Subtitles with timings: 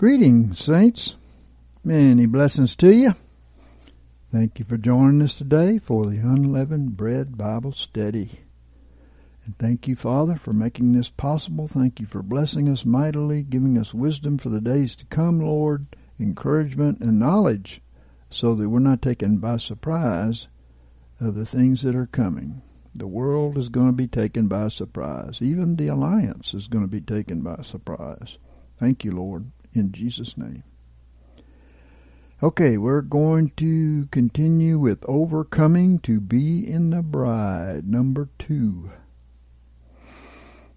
[0.00, 1.14] Greetings, saints.
[1.84, 3.14] Many blessings to you.
[4.32, 8.40] Thank you for joining us today for the Unleavened Bread Bible Study.
[9.44, 11.68] And thank you, Father, for making this possible.
[11.68, 15.84] Thank you for blessing us mightily, giving us wisdom for the days to come, Lord,
[16.18, 17.82] encouragement and knowledge,
[18.30, 20.48] so that we're not taken by surprise
[21.20, 22.62] of the things that are coming.
[22.94, 25.42] The world is going to be taken by surprise.
[25.42, 28.38] Even the alliance is going to be taken by surprise.
[28.78, 30.64] Thank you, Lord, in Jesus' name.
[32.42, 38.90] Okay, we're going to continue with Overcoming to Be in the Bride, number two.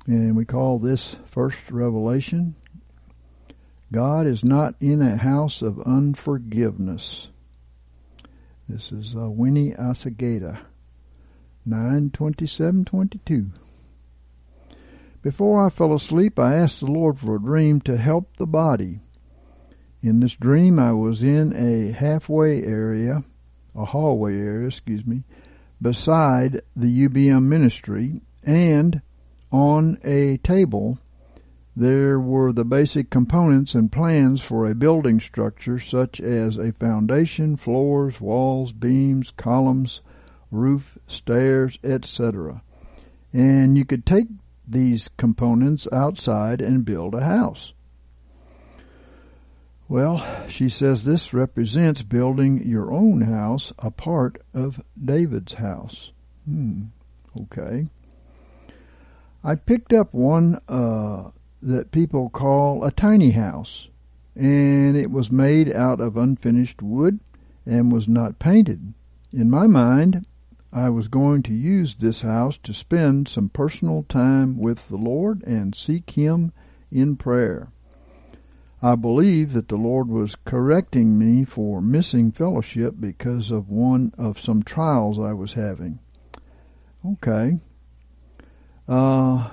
[0.06, 2.56] And we call this First Revelation.
[3.94, 7.30] God is not in a house of unforgiveness.
[8.68, 10.60] This is uh, Winnie Asagata,
[11.66, 13.52] 92722.
[15.24, 19.00] Before I fell asleep, I asked the Lord for a dream to help the body.
[20.02, 23.24] In this dream, I was in a halfway area,
[23.74, 25.24] a hallway area, excuse me,
[25.82, 29.02] beside the UBM ministry, and
[29.50, 31.00] on a table
[31.74, 37.56] there were the basic components and plans for a building structure such as a foundation,
[37.56, 40.02] floors, walls, beams, columns,
[40.52, 42.62] roof, stairs, etc.
[43.32, 44.28] And you could take
[44.68, 47.74] these components outside and build a house.
[49.88, 56.12] Well, she says this represents building your own house, a part of David's house.
[56.46, 56.86] Hmm.
[57.42, 57.88] Okay.
[59.44, 61.32] I picked up one uh,
[61.62, 63.90] that people call a tiny house,
[64.36, 67.20] and it was made out of unfinished wood
[67.66, 68.94] and was not painted.
[69.32, 70.26] In my mind,
[70.76, 75.44] I was going to use this house to spend some personal time with the Lord
[75.44, 76.52] and seek Him
[76.92, 77.72] in prayer.
[78.82, 84.40] I believe that the Lord was correcting me for missing fellowship because of one of
[84.40, 86.00] some trials I was having.
[87.06, 87.60] Okay.
[88.88, 89.52] Uh,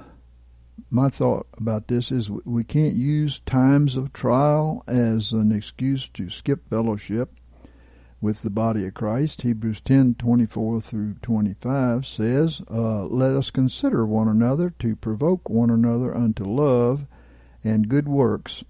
[0.91, 6.31] my thought about this is we can't use times of trial as an excuse to
[6.31, 7.31] skip fellowship
[8.23, 9.43] with the body of Christ.
[9.43, 16.15] Hebrews 10:24 through 25 says, uh, "Let us consider one another to provoke one another
[16.15, 17.07] unto love
[17.65, 18.63] and good works,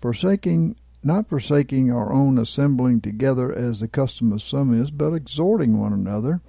[0.00, 5.78] forsaking not forsaking our own assembling together as the custom of some is, but exhorting
[5.78, 6.40] one another,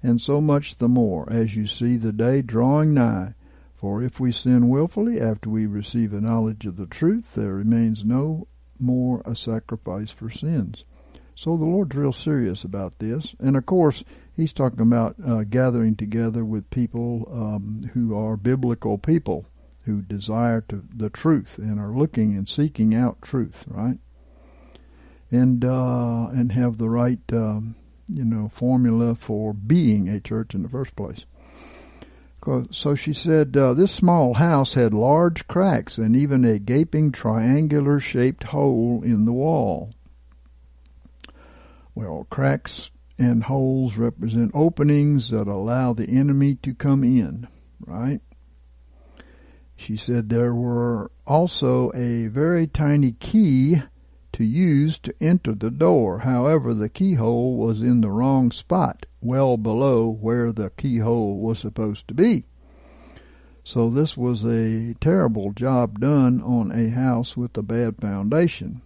[0.00, 3.34] and so much the more as you see the day drawing nigh."
[3.74, 8.04] For if we sin wilfully after we receive a knowledge of the truth, there remains
[8.04, 8.46] no
[8.78, 10.84] more a sacrifice for sins.
[11.36, 13.36] So the Lord's real serious about this.
[13.38, 14.02] And of course,
[14.34, 19.46] He's talking about uh, gathering together with people um, who are biblical people,
[19.84, 23.98] who desire to, the truth and are looking and seeking out truth, right?
[25.30, 27.76] And uh, and have the right, um,
[28.08, 31.24] you know, formula for being a church in the first place.
[32.70, 37.98] So she said, uh, this small house had large cracks and even a gaping triangular
[37.98, 39.92] shaped hole in the wall.
[41.96, 47.48] Well, cracks and holes represent openings that allow the enemy to come in,
[47.80, 48.20] right?
[49.76, 53.82] She said there were also a very tiny key
[54.34, 56.18] to use to enter the door.
[56.18, 62.08] However, the keyhole was in the wrong spot, well below where the keyhole was supposed
[62.08, 62.44] to be.
[63.64, 68.82] So this was a terrible job done on a house with a bad foundation.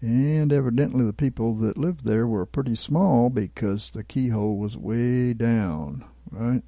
[0.00, 5.34] And evidently the people that lived there were pretty small because the keyhole was way
[5.34, 6.62] down, right?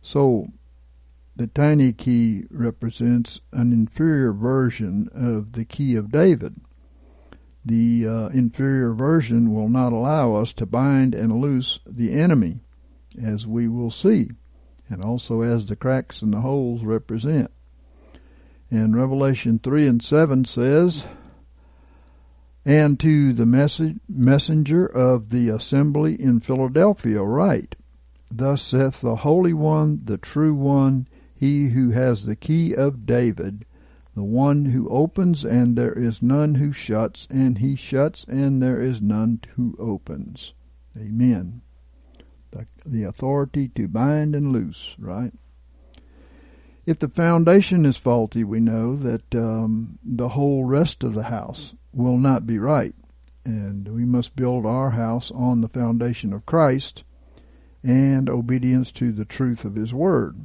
[0.00, 0.48] So
[1.36, 6.56] the tiny key represents an inferior version of the key of David.
[7.64, 12.60] The uh, inferior version will not allow us to bind and loose the enemy,
[13.22, 14.30] as we will see,
[14.88, 17.50] and also as the cracks and the holes represent.
[18.70, 21.06] And Revelation 3 and 7 says,
[22.64, 27.74] And to the message, messenger of the assembly in Philadelphia write,
[28.30, 33.64] Thus saith the Holy One, the true One, he who has the key of David,
[34.14, 38.80] the one who opens and there is none who shuts, and he shuts and there
[38.80, 40.52] is none who opens.
[40.98, 41.62] Amen.
[42.50, 45.32] The, the authority to bind and loose, right?
[46.84, 51.72] If the foundation is faulty, we know that um, the whole rest of the house
[51.92, 52.94] will not be right.
[53.44, 57.04] And we must build our house on the foundation of Christ
[57.82, 60.44] and obedience to the truth of His Word.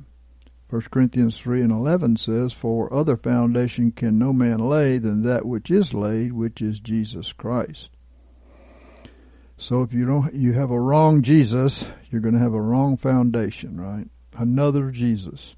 [0.69, 5.45] 1 Corinthians 3 and 11 says, For other foundation can no man lay than that
[5.45, 7.89] which is laid, which is Jesus Christ.
[9.57, 12.97] So if you don't, you have a wrong Jesus, you're going to have a wrong
[12.97, 14.07] foundation, right?
[14.37, 15.55] Another Jesus.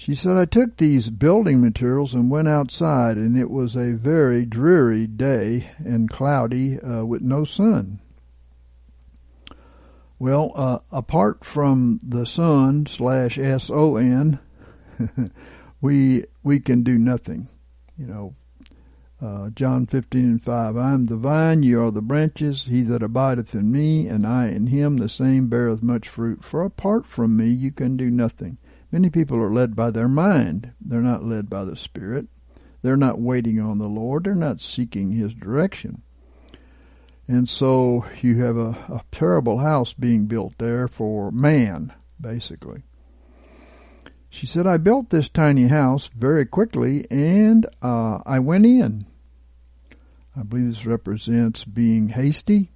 [0.00, 4.46] She said, I took these building materials and went outside, and it was a very
[4.46, 7.98] dreary day and cloudy uh, with no sun.
[10.16, 14.38] Well, uh, apart from the sun slash S O N,
[15.80, 17.48] we we can do nothing.
[17.98, 18.34] You know,
[19.20, 20.76] uh, John fifteen and five.
[20.76, 22.66] I am the vine; ye are the branches.
[22.66, 26.44] He that abideth in me, and I in him, the same beareth much fruit.
[26.44, 28.58] For apart from me, you can do nothing.
[28.90, 30.72] Many people are led by their mind.
[30.80, 32.26] They're not led by the Spirit.
[32.82, 34.24] They're not waiting on the Lord.
[34.24, 36.02] They're not seeking His direction.
[37.26, 42.82] And so you have a, a terrible house being built there for man, basically.
[44.30, 49.04] She said, I built this tiny house very quickly and uh, I went in.
[50.36, 52.70] I believe this represents being hasty.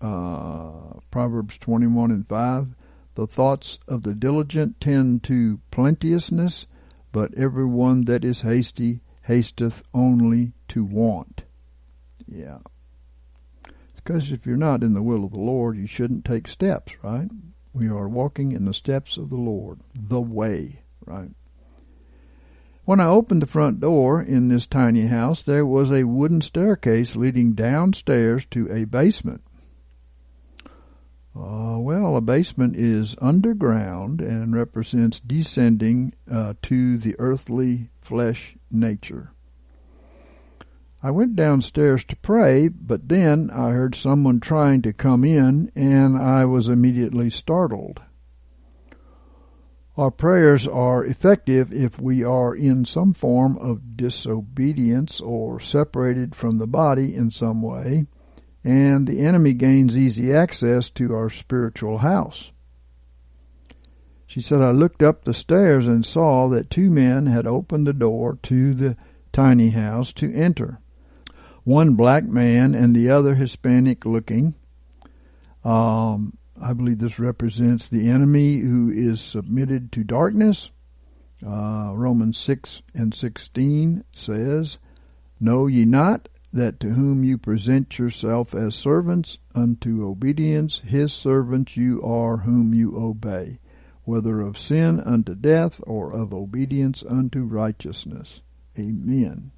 [0.00, 2.68] Uh, Proverbs 21 and 5.
[3.16, 6.66] The thoughts of the diligent tend to plenteousness,
[7.12, 11.42] but every one that is hasty hasteth only to want.
[12.28, 12.58] Yeah.
[13.94, 17.30] Because if you're not in the will of the Lord, you shouldn't take steps, right?
[17.72, 21.30] We are walking in the steps of the Lord, the way, right?
[22.84, 27.16] When I opened the front door in this tiny house, there was a wooden staircase
[27.16, 29.42] leading downstairs to a basement.
[31.38, 39.32] Uh, well, a basement is underground and represents descending uh, to the earthly flesh nature.
[41.02, 46.16] I went downstairs to pray, but then I heard someone trying to come in and
[46.16, 48.00] I was immediately startled.
[49.98, 56.58] Our prayers are effective if we are in some form of disobedience or separated from
[56.58, 58.06] the body in some way
[58.66, 62.50] and the enemy gains easy access to our spiritual house.
[64.26, 67.92] She said, I looked up the stairs and saw that two men had opened the
[67.92, 68.96] door to the
[69.32, 70.80] tiny house to enter.
[71.62, 74.56] One black man and the other Hispanic looking.
[75.64, 80.72] Um, I believe this represents the enemy who is submitted to darkness.
[81.46, 84.78] Uh, Romans 6 and 16 says,
[85.38, 91.76] Know ye not that to whom you present yourself as servants unto obedience, his servants
[91.76, 93.58] you are whom you obey,
[94.04, 98.40] whether of sin unto death or of obedience unto righteousness.
[98.78, 99.50] Amen.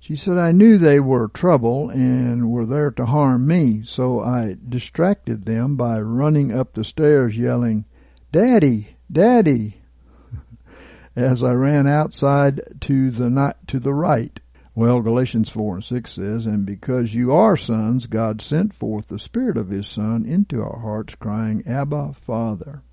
[0.00, 4.56] She said, I knew they were trouble and were there to harm me, so I
[4.68, 7.84] distracted them by running up the stairs yelling,
[8.32, 9.82] Daddy, Daddy,
[11.16, 14.40] as I ran outside to the, to the right
[14.78, 19.18] well, Galatians 4 and 6 says, And because you are sons, God sent forth the
[19.18, 22.84] Spirit of His Son into our hearts, crying, Abba, Father.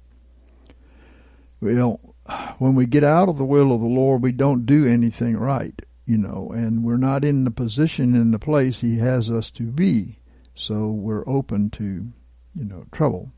[1.62, 2.00] Well,
[2.58, 5.80] when we get out of the will of the Lord, we don't do anything right,
[6.08, 9.66] you know, and we're not in the position in the place He has us to
[9.66, 10.18] be.
[10.56, 11.84] So we're open to,
[12.56, 13.32] you know, trouble.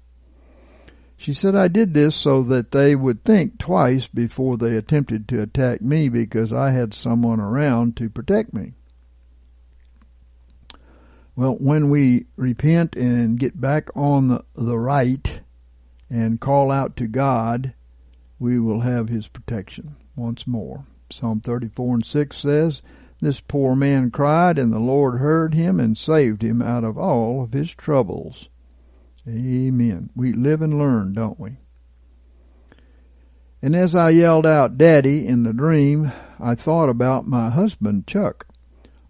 [1.18, 5.42] She said, I did this so that they would think twice before they attempted to
[5.42, 8.74] attack me because I had someone around to protect me.
[11.36, 15.42] Well, when we repent and get back on the, the right
[16.10, 17.74] and call out to God,
[18.40, 20.86] we will have His protection once more.
[21.10, 22.82] Psalm 34 and 6 says,
[23.22, 27.42] This poor man cried, and the Lord heard him and saved him out of all
[27.44, 28.50] of his troubles.
[29.28, 30.10] Amen.
[30.16, 31.58] We live and learn, don't we?
[33.62, 38.48] And as I yelled out, Daddy, in the dream, I thought about my husband, Chuck.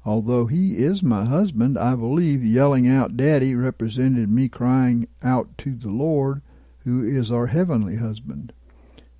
[0.06, 5.76] Although he is my husband, I believe yelling out Daddy represented me crying out to
[5.76, 6.42] the Lord,
[6.86, 8.54] who is our heavenly husband.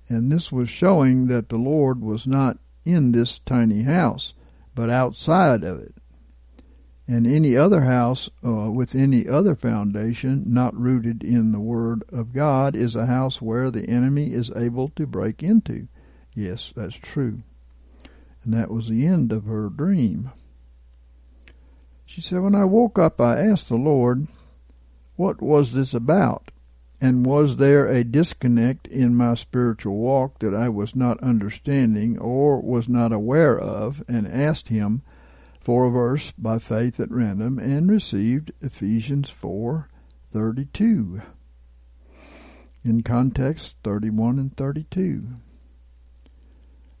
[0.08, 4.32] And this was showing that the Lord was not in this tiny house,
[4.74, 5.94] but outside of it.
[7.10, 12.34] And any other house uh, with any other foundation not rooted in the Word of
[12.34, 15.88] God is a house where the enemy is able to break into.
[16.34, 17.42] Yes, that's true.
[18.44, 20.32] And that was the end of her dream.
[22.04, 24.26] She said, When I woke up, I asked the Lord,
[25.16, 26.50] What was this about?
[27.00, 32.60] And was there a disconnect in my spiritual walk that I was not understanding or
[32.60, 34.02] was not aware of?
[34.08, 35.00] And asked Him,
[35.68, 41.20] for a verse by faith at random and received Ephesians 4:32.
[42.82, 45.26] In context 31 and 32.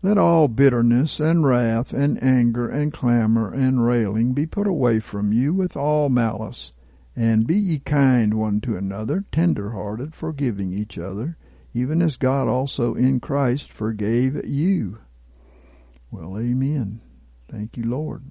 [0.02, 5.32] Let all bitterness and wrath and anger and clamor and railing be put away from
[5.32, 6.74] you with all malice,
[7.16, 11.38] and be ye kind one to another, tender hearted, forgiving each other,
[11.72, 14.98] even as God also in Christ forgave you.
[16.10, 17.00] Well, amen.
[17.50, 18.24] Thank you, Lord.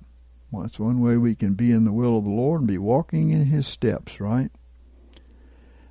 [0.51, 2.77] Well, that's one way we can be in the will of the Lord and be
[2.77, 4.49] walking in His steps, right?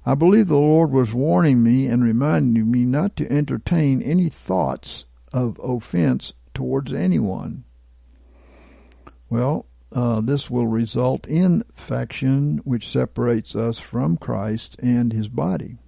[0.04, 5.04] I believe the Lord was warning me and reminding me not to entertain any thoughts
[5.32, 7.64] of offense towards anyone.
[9.28, 15.78] Well, uh, this will result in faction which separates us from Christ and His body.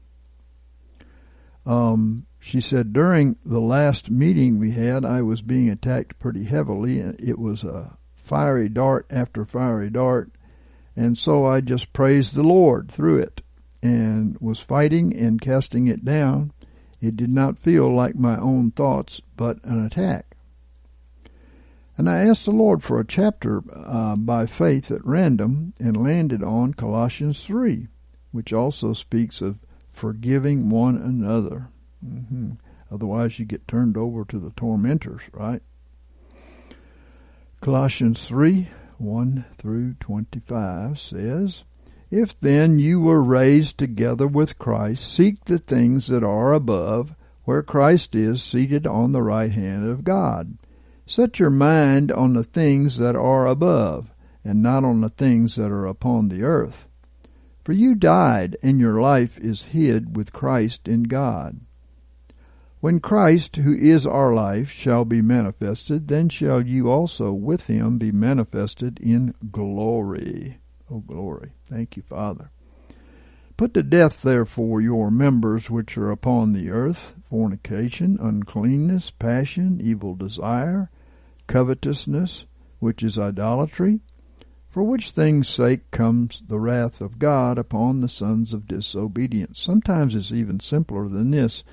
[1.65, 6.99] Um, she said during the last meeting we had, I was being attacked pretty heavily.
[6.99, 7.97] It was a
[8.29, 10.31] fiery dart after fiery dart.
[10.95, 13.43] And so I just praised the Lord through it
[13.83, 16.53] and was fighting and casting it down.
[17.01, 20.37] It did not feel like my own thoughts, but an attack.
[21.97, 26.43] And I asked the Lord for a chapter uh, by faith at random and landed
[26.43, 27.89] on Colossians 3,
[28.31, 31.69] which also speaks of forgiving one another.
[32.05, 32.53] Mm-hmm.
[32.91, 35.63] Otherwise, you get turned over to the tormentors, right?
[37.61, 41.65] Colossians 3 1 through 25 says,
[42.09, 47.65] If then you were raised together with Christ, seek the things that are above, where
[47.65, 50.57] Christ is seated on the right hand of God.
[51.05, 55.73] Set your mind on the things that are above, and not on the things that
[55.73, 56.89] are upon the earth.
[57.65, 61.61] For you died, and your life is hid with Christ in God.
[62.81, 67.99] When Christ, who is our life, shall be manifested, then shall you also with him
[67.99, 70.59] be manifested in glory.
[70.89, 71.53] Oh, glory.
[71.65, 72.51] Thank you, Father.
[73.57, 80.15] Put to death, therefore, your members which are upon the earth fornication, uncleanness, passion, evil
[80.15, 80.89] desire,
[81.49, 82.47] covetousness,
[82.79, 83.99] which is idolatry,
[84.69, 89.61] for which things' sake comes the wrath of God upon the sons of disobedience.
[89.61, 91.65] Sometimes it's even simpler than this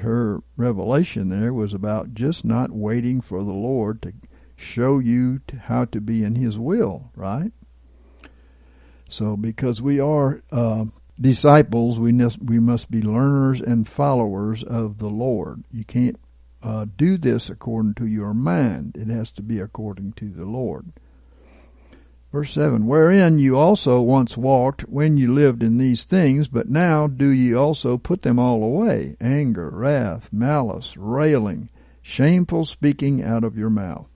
[0.00, 4.12] her revelation there was about just not waiting for the Lord to
[4.56, 7.52] show you how to be in His will, right?
[9.08, 10.84] So, because we are uh,
[11.20, 15.64] disciples, we must, we must be learners and followers of the Lord.
[15.72, 16.20] You can't
[16.62, 18.96] uh, do this according to your mind.
[18.96, 20.92] It has to be according to the Lord.
[22.32, 27.08] Verse 7 Wherein you also once walked when you lived in these things, but now
[27.08, 31.70] do ye also put them all away anger, wrath, malice, railing,
[32.00, 34.06] shameful speaking out of your mouth.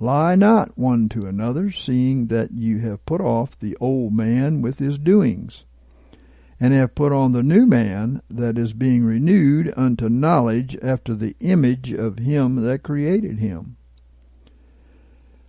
[0.00, 4.78] Lie not one to another, seeing that you have put off the old man with
[4.78, 5.66] his doings,
[6.58, 11.36] and have put on the new man that is being renewed unto knowledge after the
[11.40, 13.76] image of him that created him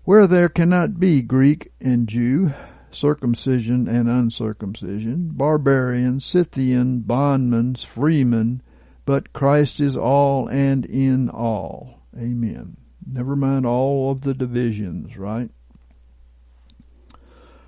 [0.03, 2.53] where there cannot be Greek and Jew,
[2.91, 8.61] circumcision and uncircumcision, barbarian, Scythian, bondman, freeman,
[9.05, 12.01] but Christ is all and in all.
[12.17, 12.77] Amen.
[13.05, 15.49] Never mind all of the divisions, right?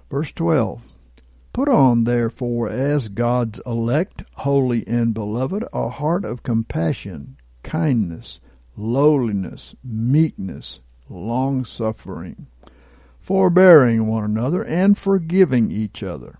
[0.09, 0.81] Verse 12.
[1.51, 8.41] Put on, therefore, as God's elect, holy and beloved, a heart of compassion, kindness,
[8.75, 12.47] lowliness, meekness, long suffering,
[13.19, 16.39] forbearing one another, and forgiving each other.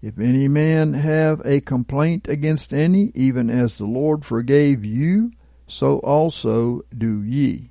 [0.00, 5.32] If any man have a complaint against any, even as the Lord forgave you,
[5.68, 7.70] so also do ye.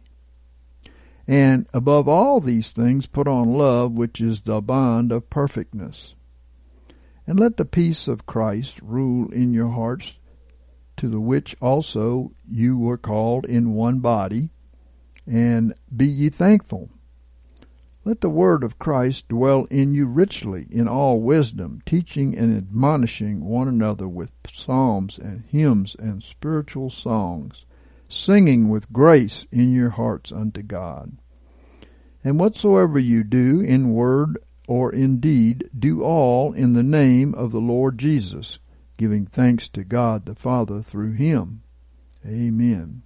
[1.28, 6.16] And above all these things put on love, which is the bond of perfectness.
[7.28, 10.18] And let the peace of Christ rule in your hearts,
[10.98, 14.50] to the which also you were called in one body,
[15.32, 16.90] and be ye thankful.
[18.04, 23.46] Let the word of Christ dwell in you richly in all wisdom, teaching and admonishing
[23.46, 27.66] one another with psalms and hymns and spiritual songs,
[28.10, 31.18] singing with grace in your hearts unto God.
[32.24, 37.52] And whatsoever you do in word or in deed, do all in the name of
[37.52, 38.60] the Lord Jesus,
[38.98, 41.62] giving thanks to God the Father through him.
[42.26, 43.04] Amen.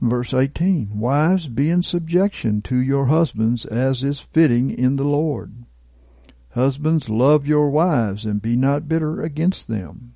[0.00, 5.66] Verse 18 Wives, be in subjection to your husbands as is fitting in the Lord.
[6.54, 10.14] Husbands, love your wives and be not bitter against them.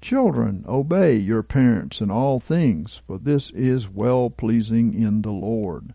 [0.00, 5.92] Children, obey your parents in all things, for this is well pleasing in the Lord.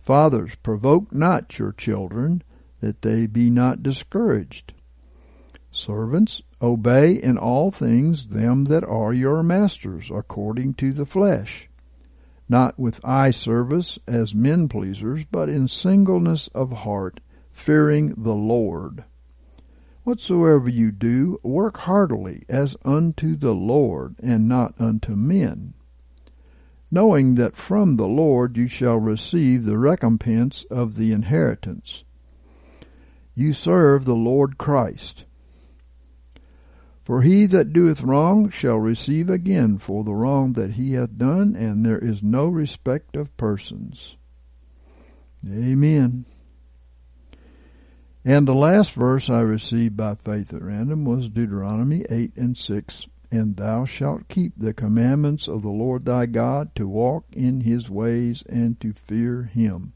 [0.00, 2.42] Fathers, provoke not your children,
[2.80, 4.72] that they be not discouraged.
[5.70, 11.67] Servants, obey in all things them that are your masters, according to the flesh,
[12.48, 19.04] not with eye service as men pleasers, but in singleness of heart, fearing the Lord.
[20.04, 25.74] Whatsoever you do, work heartily as unto the Lord, and not unto men,
[26.90, 32.04] knowing that from the Lord you shall receive the recompense of the inheritance.
[33.34, 35.26] You serve the Lord Christ.
[37.08, 41.56] For he that doeth wrong shall receive again for the wrong that he hath done,
[41.56, 44.18] and there is no respect of persons.
[45.42, 46.26] Amen.
[48.26, 53.06] And the last verse I received by faith at random was Deuteronomy 8 and 6.
[53.30, 57.88] And thou shalt keep the commandments of the Lord thy God to walk in his
[57.88, 59.94] ways and to fear him.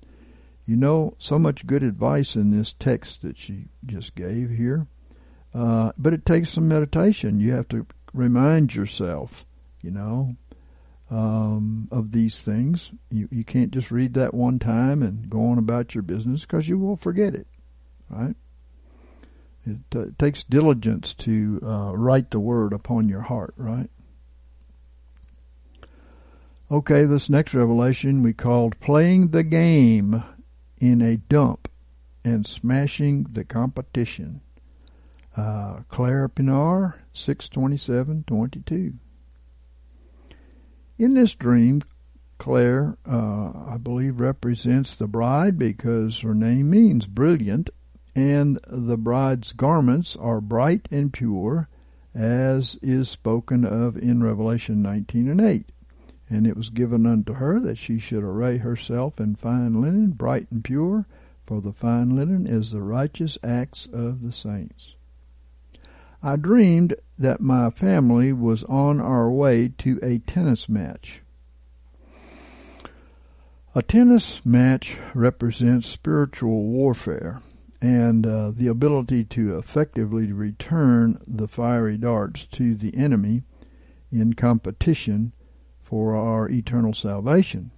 [0.65, 4.87] You know, so much good advice in this text that she just gave here.
[5.55, 7.41] Uh, but it takes some meditation.
[7.41, 9.45] You have to remind yourself,
[9.83, 10.37] you know,
[11.11, 12.93] um, of these things.
[13.11, 16.69] You, you can't just read that one time and go on about your business because
[16.69, 17.47] you will forget it
[18.13, 18.37] right?
[19.65, 23.91] It, uh, it takes diligence to uh, write the word upon your heart, right?
[26.71, 30.23] Okay, this next revelation we called playing the game
[30.79, 31.69] in a dump
[32.25, 34.41] and smashing the competition.
[35.37, 38.95] Uh, Claire Pienaar, 62722.
[40.99, 41.83] In this dream,
[42.39, 47.71] Claire, uh, I believe, represents the bride because her name means brilliant
[48.15, 51.69] and the bride's garments are bright and pure,
[52.15, 55.73] as is spoken of in Revelation 19 and 8.
[56.29, 60.47] And it was given unto her that she should array herself in fine linen, bright
[60.51, 61.07] and pure,
[61.47, 64.95] for the fine linen is the righteous acts of the saints.
[66.23, 71.23] I dreamed that my family was on our way to a tennis match.
[73.75, 77.41] A tennis match represents spiritual warfare
[77.81, 83.43] and uh, the ability to effectively return the fiery darts to the enemy
[84.13, 85.33] in competition
[85.81, 87.73] for our eternal salvation.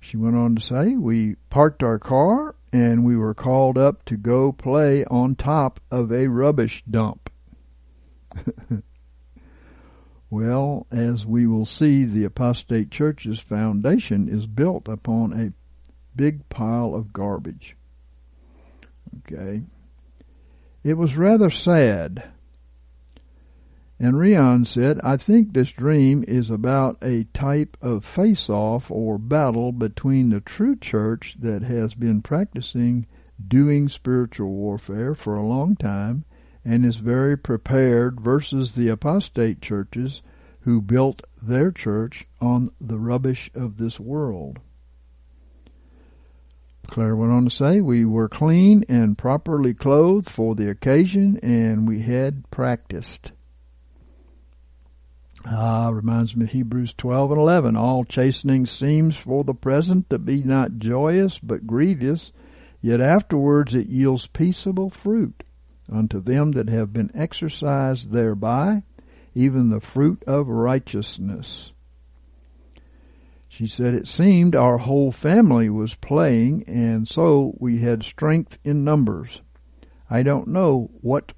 [0.00, 4.18] She went on to say, We parked our car and we were called up to
[4.18, 7.30] go play on top of a rubbish dump.
[10.30, 15.54] well, as we will see, the apostate church's foundation is built upon a
[16.14, 17.76] big pile of garbage.
[19.20, 19.62] Okay.
[20.84, 22.24] It was rather sad.
[23.98, 29.16] And Rion said, I think this dream is about a type of face off or
[29.16, 33.06] battle between the true church that has been practicing
[33.46, 36.24] doing spiritual warfare for a long time
[36.62, 40.22] and is very prepared versus the apostate churches
[40.60, 44.58] who built their church on the rubbish of this world.
[46.86, 51.88] Claire went on to say, We were clean and properly clothed for the occasion, and
[51.88, 53.32] we had practiced.
[55.48, 57.76] Ah, reminds me of Hebrews 12 and 11.
[57.76, 62.32] All chastening seems for the present to be not joyous, but grievous,
[62.80, 65.44] yet afterwards it yields peaceable fruit
[65.88, 68.82] unto them that have been exercised thereby,
[69.36, 71.72] even the fruit of righteousness.
[73.46, 78.82] She said it seemed our whole family was playing and so we had strength in
[78.82, 79.42] numbers.
[80.10, 81.32] I don't know what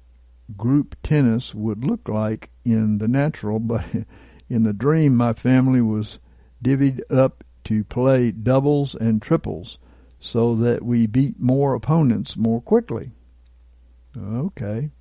[0.57, 3.85] group tennis would look like in the natural, but
[4.49, 6.19] in the dream my family was
[6.63, 9.77] divvied up to play doubles and triples
[10.19, 13.11] so that we beat more opponents more quickly.
[14.17, 14.91] Okay.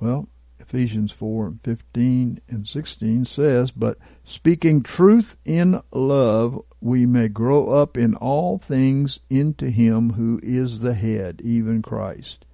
[0.00, 7.28] Well, Ephesians 4 and 15 and 16 says, But speaking truth in love, we may
[7.28, 12.44] grow up in all things into Him who is the head, even Christ,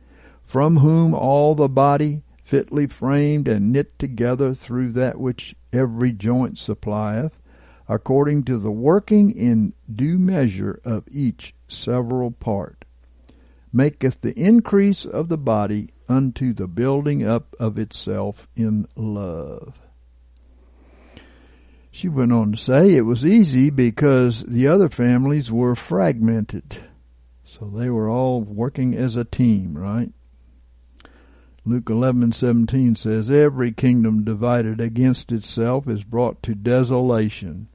[0.49, 6.57] from whom all the body, fitly framed and knit together through that which every joint
[6.57, 7.39] supplieth,
[7.87, 12.87] according to the working in due measure of each several part,
[13.75, 19.79] maketh the increase of the body unto the building up of itself in love.
[21.91, 26.79] She went on to say it was easy because the other families were fragmented.
[27.45, 30.11] So they were all working as a team, right?
[31.69, 37.69] Luke 11:17 says every kingdom divided against itself is brought to desolation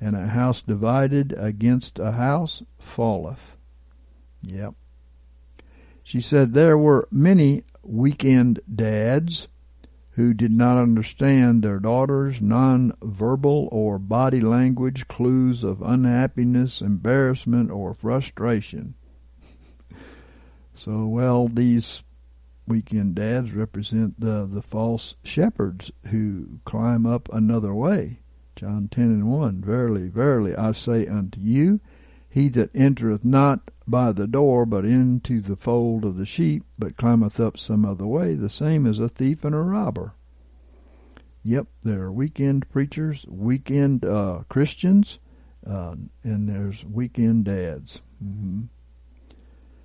[0.00, 3.56] and a house divided against a house falleth.
[4.42, 4.74] Yep.
[6.04, 9.48] She said there were many weekend dads
[10.10, 17.92] who did not understand their daughters' non-verbal or body language clues of unhappiness, embarrassment, or
[17.92, 18.94] frustration.
[20.74, 22.04] so, well, these
[22.66, 28.20] weekend dads represent the, false shepherds who climb up another way.
[28.56, 29.62] John 10 and 1.
[29.62, 31.80] Verily, verily, I say unto you,
[32.28, 36.96] he that entereth not by the door, but into the fold of the sheep, but
[36.96, 40.14] climbeth up some other way, the same is a thief and a robber.
[41.44, 45.18] Yep, there are weekend preachers, weekend uh, Christians,
[45.66, 48.00] uh, and there's weekend dads.
[48.22, 48.62] Mm-hmm.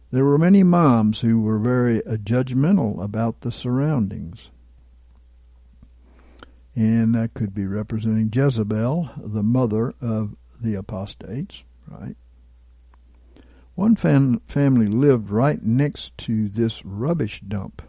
[0.10, 4.50] There were many moms who were very uh, judgmental about the surroundings.
[6.76, 12.16] And that could be representing Jezebel, the mother of the apostates, right?
[13.76, 17.82] One fam- family lived right next to this rubbish dump.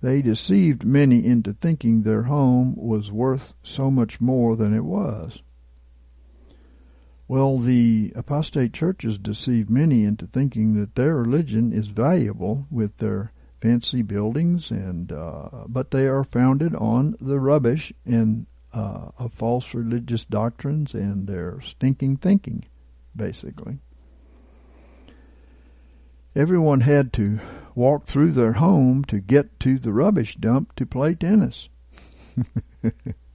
[0.00, 5.42] They deceived many into thinking their home was worth so much more than it was.
[7.28, 13.32] Well, the apostate churches deceive many into thinking that their religion is valuable with their
[13.60, 19.74] fancy buildings, and uh, but they are founded on the rubbish and uh, of false
[19.74, 22.64] religious doctrines and their stinking thinking,
[23.14, 23.78] basically.
[26.36, 27.40] Everyone had to
[27.74, 31.68] walk through their home to get to the rubbish dump to play tennis.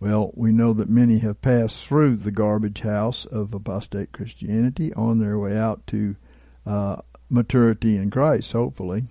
[0.00, 5.18] well, we know that many have passed through the garbage house of apostate Christianity on
[5.18, 6.14] their way out to
[6.64, 6.96] uh,
[7.28, 9.04] maturity in Christ, hopefully.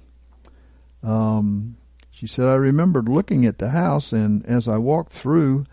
[1.03, 1.75] Um,
[2.09, 5.65] she said, I remembered looking at the house, and as I walked through,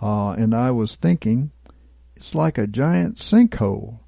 [0.00, 1.50] uh, and I was thinking,
[2.14, 3.98] it's like a giant sinkhole.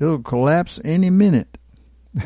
[0.00, 1.56] It'll collapse any minute.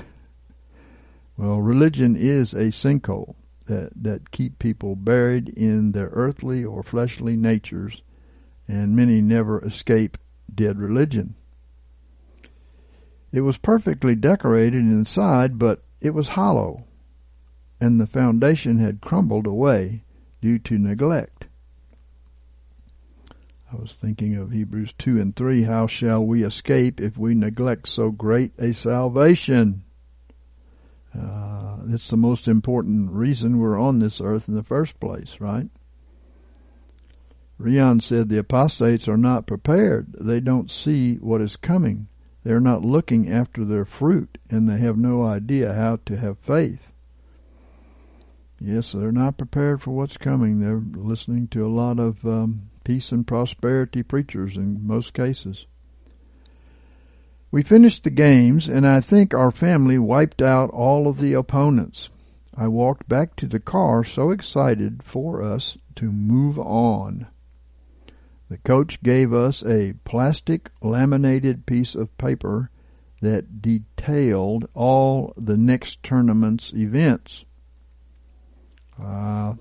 [1.36, 3.34] well, religion is a sinkhole
[3.66, 8.02] that, that keep people buried in their earthly or fleshly natures,
[8.68, 10.18] and many never escape
[10.54, 11.34] dead religion.
[13.32, 16.84] It was perfectly decorated inside, but it was hollow,
[17.80, 20.02] and the foundation had crumbled away
[20.40, 21.46] due to neglect.
[23.72, 25.62] I was thinking of Hebrews 2 and 3.
[25.62, 29.84] How shall we escape if we neglect so great a salvation?
[31.18, 35.68] Uh, it's the most important reason we're on this earth in the first place, right?
[37.58, 40.14] Rion said the apostates are not prepared.
[40.18, 42.08] They don't see what is coming.
[42.44, 46.92] They're not looking after their fruit and they have no idea how to have faith.
[48.58, 50.60] Yes, they're not prepared for what's coming.
[50.60, 55.66] They're listening to a lot of um, peace and prosperity preachers in most cases.
[57.52, 62.08] We finished the games, and I think our family wiped out all of the opponents.
[62.56, 67.26] I walked back to the car so excited for us to move on.
[68.48, 72.70] The coach gave us a plastic laminated piece of paper
[73.20, 77.44] that detailed all the next tournament's events.
[78.98, 79.54] Uh,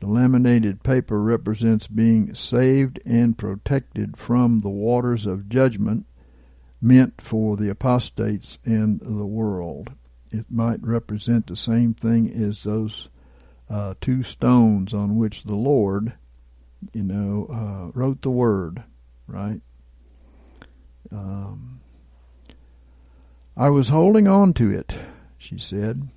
[0.00, 6.06] the laminated paper represents being saved and protected from the waters of judgment
[6.84, 9.90] meant for the apostates and the world.
[10.30, 13.08] It might represent the same thing as those
[13.70, 16.12] uh, two stones on which the Lord,
[16.92, 18.82] you know, uh, wrote the word,
[19.26, 19.62] right?
[21.10, 21.80] Um,
[23.56, 24.98] I was holding on to it,
[25.38, 26.08] she said.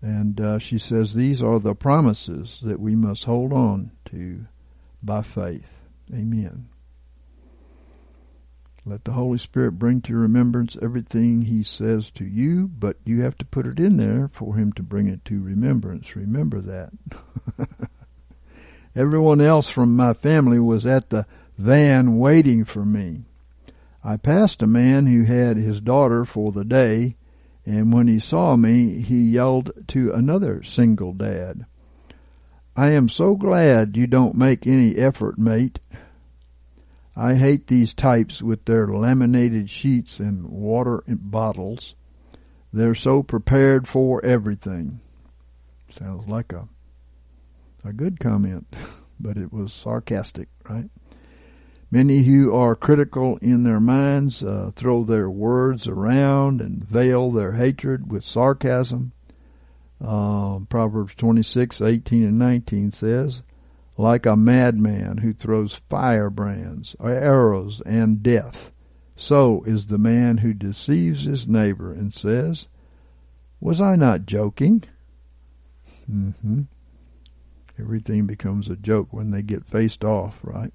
[0.00, 4.46] And uh, she says these are the promises that we must hold on to
[5.02, 5.82] by faith.
[6.10, 6.68] Amen.
[8.84, 13.22] Let the Holy Spirit bring to your remembrance everything He says to you, but you
[13.22, 16.16] have to put it in there for Him to bring it to remembrance.
[16.16, 16.90] Remember that.
[18.96, 23.24] Everyone else from my family was at the van waiting for me.
[24.02, 27.16] I passed a man who had his daughter for the day
[27.66, 31.66] and when he saw me, he yelled to another single dad,
[32.76, 35.78] I am so glad you don't make any effort, mate.
[37.20, 41.94] I hate these types with their laminated sheets and water bottles.
[42.72, 45.00] They're so prepared for everything.
[45.90, 46.66] Sounds like a
[47.84, 48.74] a good comment,
[49.20, 50.88] but it was sarcastic, right?
[51.90, 57.52] Many who are critical in their minds uh, throw their words around and veil their
[57.52, 59.12] hatred with sarcasm.
[60.00, 63.42] Um, Proverbs 26, 18 and 19 says,
[64.00, 68.72] like a madman who throws firebrands, arrows, and death.
[69.14, 72.68] So is the man who deceives his neighbor and says,
[73.60, 74.84] Was I not joking?
[76.10, 76.62] Mm-hmm.
[77.78, 80.72] Everything becomes a joke when they get faced off, right?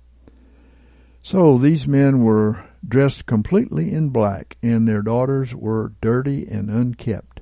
[1.24, 7.35] So these men were dressed completely in black, and their daughters were dirty and unkept.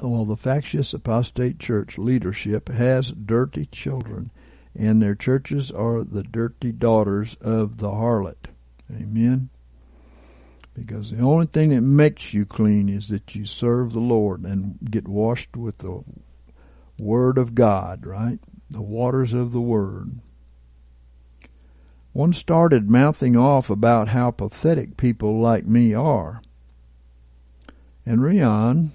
[0.00, 4.30] Well, the factious apostate church leadership has dirty children,
[4.74, 8.48] and their churches are the dirty daughters of the harlot.
[8.90, 9.50] Amen.
[10.74, 14.76] Because the only thing that makes you clean is that you serve the Lord and
[14.90, 16.02] get washed with the
[16.98, 18.40] Word of God, right?
[18.68, 20.20] The waters of the Word.
[22.12, 26.42] One started mouthing off about how pathetic people like me are.
[28.04, 28.92] And Rion,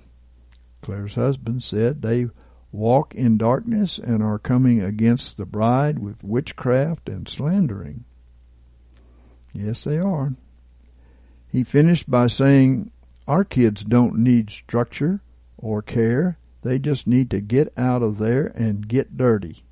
[0.89, 2.25] Claire's husband, said they
[2.71, 8.05] walk in darkness and are coming against the bride with witchcraft and slandering.
[9.53, 10.33] Yes, they are.
[11.47, 12.91] He finished by saying,
[13.27, 15.21] Our kids don't need structure
[15.59, 16.39] or care.
[16.63, 19.63] They just need to get out of there and get dirty.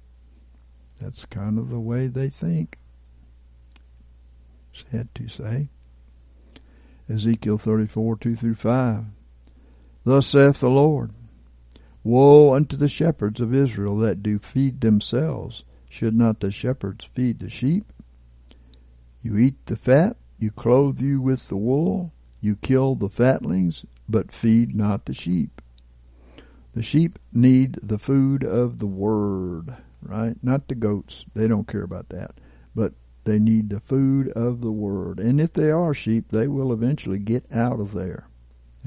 [1.02, 2.78] That's kind of the way they think
[4.92, 5.70] sad to say.
[7.10, 9.06] Ezekiel 34, 2 through 5.
[10.08, 11.12] Thus saith the Lord,
[12.02, 15.66] Woe unto the shepherds of Israel that do feed themselves.
[15.90, 17.92] Should not the shepherds feed the sheep?
[19.22, 24.32] You eat the fat, you clothe you with the wool, you kill the fatlings, but
[24.32, 25.62] feed not the sheep.
[26.74, 30.38] The sheep need the food of the word, right?
[30.42, 31.26] Not the goats.
[31.36, 32.32] They don't care about that.
[32.74, 32.94] But
[33.26, 35.20] they need the food of the word.
[35.20, 38.27] And if they are sheep, they will eventually get out of there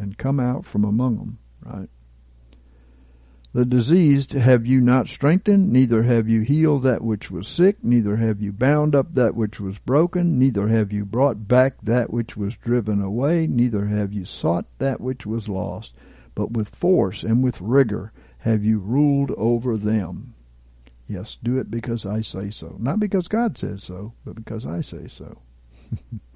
[0.01, 1.89] and come out from among them, right?
[3.53, 8.17] The diseased have you not strengthened, neither have you healed that which was sick, neither
[8.17, 12.37] have you bound up that which was broken, neither have you brought back that which
[12.37, 15.95] was driven away, neither have you sought that which was lost,
[16.35, 20.35] but with force and with rigor have you ruled over them.
[21.09, 22.77] Yes, do it because I say so.
[22.79, 25.39] Not because God says so, but because I say so.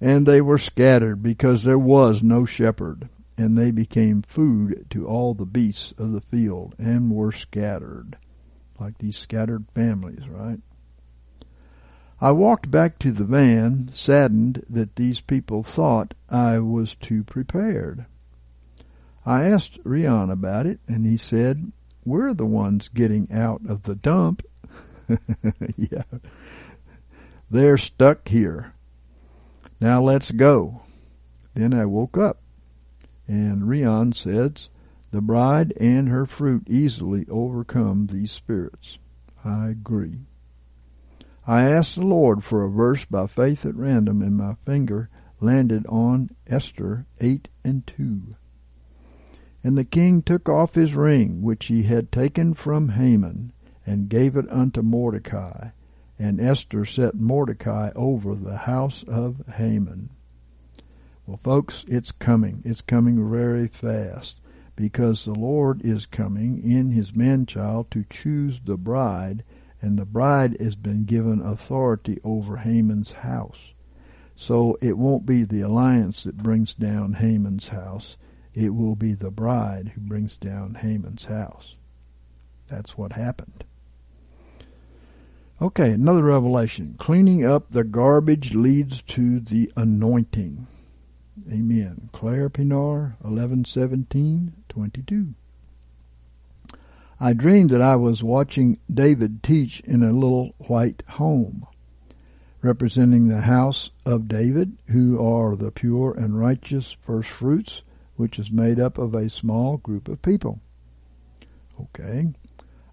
[0.00, 5.34] and they were scattered because there was no shepherd, and they became food to all
[5.34, 8.16] the beasts of the field, and were scattered.
[8.78, 10.60] Like these scattered families, right?
[12.20, 18.06] I walked back to the van, saddened that these people thought I was too prepared.
[19.24, 21.72] I asked Rion about it, and he said,
[22.08, 24.42] we're the ones getting out of the dump.
[25.76, 26.04] yeah.
[27.50, 28.72] They're stuck here.
[29.80, 30.82] Now let's go.
[31.54, 32.40] Then I woke up,
[33.26, 34.68] and Rion says,
[35.10, 38.98] the bride and her fruit easily overcome these spirits.
[39.44, 40.18] I agree.
[41.46, 45.08] I asked the Lord for a verse by faith at random, and my finger
[45.40, 48.22] landed on Esther 8 and 2.
[49.64, 53.52] And the king took off his ring, which he had taken from Haman,
[53.86, 55.70] and gave it unto Mordecai.
[56.18, 60.10] And Esther set Mordecai over the house of Haman.
[61.26, 62.62] Well, folks, it's coming.
[62.64, 64.40] It's coming very fast
[64.74, 69.44] because the Lord is coming in his man child to choose the bride,
[69.80, 73.74] and the bride has been given authority over Haman's house.
[74.34, 78.16] So it won't be the alliance that brings down Haman's house
[78.58, 81.76] it will be the bride who brings down Haman's house.
[82.66, 83.62] That's what happened.
[85.60, 86.94] Okay, another revelation.
[86.98, 90.68] Cleaning up the garbage leads to the anointing.
[91.50, 92.10] Amen.
[92.12, 95.34] Claire Pienaar, 111722.
[97.18, 101.66] I dreamed that I was watching David teach in a little white home,
[102.62, 107.82] representing the house of David, who are the pure and righteous first fruits
[108.14, 110.60] which is made up of a small group of people.
[111.80, 112.28] Okay.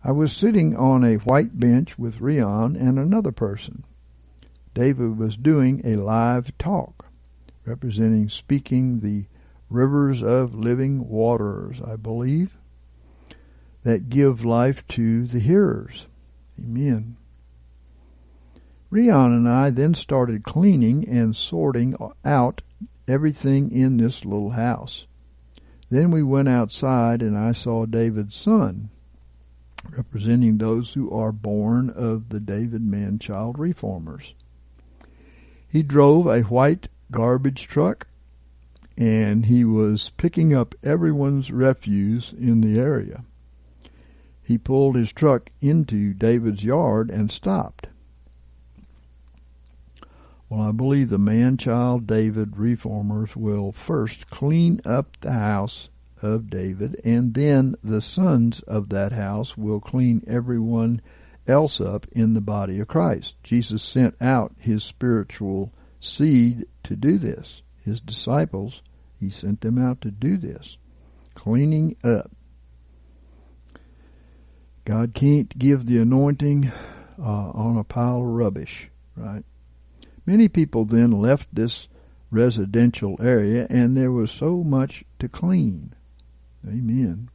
[0.08, 3.84] I was sitting on a white bench with Rion and another person.
[4.76, 7.08] David was doing a live talk,
[7.66, 9.26] representing speaking the
[9.68, 12.56] rivers of living waters, I believe.
[13.82, 16.06] that give life to the hearers.
[16.60, 17.18] Amen.
[18.92, 22.62] Rion and I then started cleaning and sorting out
[23.08, 25.08] everything in this little house.
[25.90, 28.90] Then we went outside and I saw David's son,
[29.92, 34.34] representing those who are born of the David man child reformers.
[35.68, 38.08] He drove a white garbage truck
[38.98, 43.26] and he was picking up everyone's refuse in the area.
[44.42, 47.88] He pulled his truck into David's yard and stopped.
[50.48, 55.90] Well, I believe the man child David reformers will first clean up the house
[56.22, 61.02] of David, and then the sons of that house will clean everyone
[61.48, 63.36] else up in the body of Christ.
[63.44, 67.62] Jesus sent out his spiritual seed to do this.
[67.84, 68.82] His disciples,
[69.20, 70.78] he sent them out to do this.
[71.34, 72.32] Cleaning up.
[74.86, 76.72] God can't give the anointing
[77.20, 79.44] uh, on a pile of rubbish, right?
[80.26, 81.88] Many people then left this
[82.32, 85.94] residential area and there was so much to clean.
[86.68, 87.30] Amen.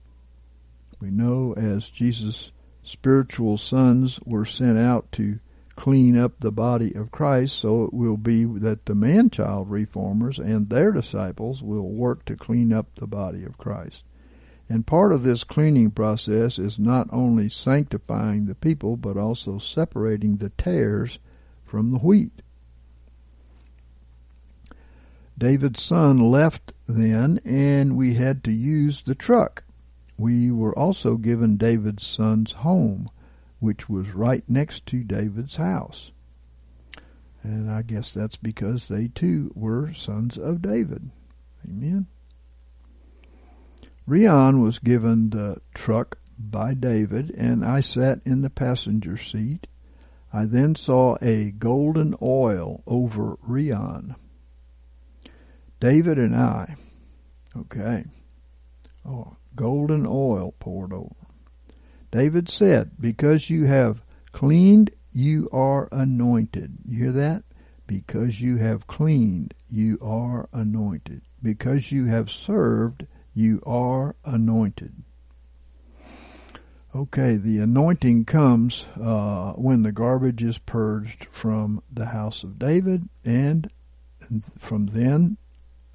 [1.00, 5.38] We know as Jesus' spiritual sons were sent out to
[5.76, 10.68] clean up the body of Christ, so it will be that the man-child reformers and
[10.68, 14.04] their disciples will work to clean up the body of Christ.
[14.68, 20.36] And part of this cleaning process is not only sanctifying the people, but also separating
[20.36, 21.18] the tares
[21.64, 22.42] from the wheat.
[25.38, 29.64] David's son left then, and we had to use the truck.
[30.18, 33.08] We were also given David's son's home,
[33.58, 36.12] which was right next to David's house.
[37.42, 41.10] And I guess that's because they too were sons of David.
[41.64, 42.06] Amen.
[44.06, 49.66] Rion was given the truck by David, and I sat in the passenger seat.
[50.32, 54.16] I then saw a golden oil over Rion.
[55.80, 56.76] David and I,
[57.56, 58.04] okay,
[59.06, 61.14] oh, golden oil poured over.
[62.12, 66.78] David said, Because you have cleaned, you are anointed.
[66.86, 67.44] You hear that?
[67.86, 71.22] Because you have cleaned, you are anointed.
[71.42, 75.02] Because you have served, you are anointed.
[76.94, 83.08] Okay, the anointing comes uh, when the garbage is purged from the house of David
[83.24, 83.70] and
[84.58, 85.36] from then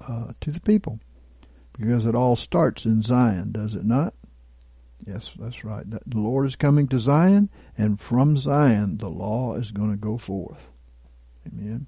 [0.00, 1.00] uh, to the people
[1.78, 4.14] because it all starts in Zion, does it not?
[5.06, 5.84] Yes, that's right.
[5.88, 10.16] The Lord is coming to Zion, and from Zion the law is going to go
[10.16, 10.70] forth.
[11.46, 11.86] Amen.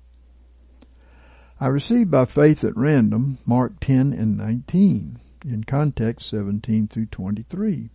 [1.60, 7.90] I received by faith at random Mark 10 and 19, in context 17 through 23.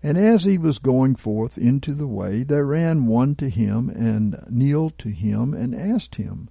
[0.00, 4.44] And as he was going forth into the way, there ran one to him and
[4.48, 6.48] kneeled to him and asked him,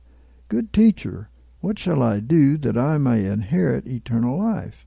[0.49, 4.85] Good teacher, what shall I do that I may inherit eternal life?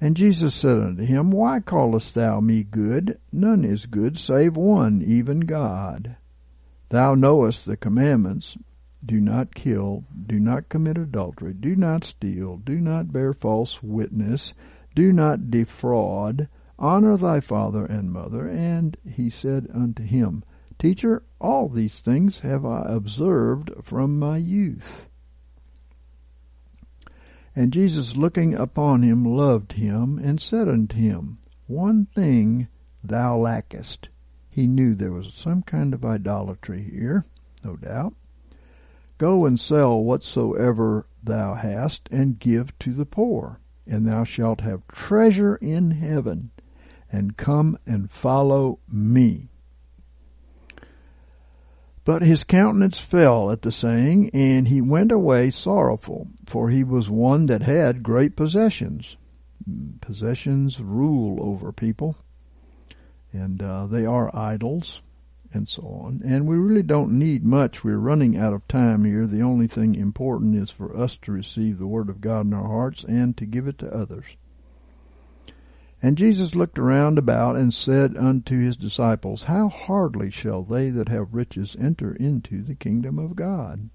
[0.00, 3.18] And Jesus said unto him, Why callest thou me good?
[3.32, 6.16] None is good save one, even God.
[6.90, 8.56] Thou knowest the commandments.
[9.04, 14.54] Do not kill, do not commit adultery, do not steal, do not bear false witness,
[14.94, 18.46] do not defraud, honor thy father and mother.
[18.46, 20.42] And he said unto him,
[20.78, 25.07] Teacher, all these things have I observed from my youth.
[27.58, 32.68] And Jesus looking upon him loved him and said unto him, One thing
[33.02, 34.10] thou lackest.
[34.48, 37.24] He knew there was some kind of idolatry here,
[37.64, 38.14] no doubt.
[39.18, 44.86] Go and sell whatsoever thou hast and give to the poor, and thou shalt have
[44.86, 46.52] treasure in heaven,
[47.10, 49.48] and come and follow me.
[52.08, 57.10] But his countenance fell at the saying, and he went away sorrowful, for he was
[57.10, 59.18] one that had great possessions.
[60.00, 62.16] Possessions rule over people,
[63.30, 65.02] and uh, they are idols,
[65.52, 66.22] and so on.
[66.24, 67.84] And we really don't need much.
[67.84, 69.26] We're running out of time here.
[69.26, 72.68] The only thing important is for us to receive the Word of God in our
[72.68, 74.24] hearts and to give it to others.
[76.00, 81.08] And Jesus looked around about and said unto his disciples, How hardly shall they that
[81.08, 83.90] have riches enter into the kingdom of God?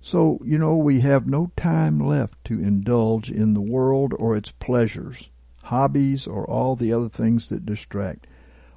[0.00, 4.52] So, you know, we have no time left to indulge in the world or its
[4.52, 5.28] pleasures,
[5.64, 8.26] hobbies, or all the other things that distract.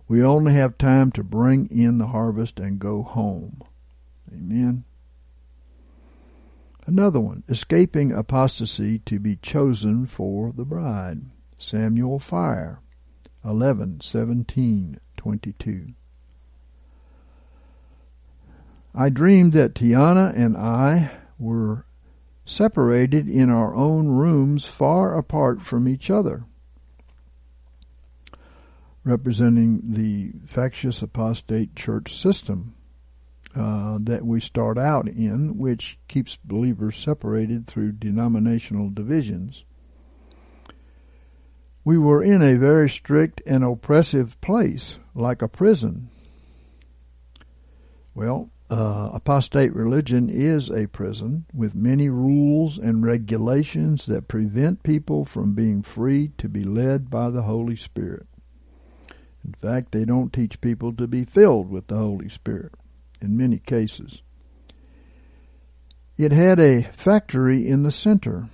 [0.07, 3.61] We only have time to bring in the harvest and go home.
[4.33, 4.83] Amen.
[6.87, 11.21] Another one, escaping apostasy to be chosen for the bride.
[11.59, 12.79] Samuel Fire,
[13.43, 15.93] 11 17 22.
[18.95, 21.85] I dreamed that Tiana and I were
[22.45, 26.45] separated in our own rooms far apart from each other,
[29.03, 32.73] representing the factious apostate church system
[33.55, 39.65] uh, that we start out in, which keeps believers separated through denominational divisions.
[41.89, 46.11] We were in a very strict and oppressive place, like a prison.
[48.13, 55.25] Well, uh, apostate religion is a prison with many rules and regulations that prevent people
[55.25, 58.27] from being free to be led by the Holy Spirit.
[59.43, 62.75] In fact, they don't teach people to be filled with the Holy Spirit
[63.19, 64.21] in many cases.
[66.19, 68.47] It had a factory in the center.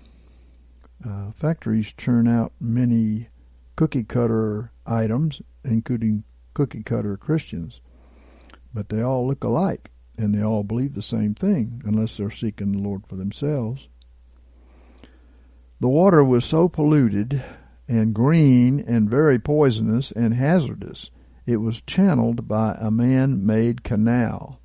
[1.08, 3.28] Uh, factories churn out many
[3.76, 6.24] cookie cutter items, including
[6.56, 7.80] cookie cutter Christians,
[8.74, 12.72] but they all look alike and they all believe the same thing unless they're seeking
[12.72, 13.88] the Lord for themselves.
[15.80, 17.44] The water was so polluted
[17.88, 21.12] and green and very poisonous and hazardous,
[21.46, 24.60] it was channeled by a man made canal.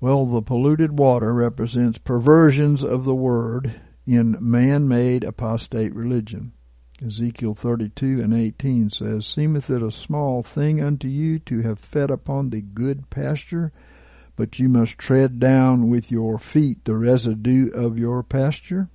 [0.00, 6.50] Well, the polluted water represents perversions of the word in man made apostate religion.
[7.04, 12.10] Ezekiel 32 and 18 says, Seemeth it a small thing unto you to have fed
[12.10, 13.70] upon the good pasture,
[14.34, 18.88] but you must tread down with your feet the residue of your pasture?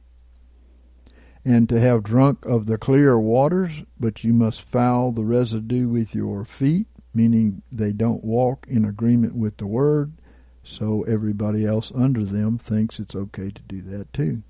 [1.45, 6.16] And to have drunk of the clear waters, but you must foul the residue with
[6.16, 10.14] your feet, meaning they don't walk in agreement with the word,
[10.64, 14.41] so everybody else under them thinks it's okay to do that too.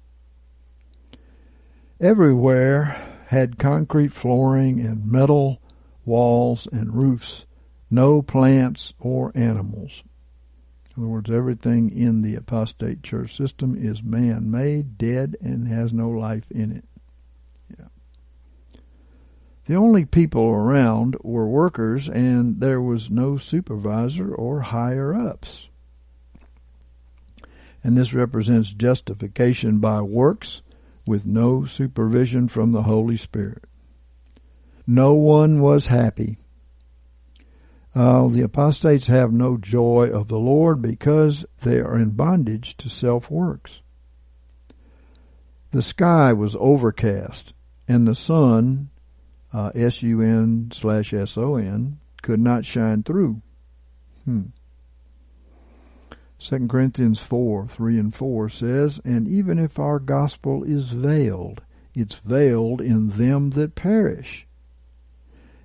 [2.00, 5.62] Everywhere had concrete flooring and metal
[6.06, 7.46] walls and roofs,
[7.90, 10.04] no plants or animals.
[10.96, 15.94] In other words, everything in the apostate church system is man made, dead, and has
[15.94, 16.86] no life in it.
[17.78, 17.88] Yeah.
[19.66, 25.70] The only people around were workers, and there was no supervisor or higher ups.
[27.84, 30.63] And this represents justification by works
[31.06, 33.64] with no supervision from the Holy Spirit.
[34.86, 36.38] No one was happy.
[37.96, 42.90] Uh, the apostates have no joy of the Lord because they are in bondage to
[42.90, 43.82] self works.
[45.72, 47.54] The sky was overcast,
[47.88, 48.90] and the sun,
[49.52, 53.42] uh, S U N slash S O N, could not shine through.
[54.26, 54.48] Hmm.
[56.44, 61.62] 2 Corinthians 4, 3 and 4 says, And even if our gospel is veiled,
[61.96, 64.46] it's veiled in them that perish,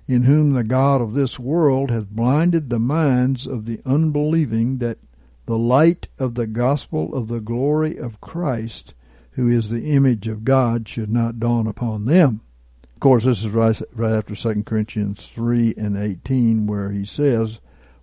[0.07, 4.99] in whom the God of this world hath blinded the minds of the unbelieving, that
[5.45, 8.93] the light of the gospel of the glory of Christ,
[9.31, 12.39] who is the image of God, should not dawn upon them.
[12.83, 17.59] Of course, this is right, after 2 Corinthians 3 and 18, where he says,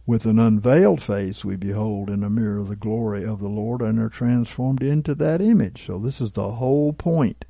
[0.07, 3.99] with an unveiled face we behold in a mirror the glory of the Lord and
[3.99, 5.85] are transformed into that image.
[5.85, 7.45] So this is the whole point,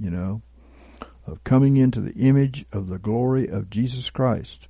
[0.00, 0.40] you know,
[1.26, 4.66] of coming into the image of the glory of Jesus Christ.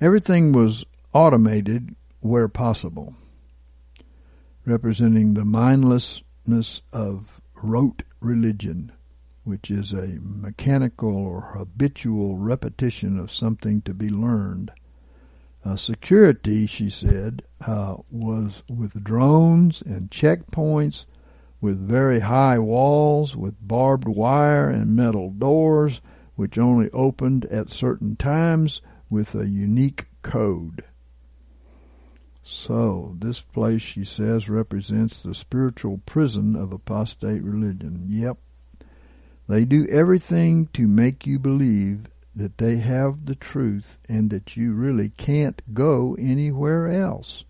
[0.00, 3.14] Everything was automated where possible,
[4.64, 8.90] representing the mindlessness of rote religion,
[9.44, 14.72] which is a mechanical or habitual repetition of something to be learned
[15.64, 21.04] uh, security, she said, uh, was with drones and checkpoints,
[21.60, 26.00] with very high walls, with barbed wire and metal doors,
[26.34, 28.80] which only opened at certain times
[29.10, 30.84] with a unique code.
[32.42, 38.06] So, this place, she says, represents the spiritual prison of apostate religion.
[38.08, 38.38] Yep.
[39.46, 44.72] They do everything to make you believe that they have the truth and that you
[44.72, 47.44] really can't go anywhere else.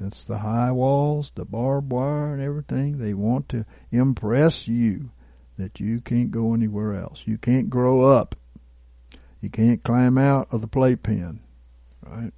[0.00, 2.98] That's the high walls, the barbed wire and everything.
[2.98, 5.10] They want to impress you
[5.58, 7.22] that you can't go anywhere else.
[7.26, 8.34] You can't grow up.
[9.40, 11.40] You can't climb out of the playpen.
[12.02, 12.32] Right?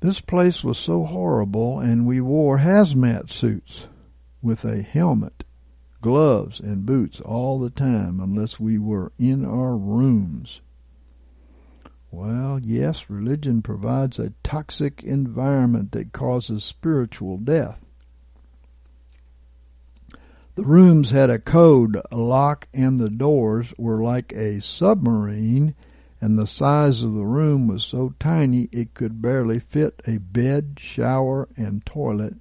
[0.00, 3.86] This place was so horrible and we wore hazmat suits
[4.42, 5.44] with a helmet
[6.04, 10.60] gloves and boots all the time unless we were in our rooms.
[12.10, 17.86] Well, yes, religion provides a toxic environment that causes spiritual death.
[20.56, 25.74] The rooms had a code, a lock, and the doors were like a submarine,
[26.20, 30.74] and the size of the room was so tiny it could barely fit a bed,
[30.76, 32.34] shower, and toilet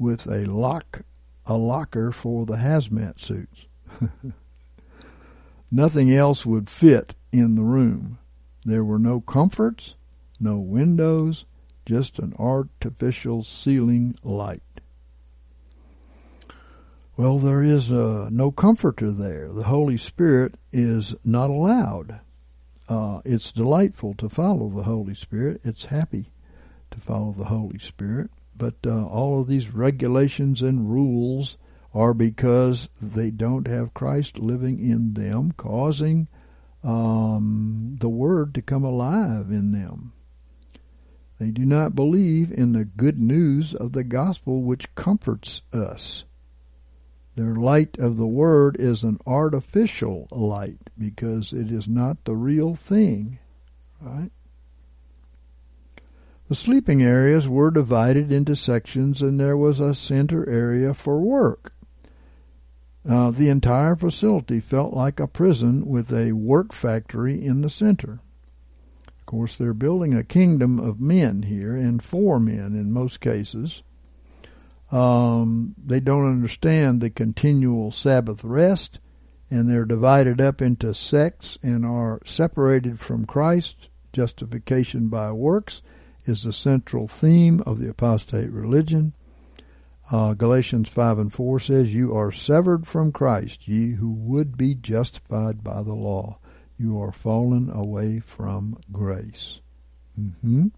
[0.00, 1.02] with a lock
[1.46, 3.66] a locker for the hazmat suits.
[5.70, 8.18] Nothing else would fit in the room.
[8.64, 9.96] There were no comforts,
[10.40, 11.44] no windows,
[11.84, 14.62] just an artificial ceiling light.
[17.16, 19.48] Well, there is uh, no comforter there.
[19.52, 22.20] The Holy Spirit is not allowed.
[22.88, 25.60] Uh, it's delightful to follow the Holy Spirit.
[25.62, 26.30] It's happy
[26.90, 28.30] to follow the Holy Spirit.
[28.56, 31.56] But uh, all of these regulations and rules
[31.92, 36.28] are because they don't have Christ living in them, causing
[36.82, 40.12] um, the Word to come alive in them.
[41.38, 46.24] They do not believe in the good news of the gospel which comforts us.
[47.34, 52.74] Their light of the Word is an artificial light because it is not the real
[52.76, 53.40] thing.
[54.00, 54.30] Right?
[56.54, 61.72] The sleeping areas were divided into sections and there was a center area for work.
[63.04, 68.20] Uh, the entire facility felt like a prison with a work factory in the center.
[69.08, 73.82] Of course, they're building a kingdom of men here, and for men in most cases.
[74.92, 79.00] Um, they don't understand the continual Sabbath rest,
[79.50, 83.88] and they're divided up into sects and are separated from Christ.
[84.12, 85.82] Justification by works
[86.26, 89.14] is the central theme of the apostate religion.
[90.10, 94.74] Uh, Galatians 5 and 4 says, You are severed from Christ, ye who would be
[94.74, 96.38] justified by the law.
[96.78, 99.60] You are fallen away from grace.
[100.18, 100.68] Mm-hmm.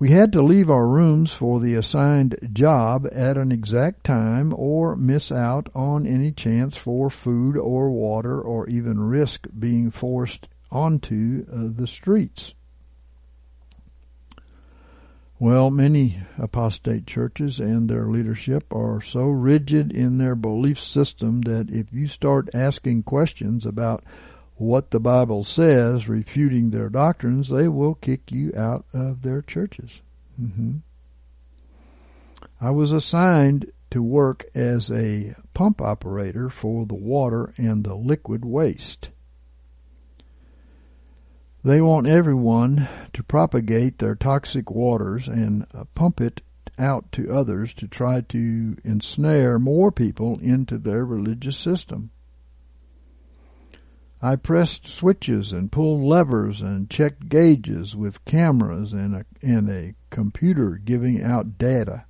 [0.00, 4.94] We had to leave our rooms for the assigned job at an exact time or
[4.94, 11.44] miss out on any chance for food or water or even risk being forced onto
[11.52, 12.54] uh, the streets.
[15.40, 21.70] Well, many apostate churches and their leadership are so rigid in their belief system that
[21.70, 24.02] if you start asking questions about
[24.56, 30.00] what the Bible says, refuting their doctrines, they will kick you out of their churches.
[30.40, 30.78] Mm-hmm.
[32.60, 38.44] I was assigned to work as a pump operator for the water and the liquid
[38.44, 39.10] waste.
[41.68, 46.40] They want everyone to propagate their toxic waters and uh, pump it
[46.78, 52.10] out to others to try to ensnare more people into their religious system.
[54.22, 59.94] I pressed switches and pulled levers and checked gauges with cameras and a, and a
[60.08, 62.06] computer giving out data.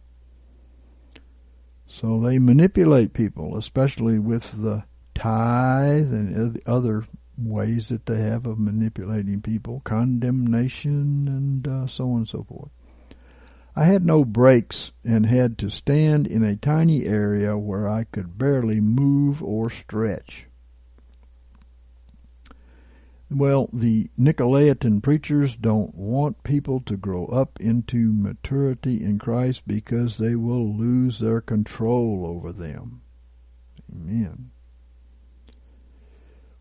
[1.84, 4.84] So they manipulate people, especially with the
[5.14, 7.06] tithe and other
[7.38, 12.70] ways that they have of manipulating people, condemnation, and uh, so on and so forth.
[13.76, 18.36] I had no brakes and had to stand in a tiny area where I could
[18.36, 20.46] barely move or stretch.
[23.30, 30.16] Well, the Nicolaitan preachers don't want people to grow up into maturity in Christ because
[30.16, 33.02] they will lose their control over them.
[33.94, 34.50] Amen.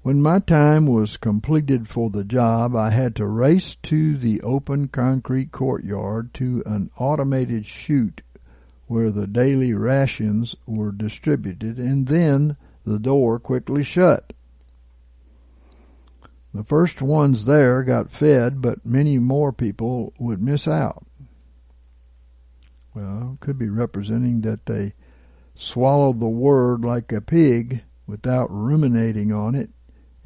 [0.08, 4.88] When my time was completed for the job, I had to race to the open
[4.88, 8.22] concrete courtyard to an automated chute
[8.86, 12.56] where the daily rations were distributed, and then
[12.86, 14.32] the door quickly shut.
[16.54, 21.06] The first ones there got fed, but many more people would miss out.
[22.94, 24.94] Well, could be representing that they
[25.54, 29.70] swallowed the word like a pig without ruminating on it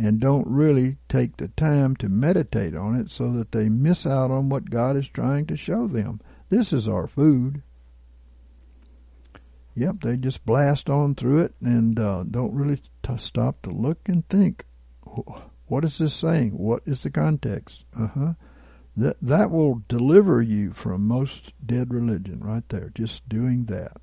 [0.02, 4.32] and don't really take the time to meditate on it so that they miss out
[4.32, 6.20] on what God is trying to show them.
[6.50, 7.62] This is our food.
[9.76, 14.00] Yep, they just blast on through it and uh, don't really t- stop to look
[14.08, 14.66] and think.
[15.68, 16.58] What is this saying?
[16.58, 17.86] What is the context?
[17.96, 18.34] Uh huh.
[18.98, 22.92] That that will deliver you from most dead religion right there.
[22.96, 23.98] Just doing that.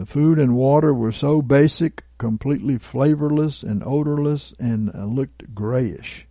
[0.00, 6.26] The food and water were so basic, completely flavorless and odorless, and uh, looked grayish.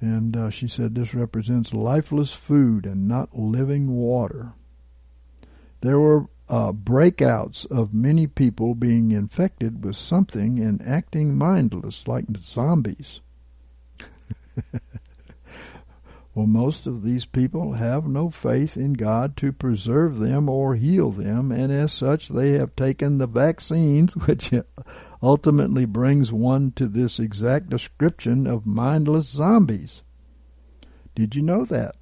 [0.00, 4.54] And uh, she said this represents lifeless food and not living water.
[5.82, 12.24] There were uh, breakouts of many people being infected with something and acting mindless like
[12.38, 13.20] zombies.
[16.36, 21.10] Well, most of these people have no faith in God to preserve them or heal
[21.10, 24.52] them, and as such, they have taken the vaccines, which
[25.22, 30.02] ultimately brings one to this exact description of mindless zombies.
[31.14, 31.96] Did you know that?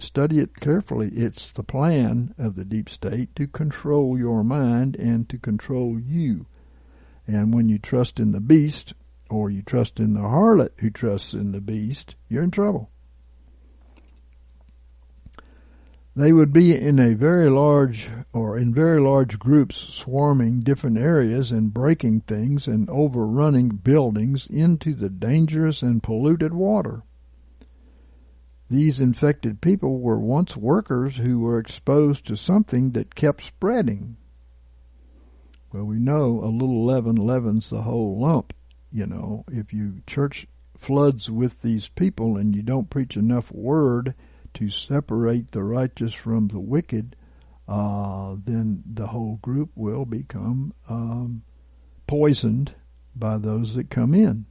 [0.00, 1.10] Study it carefully.
[1.14, 6.46] It's the plan of the deep state to control your mind and to control you.
[7.28, 8.94] And when you trust in the beast,
[9.30, 12.90] or you trust in the harlot who trusts in the beast, you're in trouble.
[16.18, 21.52] They would be in a very large or in very large groups swarming different areas
[21.52, 27.04] and breaking things and overrunning buildings into the dangerous and polluted water.
[28.68, 34.16] These infected people were once workers who were exposed to something that kept spreading.
[35.72, 38.54] Well, we know a little leaven leavens the whole lump.
[38.90, 44.16] You know, if you church floods with these people and you don't preach enough word,
[44.58, 47.14] to separate the righteous from the wicked,
[47.68, 51.42] uh, then the whole group will become um,
[52.08, 52.74] poisoned
[53.14, 54.46] by those that come in.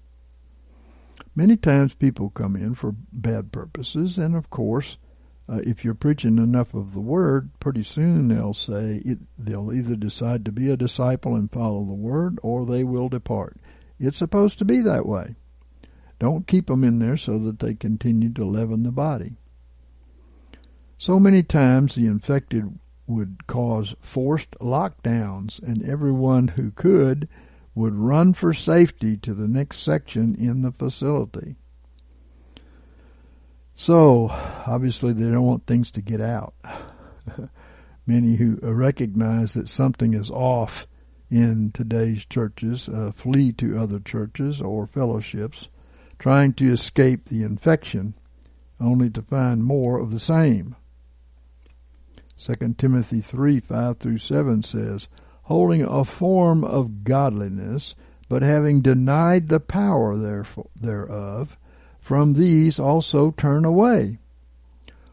[1.35, 4.97] Many times people come in for bad purposes, and of course,
[5.49, 9.97] uh, if you're preaching enough of the word, pretty soon they'll say it, they'll either
[9.97, 13.57] decide to be a disciple and follow the word, or they will depart.
[13.99, 15.35] It's supposed to be that way.
[16.17, 19.33] Don't keep them in there so that they continue to leaven the body.
[20.99, 27.29] So many times the infected would cause forced lockdowns, and everyone who could
[27.75, 31.55] would run for safety to the next section in the facility.
[33.75, 36.55] So, obviously, they don't want things to get out.
[38.07, 40.87] Many who recognize that something is off
[41.29, 45.67] in today's churches uh, flee to other churches or fellowships,
[46.17, 48.15] trying to escape the infection,
[48.79, 50.75] only to find more of the same.
[52.39, 55.07] 2 Timothy 3 5 through 7 says,
[55.43, 57.95] holding a form of godliness,
[58.29, 60.15] but having denied the power
[60.75, 61.57] thereof,
[61.99, 64.17] from these also turn away.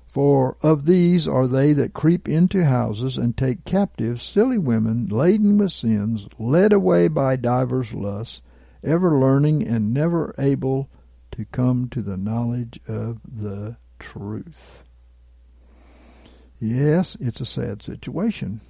[0.07, 5.59] For of these are they that creep into houses and take captive silly women laden
[5.59, 8.43] with sins, led away by divers lusts,
[8.85, 10.89] ever learning and never able
[11.33, 14.84] to come to the knowledge of the truth.
[16.61, 18.61] Yes, it's a sad situation.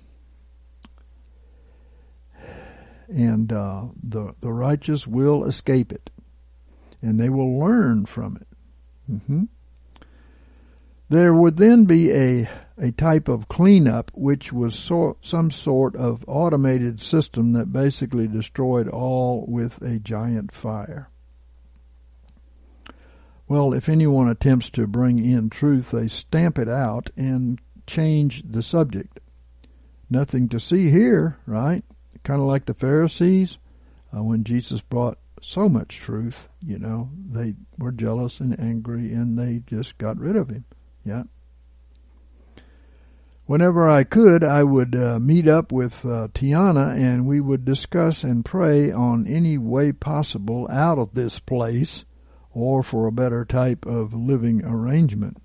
[3.09, 6.11] And uh, the, the righteous will escape it.
[7.03, 8.49] And they will learn from it.
[9.11, 9.45] Mm-hmm.
[11.11, 16.25] There would then be a, a type of cleanup which was so, some sort of
[16.27, 21.11] automated system that basically destroyed all with a giant fire.
[23.47, 28.63] Well, if anyone attempts to bring in truth, they stamp it out and change the
[28.63, 29.21] subject.
[30.11, 31.85] Nothing to see here, right?
[32.23, 33.59] Kind of like the Pharisees
[34.15, 39.39] uh, when Jesus brought so much truth, you know, they were jealous and angry and
[39.39, 40.65] they just got rid of him.
[41.05, 41.25] Yeah.
[43.47, 48.25] Whenever I could, I would uh, meet up with uh, Tiana and we would discuss
[48.25, 52.07] and pray on any way possible out of this place
[52.53, 55.37] or for a better type of living arrangement.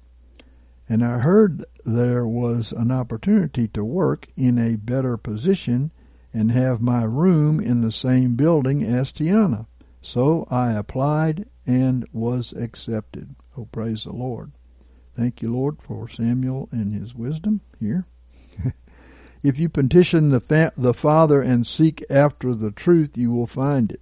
[0.89, 5.91] And I heard there was an opportunity to work in a better position
[6.33, 9.67] and have my room in the same building as Tiana.
[10.01, 13.35] So I applied and was accepted.
[13.55, 14.51] Oh, praise the Lord.
[15.13, 18.05] Thank you, Lord, for Samuel and his wisdom here.
[19.43, 23.91] if you petition the, fa- the Father and seek after the truth, you will find
[23.91, 24.01] it.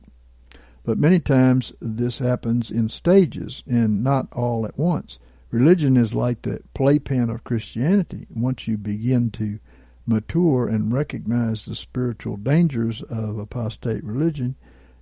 [0.85, 5.19] But many times this happens in stages and not all at once.
[5.51, 8.27] Religion is like the playpen of Christianity.
[8.29, 9.59] Once you begin to
[10.05, 14.55] mature and recognize the spiritual dangers of apostate religion,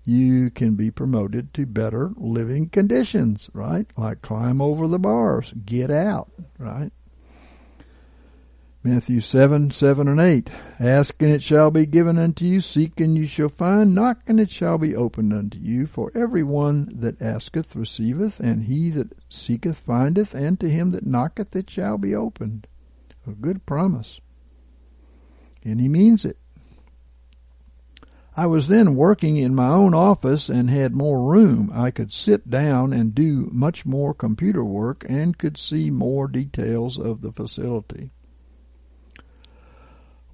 [0.03, 3.87] you can be promoted to better living conditions, right?
[3.97, 6.29] Like climb over the bars, get out,
[6.59, 6.91] right?
[8.85, 10.47] Matthew 7, 7 and 8.
[10.79, 12.59] Ask and it shall be given unto you.
[12.59, 13.95] Seek and you shall find.
[13.95, 15.87] Knock and it shall be opened unto you.
[15.87, 21.03] For every one that asketh receiveth, and he that seeketh findeth, and to him that
[21.03, 22.67] knocketh it shall be opened.
[23.25, 24.21] A good promise.
[25.63, 26.37] And he means it.
[28.37, 31.71] I was then working in my own office and had more room.
[31.73, 36.99] I could sit down and do much more computer work and could see more details
[36.99, 38.11] of the facility.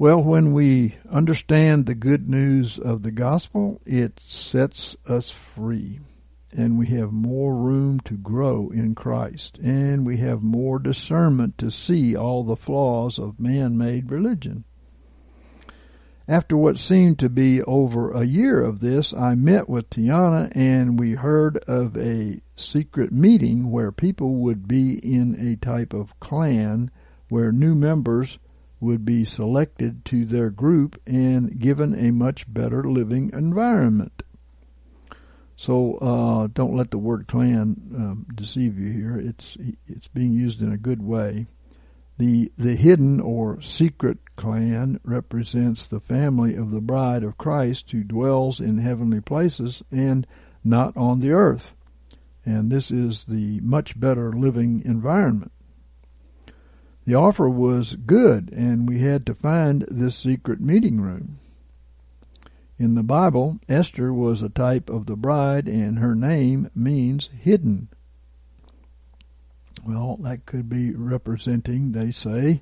[0.01, 5.99] Well, when we understand the good news of the gospel, it sets us free.
[6.51, 11.69] and we have more room to grow in Christ, and we have more discernment to
[11.69, 14.63] see all the flaws of man-made religion.
[16.27, 20.99] After what seemed to be over a year of this, I met with Tiana and
[20.99, 26.89] we heard of a secret meeting where people would be in a type of clan
[27.29, 28.39] where new members
[28.81, 34.23] would be selected to their group and given a much better living environment.
[35.55, 39.15] So uh, don't let the word clan um, deceive you here.
[39.15, 39.55] It's
[39.87, 41.45] it's being used in a good way.
[42.17, 48.03] The the hidden or secret clan represents the family of the bride of Christ who
[48.03, 50.25] dwells in heavenly places and
[50.63, 51.75] not on the earth.
[52.43, 55.51] And this is the much better living environment.
[57.05, 61.39] The offer was good, and we had to find this secret meeting room.
[62.77, 67.89] In the Bible, Esther was a type of the bride, and her name means hidden.
[69.85, 72.61] Well, that could be representing, they say,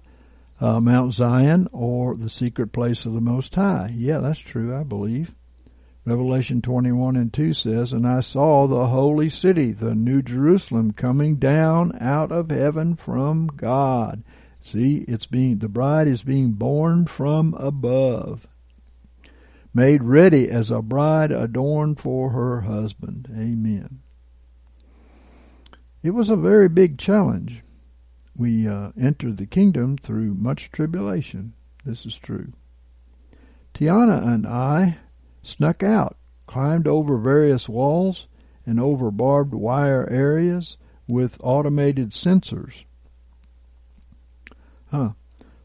[0.61, 3.93] uh, Mount Zion or the secret place of the Most High.
[3.95, 5.35] Yeah, that's true, I believe.
[6.09, 11.35] Revelation 21 and 2 says, And I saw the holy city, the new Jerusalem, coming
[11.35, 14.23] down out of heaven from God.
[14.61, 18.47] See, it's being, the bride is being born from above.
[19.73, 23.27] Made ready as a bride adorned for her husband.
[23.31, 24.01] Amen.
[26.01, 27.61] It was a very big challenge.
[28.35, 31.53] We uh, entered the kingdom through much tribulation.
[31.85, 32.53] This is true.
[33.73, 34.97] Tiana and I
[35.43, 36.17] snuck out,
[36.47, 38.27] climbed over various walls
[38.65, 40.77] and over barbed wire areas
[41.07, 42.83] with automated sensors.
[44.91, 45.11] Huh.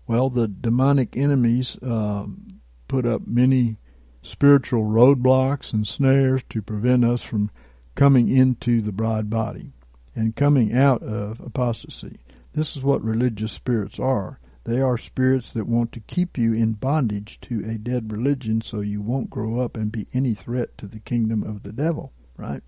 [0.07, 3.77] Well, the demonic enemies um, put up many
[4.23, 7.51] spiritual roadblocks and snares to prevent us from
[7.95, 9.73] coming into the bride body
[10.15, 12.19] and coming out of apostasy.
[12.53, 14.39] This is what religious spirits are.
[14.65, 18.81] They are spirits that want to keep you in bondage to a dead religion so
[18.81, 22.63] you won't grow up and be any threat to the kingdom of the devil, right?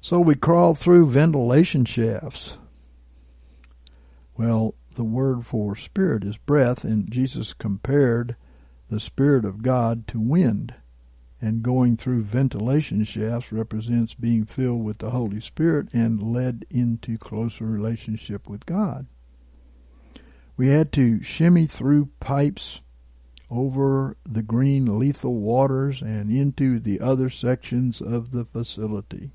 [0.00, 2.56] So we crawled through ventilation shafts.
[4.38, 8.36] Well, the word for spirit is breath, and Jesus compared
[8.88, 10.74] the Spirit of God to wind
[11.40, 17.18] and going through ventilation shafts represents being filled with the Holy Spirit and led into
[17.18, 19.06] closer relationship with God.
[20.56, 22.80] We had to shimmy through pipes
[23.50, 29.32] over the green lethal waters and into the other sections of the facility.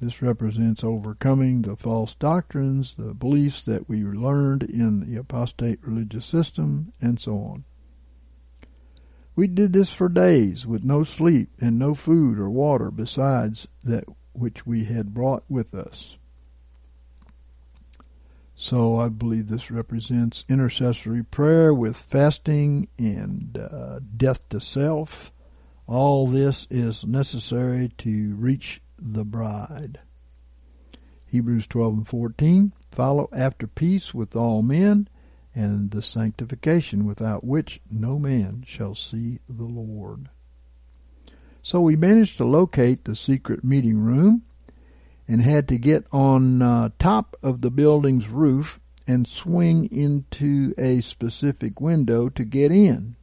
[0.00, 6.26] This represents overcoming the false doctrines, the beliefs that we learned in the apostate religious
[6.26, 7.64] system, and so on.
[9.34, 14.04] We did this for days with no sleep and no food or water besides that
[14.32, 16.16] which we had brought with us.
[18.58, 25.30] So I believe this represents intercessory prayer with fasting and uh, death to self.
[25.86, 30.00] All this is necessary to reach the bride.
[31.26, 32.72] Hebrews 12 and 14.
[32.90, 35.08] Follow after peace with all men
[35.54, 40.30] and the sanctification without which no man shall see the Lord.
[41.62, 44.44] So we managed to locate the secret meeting room
[45.28, 51.00] and had to get on uh, top of the building's roof and swing into a
[51.00, 53.16] specific window to get in.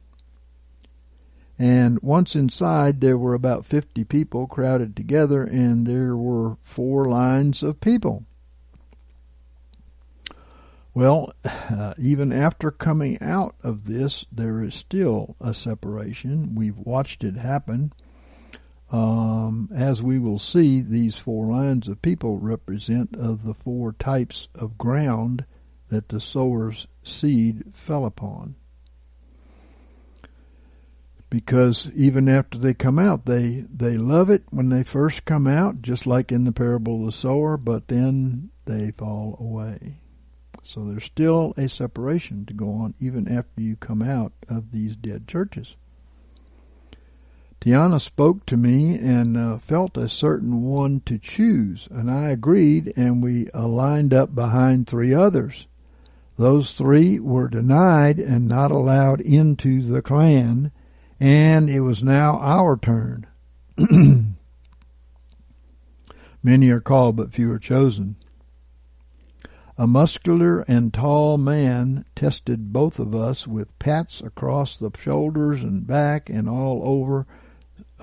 [1.58, 7.62] And once inside, there were about 50 people crowded together, and there were four lines
[7.62, 8.24] of people.
[10.94, 16.54] Well, uh, even after coming out of this, there is still a separation.
[16.54, 17.92] We've watched it happen.
[18.94, 24.46] Um, as we will see, these four lines of people represent of the four types
[24.54, 25.44] of ground
[25.88, 28.54] that the sower's seed fell upon.
[31.28, 35.82] Because even after they come out, they, they love it when they first come out,
[35.82, 39.98] just like in the parable of the sower, but then they fall away.
[40.62, 44.94] So there's still a separation to go on even after you come out of these
[44.94, 45.74] dead churches.
[47.64, 52.92] Tiana spoke to me and uh, felt a certain one to choose, and I agreed,
[52.94, 55.66] and we lined up behind three others.
[56.36, 60.72] Those three were denied and not allowed into the clan,
[61.18, 63.26] and it was now our turn.
[66.42, 68.16] Many are called, but few are chosen.
[69.78, 75.86] A muscular and tall man tested both of us with pats across the shoulders and
[75.86, 77.26] back and all over,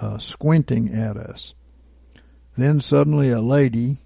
[0.02, 1.54] uh, squinting at us.
[2.58, 3.98] Then suddenly a lady,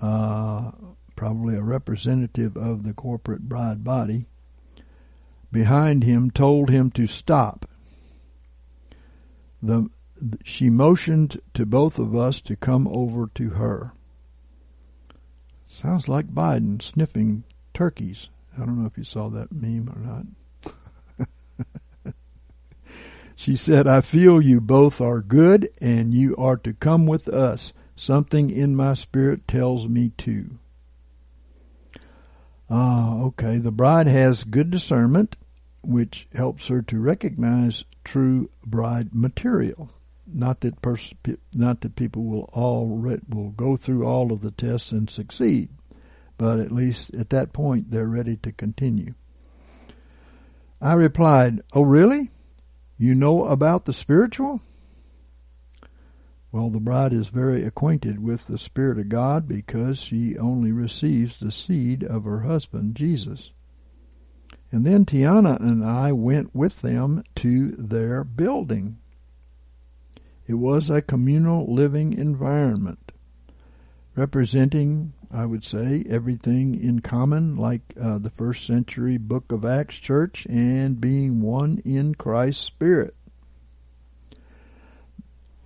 [0.00, 0.72] uh,
[1.16, 4.26] probably a representative of the corporate bride body,
[5.50, 7.68] behind him told him to stop.
[9.62, 9.88] The,
[10.42, 13.92] she motioned to both of us to come over to her.
[15.68, 18.28] Sounds like Biden sniffing turkeys.
[18.54, 20.26] I don't know if you saw that meme or not.
[23.42, 27.72] She said, I feel you both are good and you are to come with us.
[27.96, 30.60] Something in my spirit tells me to.
[32.70, 33.58] Ah, okay.
[33.58, 35.34] The bride has good discernment,
[35.82, 39.90] which helps her to recognize true bride material.
[40.24, 41.12] Not that pers-
[41.52, 45.70] not that people will all will go through all of the tests and succeed,
[46.38, 49.14] but at least at that point they're ready to continue.
[50.80, 52.30] I replied, "Oh, really?
[53.02, 54.60] You know about the spiritual?"
[56.52, 61.40] Well, the bride is very acquainted with the Spirit of God because she only receives
[61.40, 63.50] the seed of her husband, Jesus.
[64.70, 68.98] And then Tiana and I went with them to their building.
[70.46, 73.10] It was a communal living environment,
[74.14, 79.96] representing, I would say, everything in common, like uh, the first century Book of Acts
[79.96, 83.14] church, and being one in Christ's Spirit.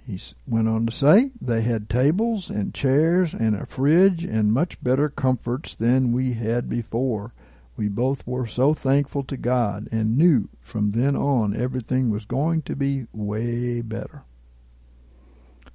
[0.07, 4.81] He went on to say they had tables and chairs and a fridge and much
[4.81, 7.33] better comforts than we had before.
[7.77, 12.63] We both were so thankful to God and knew from then on everything was going
[12.63, 14.23] to be way better.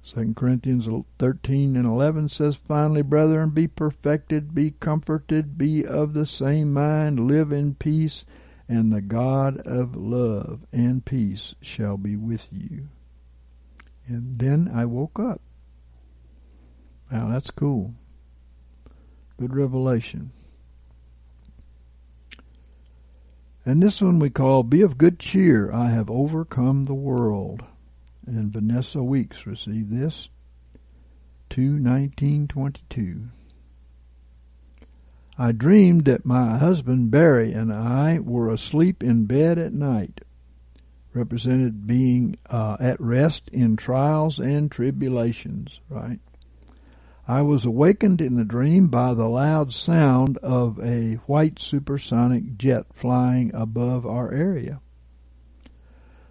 [0.04, 0.88] 2 Corinthians
[1.18, 7.20] 13 and 11 says, Finally, brethren, be perfected, be comforted, be of the same mind,
[7.20, 8.24] live in peace,
[8.68, 12.88] and the God of love and peace shall be with you.
[14.06, 15.40] And then I woke up.
[17.10, 17.94] Now that's cool.
[19.38, 20.32] Good revelation.
[23.64, 27.62] And this one we call Be of Good Cheer, I Have Overcome the World.
[28.26, 30.28] And Vanessa Weeks received this.
[31.50, 33.28] 21922.
[35.38, 40.20] I dreamed that my husband Barry and I were asleep in bed at night
[41.14, 46.20] represented being uh, at rest in trials and tribulations, right?
[47.26, 52.86] I was awakened in the dream by the loud sound of a white supersonic jet
[52.92, 54.80] flying above our area.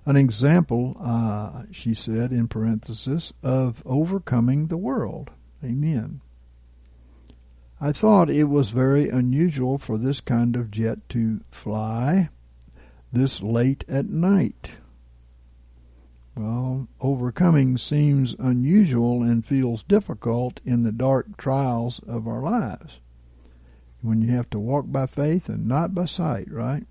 [0.05, 5.29] An example, uh, she said in parenthesis, of overcoming the world.
[5.63, 6.21] Amen.
[7.79, 12.29] I thought it was very unusual for this kind of jet to fly
[13.11, 14.71] this late at night?
[16.35, 22.99] Well, overcoming seems unusual and feels difficult in the dark trials of our lives.
[24.01, 26.85] When you have to walk by faith and not by sight, right?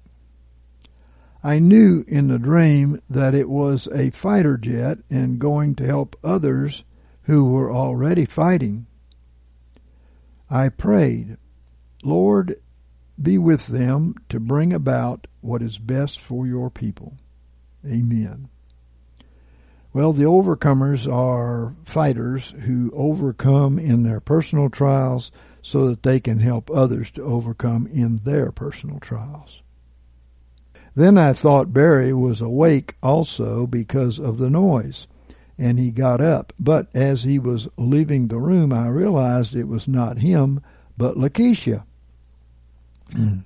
[1.43, 6.16] I knew in the dream that it was a fighter jet and going to help
[6.22, 6.84] others
[7.22, 8.86] who were already fighting.
[10.51, 11.38] I prayed,
[12.03, 12.61] Lord,
[13.20, 17.16] be with them to bring about what is best for your people.
[17.86, 18.49] Amen.
[19.93, 25.32] Well, the overcomers are fighters who overcome in their personal trials
[25.62, 29.62] so that they can help others to overcome in their personal trials.
[30.95, 35.07] Then I thought Barry was awake also because of the noise,
[35.57, 36.53] and he got up.
[36.59, 40.61] But as he was leaving the room, I realized it was not him,
[40.97, 41.84] but Lakeisha.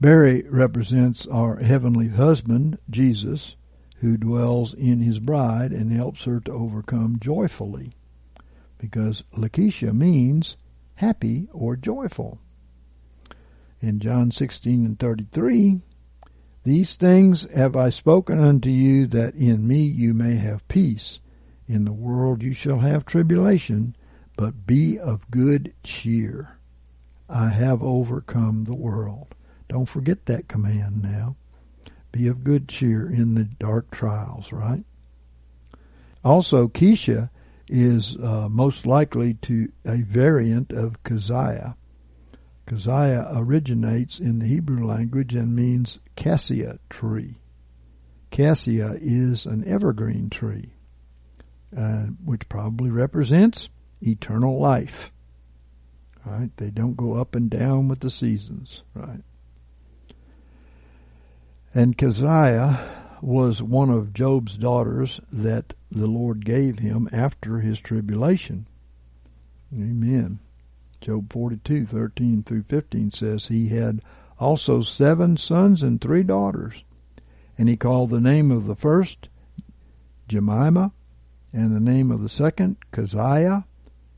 [0.00, 3.56] Barry represents our heavenly husband, Jesus,
[3.98, 7.92] who dwells in his bride and helps her to overcome joyfully.
[8.78, 10.56] Because Lakeisha means
[10.96, 12.38] happy or joyful.
[13.80, 15.80] In John 16 and 33,
[16.66, 21.20] these things have I spoken unto you that in me you may have peace.
[21.68, 23.94] In the world you shall have tribulation,
[24.36, 26.58] but be of good cheer.
[27.28, 29.36] I have overcome the world.
[29.68, 31.36] Don't forget that command now.
[32.10, 34.82] Be of good cheer in the dark trials, right?
[36.24, 37.30] Also, Keisha
[37.68, 41.76] is uh, most likely to a variant of Keziah.
[42.66, 47.36] Keziah originates in the Hebrew language and means cassia tree.
[48.30, 50.72] Cassia is an evergreen tree,
[51.76, 53.68] uh, which probably represents
[54.02, 55.12] eternal life.
[56.24, 56.50] Right?
[56.56, 59.22] They don't go up and down with the seasons, right?
[61.72, 62.80] And Keziah
[63.22, 68.66] was one of Job's daughters that the Lord gave him after his tribulation.
[69.72, 70.40] Amen.
[71.06, 74.02] Job 42, 13 through 15 says he had
[74.40, 76.82] also seven sons and three daughters.
[77.56, 79.28] And he called the name of the first
[80.26, 80.90] Jemima,
[81.52, 83.66] and the name of the second Keziah,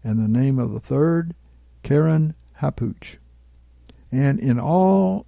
[0.02, 1.34] and the name of the third
[1.82, 3.18] Keren Hapuch.
[4.10, 5.26] And in all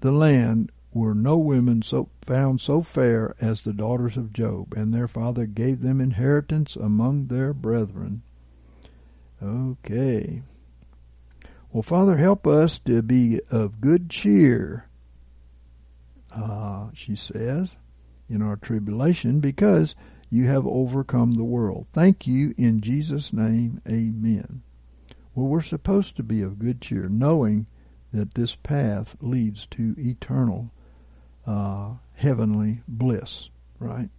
[0.00, 4.92] the land were no women so found so fair as the daughters of Job, and
[4.92, 8.20] their father gave them inheritance among their brethren.
[9.42, 10.42] Okay.
[11.72, 14.88] Well, Father, help us to be of good cheer,
[16.34, 17.76] uh, she says,
[18.28, 19.94] in our tribulation, because
[20.30, 21.86] you have overcome the world.
[21.92, 23.80] Thank you in Jesus' name.
[23.88, 24.62] Amen.
[25.34, 27.66] Well, we're supposed to be of good cheer, knowing
[28.12, 30.72] that this path leads to eternal
[31.46, 33.48] uh, heavenly bliss,
[33.78, 34.10] right?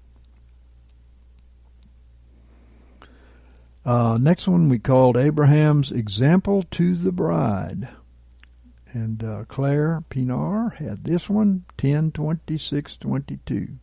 [3.83, 7.89] Uh, next one we called Abraham's Example to the Bride.
[8.93, 13.79] And uh, Claire Pienaar had this one, 102622.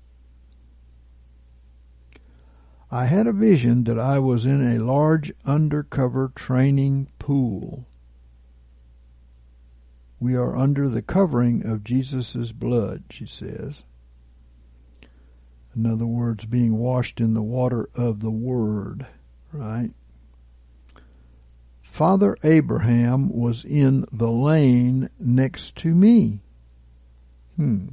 [2.90, 7.86] I had a vision that I was in a large undercover training pool.
[10.20, 13.84] We are under the covering of Jesus' blood, she says.
[15.74, 19.06] In other words, being washed in the water of the Word,
[19.52, 19.90] right?
[21.80, 26.40] Father Abraham was in the lane next to me.
[27.56, 27.88] Hmm.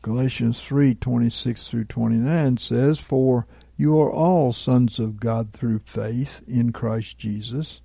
[0.00, 3.46] Galatians 3:26 through 29 says, "For
[3.76, 7.80] you are all sons of God through faith in Christ Jesus."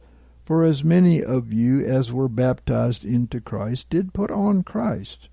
[0.45, 5.29] For as many of you as were baptized into Christ did put on Christ.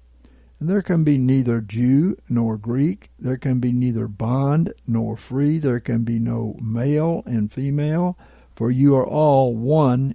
[0.58, 5.80] There can be neither Jew nor Greek, there can be neither bond nor free, there
[5.80, 8.16] can be no male and female,
[8.54, 10.14] for you are all one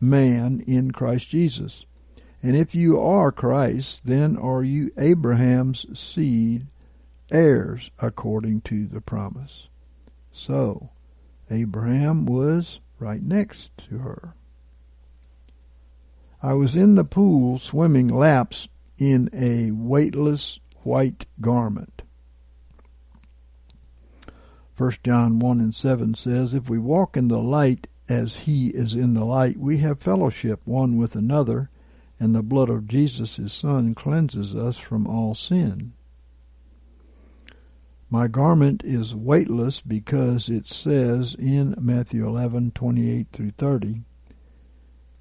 [0.00, 1.86] man in Christ Jesus.
[2.42, 6.66] And if you are Christ, then are you Abraham's seed,
[7.30, 9.68] heirs according to the promise.
[10.32, 10.90] So,
[11.50, 14.34] Abraham was right next to her.
[16.42, 18.66] I was in the pool swimming laps
[19.02, 22.02] in a weightless white garment.
[24.76, 28.94] 1 John 1 and 7 says, If we walk in the light as he is
[28.94, 31.68] in the light, we have fellowship one with another,
[32.20, 35.94] and the blood of Jesus his Son cleanses us from all sin.
[38.08, 44.04] My garment is weightless because it says in Matthew 11:28 through 30,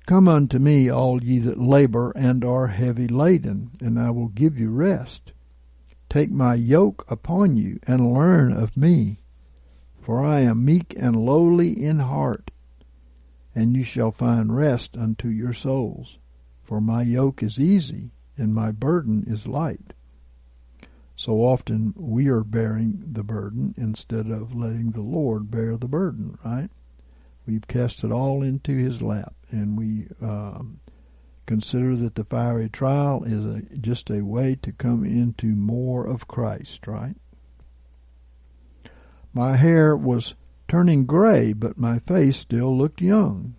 [0.06, 4.60] Come unto me, all ye that labor and are heavy laden, and I will give
[4.60, 5.32] you rest.
[6.10, 9.20] Take my yoke upon you, and learn of me,
[10.02, 12.52] for I am meek and lowly in heart,
[13.54, 16.18] and you shall find rest unto your souls.
[16.64, 19.94] For my yoke is easy, and my burden is light.
[21.16, 26.38] So often we are bearing the burden instead of letting the Lord bear the burden,
[26.44, 26.72] right?
[27.52, 30.80] We've cast it all into His lap, and we um,
[31.46, 36.30] consider that the fiery trial is a, just a way to come into more of
[36.30, 37.18] Christ, right?
[39.34, 40.36] My hair was
[40.70, 43.56] turning gray, but my face still looked young.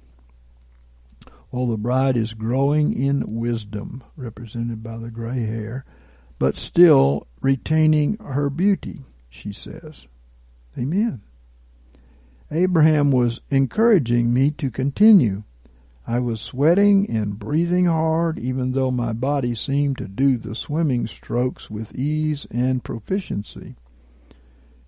[1.50, 5.84] Well, the bride is growing in wisdom, represented by the gray hair,
[6.38, 10.06] but still retaining her beauty, she says.
[10.78, 11.20] Amen.
[12.52, 15.42] Abraham was encouraging me to continue.
[16.06, 21.06] I was sweating and breathing hard, even though my body seemed to do the swimming
[21.06, 23.76] strokes with ease and proficiency.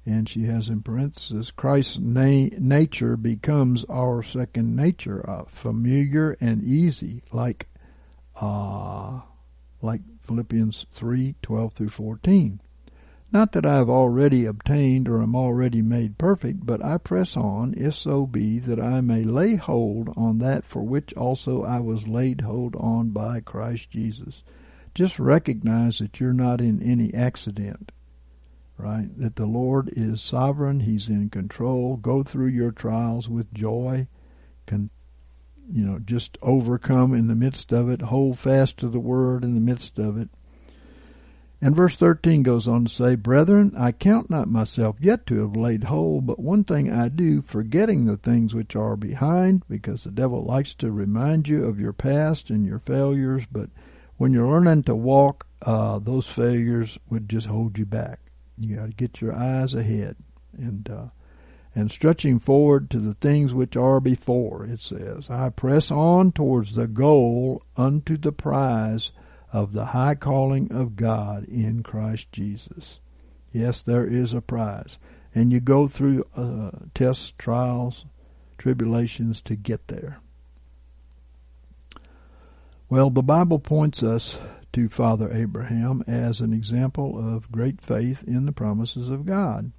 [0.05, 6.62] And she has in parenthesis, Christ's na- nature becomes our second nature, uh, familiar and
[6.62, 7.69] easy, like,
[8.39, 9.23] uh,
[9.81, 12.61] like Philippians 3, 12 through 14.
[13.35, 17.74] Not that I have already obtained or am already made perfect, but I press on,
[17.76, 22.07] if so be that I may lay hold on that for which also I was
[22.07, 24.45] laid hold on by Christ Jesus.
[24.95, 27.91] Just recognize that you're not in any accident,
[28.78, 29.09] right?
[29.18, 31.97] That the Lord is sovereign, He's in control.
[31.97, 34.07] Go through your trials with joy.
[34.68, 34.91] Con-
[35.68, 39.55] you know, just overcome in the midst of it, hold fast to the word in
[39.55, 40.28] the midst of it.
[41.61, 45.57] And verse 13 goes on to say, Brethren, I count not myself yet to have
[45.57, 50.11] laid hold, but one thing I do, forgetting the things which are behind, because the
[50.11, 53.71] devil likes to remind you of your past and your failures, but
[54.17, 58.21] when you're learning to walk uh, those failures would just hold you back.
[58.59, 60.17] You got to get your eyes ahead
[60.57, 61.07] and uh,
[61.75, 64.65] and stretching forward to the things which are before.
[64.67, 69.11] It says, "I press on towards the goal unto the prize
[69.55, 72.99] of the high calling of God in Christ Jesus."
[73.53, 74.99] Yes, there is a prize,
[75.33, 78.05] and you go through uh, tests, trials,
[78.59, 80.19] tribulations to get there.
[82.89, 84.39] Well, the Bible points us
[84.73, 89.71] to Father Abraham as an example of great faith in the promises of God.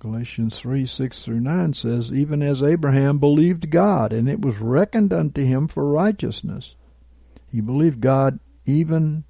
[0.00, 5.12] Galatians 3, 6 through 9 says, Even as Abraham believed God, and it was reckoned
[5.12, 6.74] unto him for righteousness.
[7.52, 9.24] He believed God even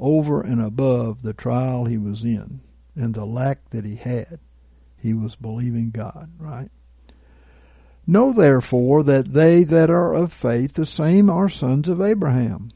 [0.00, 2.60] over and above the trial he was in
[2.94, 4.38] and the lack that he had.
[4.98, 6.70] He was believing God, right?
[8.06, 12.70] Know therefore that they that are of faith, the same are sons of Abraham.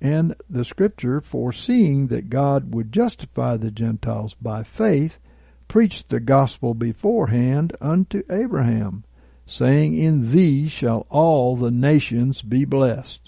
[0.00, 5.18] And the scripture, foreseeing that God would justify the Gentiles by faith,
[5.66, 9.04] preached the gospel beforehand unto Abraham,
[9.46, 13.27] saying, In thee shall all the nations be blessed.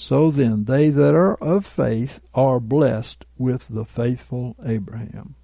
[0.00, 5.34] So then, they that are of faith are blessed with the faithful Abraham.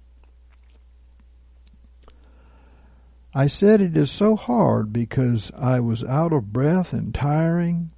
[3.35, 7.91] I said it is so hard because I was out of breath and tiring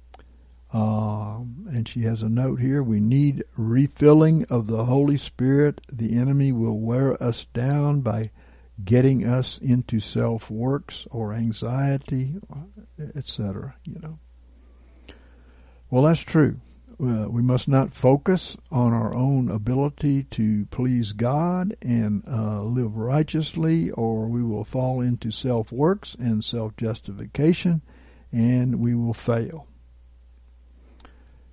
[0.70, 2.82] um, and she has a note here.
[2.82, 5.80] We need refilling of the Holy Spirit.
[5.90, 8.32] The enemy will wear us down by
[8.84, 12.36] getting us into self works or anxiety,
[13.16, 13.76] etc.
[13.86, 14.18] You know.
[15.90, 16.60] Well, that's true.
[17.02, 22.96] Uh, we must not focus on our own ability to please God and uh, live
[22.96, 27.82] righteously, or we will fall into self works and self justification,
[28.30, 29.66] and we will fail.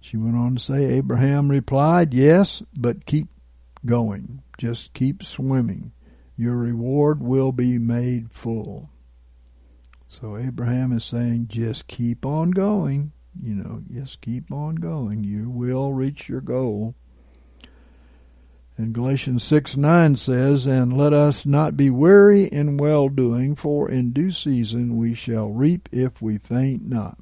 [0.02, 3.28] She went on to say, Abraham replied, Yes, but keep
[3.86, 4.44] going.
[4.58, 5.94] Just keep swimming.
[6.38, 8.90] Your reward will be made full.
[10.08, 13.12] So Abraham is saying, just keep on going.
[13.42, 15.24] You know, just keep on going.
[15.24, 16.96] You will reach your goal.
[18.78, 23.90] And Galatians 6 9 says, And let us not be weary in well doing, for
[23.90, 27.18] in due season we shall reap if we faint not.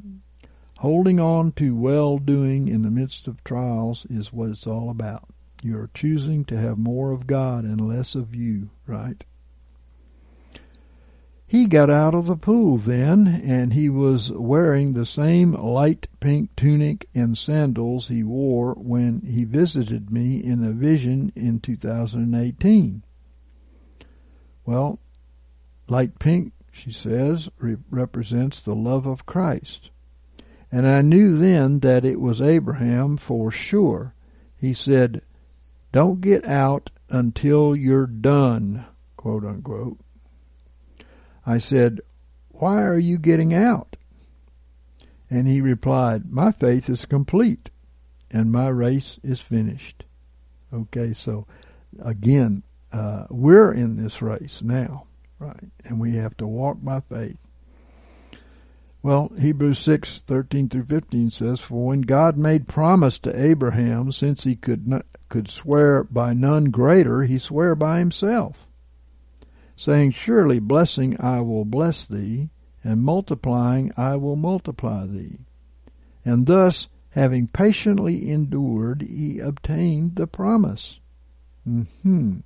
[0.80, 5.30] Holding on to well doing in the midst of trials is what it's all about.
[5.64, 9.24] You're choosing to have more of God and less of you, right?
[11.56, 16.54] He got out of the pool then, and he was wearing the same light pink
[16.58, 23.04] tunic and sandals he wore when he visited me in a vision in 2018.
[24.66, 25.00] Well,
[25.88, 29.92] light pink, she says, re- represents the love of Christ.
[30.74, 34.14] And I knew then that it was Abraham for sure.
[34.58, 35.22] He said,
[35.94, 38.86] Don't get out until you're done,
[39.16, 40.00] quote unquote.
[41.46, 42.02] I said,
[42.50, 43.96] Why are you getting out?
[45.30, 47.70] And he replied, My faith is complete
[48.32, 50.04] and my race is finished.
[50.74, 51.48] Okay, so
[52.04, 55.06] again, uh, we're in this race now,
[55.40, 55.72] right?
[55.84, 57.40] And we have to walk by faith.
[59.02, 64.44] Well, Hebrews 6, 13 through 15 says, For when God made promise to Abraham, since
[64.44, 68.65] he could not, could swear by none greater, he sware by himself,
[69.76, 72.50] saying, Surely blessing I will bless thee,
[72.84, 75.38] and multiplying I will multiply thee.
[76.24, 81.00] And thus, having patiently endured, he obtained the promise.
[81.66, 82.40] Hmm.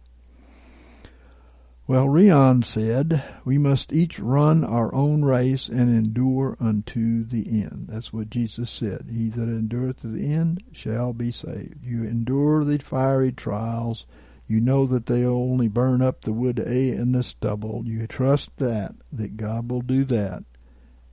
[1.90, 7.88] Well, Rion said, We must each run our own race and endure unto the end.
[7.90, 9.08] That's what Jesus said.
[9.12, 11.84] He that endureth to the end shall be saved.
[11.84, 14.06] You endure the fiery trials.
[14.50, 17.84] You know that they only burn up the wood A and the stubble.
[17.86, 20.44] You trust that, that God will do that.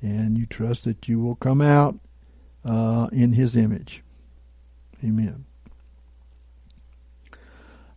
[0.00, 2.00] And you trust that you will come out
[2.64, 4.02] uh, in His image.
[5.04, 5.44] Amen.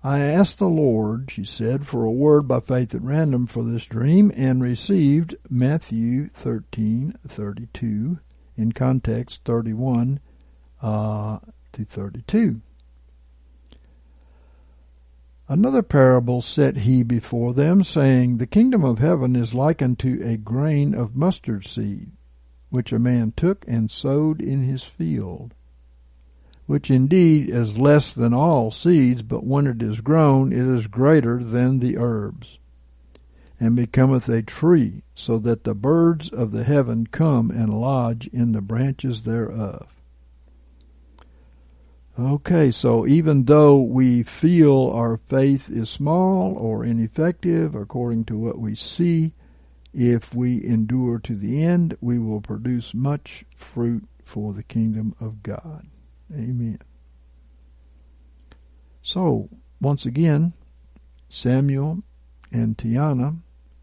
[0.04, 3.86] I asked the Lord, she said, for a word by faith at random for this
[3.86, 8.20] dream and received Matthew 13:32
[8.58, 10.20] in context 31
[10.82, 11.40] uh,
[11.72, 12.60] to 32.
[15.50, 20.38] Another parable set he before them, saying, The kingdom of heaven is like unto a
[20.38, 22.12] grain of mustard seed,
[22.70, 25.54] which a man took and sowed in his field
[26.70, 31.44] which indeed is less than all seeds, but when it is grown, it is greater
[31.44, 32.60] than the herbs,
[33.60, 38.52] and becometh a tree, so that the birds of the heaven come and lodge in
[38.52, 39.88] the branches thereof.
[42.20, 48.60] Okay, so even though we feel our faith is small or ineffective according to what
[48.60, 49.34] we see,
[49.94, 55.42] if we endure to the end, we will produce much fruit for the kingdom of
[55.44, 55.88] God.
[56.34, 56.80] Amen.
[59.02, 59.48] So,
[59.80, 60.52] once again,
[61.30, 62.04] Samuel
[62.52, 63.40] and Tiana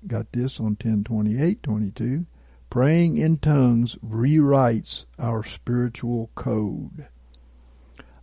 [0.06, 2.26] got this on 1028-22.
[2.68, 7.06] Praying in tongues rewrites our spiritual code.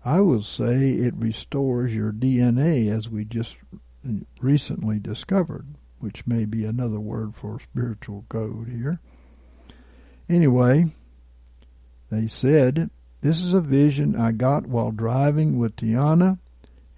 [0.05, 3.55] I will say it restores your DNA as we just
[4.41, 8.99] recently discovered, which may be another word for spiritual code here.
[10.27, 10.91] Anyway,
[12.09, 12.89] they said,
[13.21, 16.39] This is a vision I got while driving with Tiana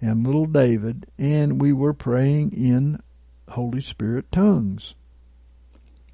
[0.00, 3.00] and little David, and we were praying in
[3.48, 4.94] Holy Spirit tongues.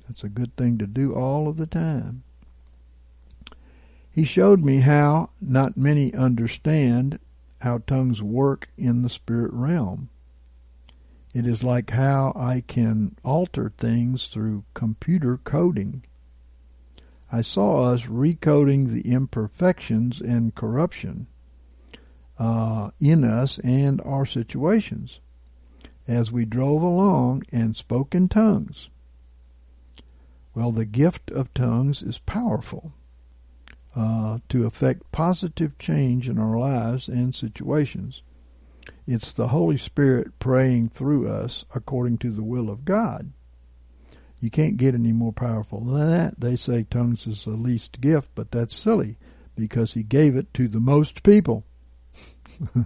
[0.06, 2.23] That's a good thing to do all of the time.
[4.12, 7.18] He showed me how not many understand
[7.62, 10.10] how tongues work in the spirit realm.
[11.32, 16.05] It is like how I can alter things through computer coding.
[17.30, 21.26] I saw us recoding the imperfections and corruption
[22.39, 25.20] uh, in us and our situations
[26.06, 28.90] as we drove along and spoke in tongues.
[30.55, 32.93] Well, the gift of tongues is powerful
[33.94, 38.23] uh, to affect positive change in our lives and situations.
[39.06, 43.32] It's the Holy Spirit praying through us according to the will of God.
[44.40, 46.40] You can't get any more powerful than that.
[46.40, 49.16] They say tongues is the least gift, but that's silly
[49.55, 51.64] because He gave it to the most people.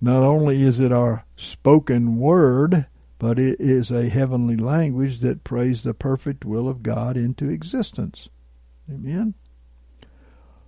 [0.00, 2.86] Not only is it our spoken word,
[3.18, 8.28] but it is a heavenly language that prays the perfect will of God into existence.
[8.90, 9.34] Amen.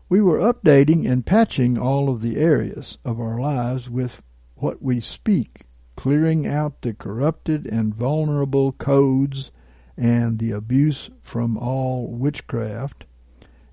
[0.09, 4.23] We were updating and patching all of the areas of our lives with
[4.55, 5.62] what we speak,
[5.97, 9.51] clearing out the corrupted and vulnerable codes
[9.97, 13.07] and the abuse from all witchcraft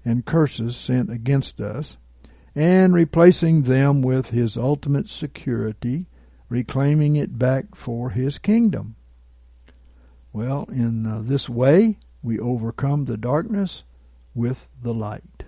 [0.03, 1.97] and curses sent against us,
[2.55, 6.07] and replacing them with His ultimate security,
[6.47, 8.95] reclaiming it back for His kingdom.
[10.33, 13.83] Well, in uh, this way, we overcome the darkness
[14.39, 15.43] with the light.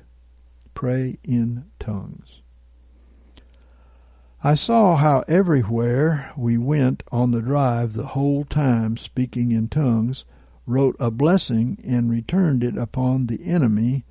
[0.73, 2.41] Pray in tongues.
[4.43, 10.25] I saw how everywhere we went on the drive the whole time speaking in tongues,
[10.65, 14.03] wrote a blessing and returned it upon the enemy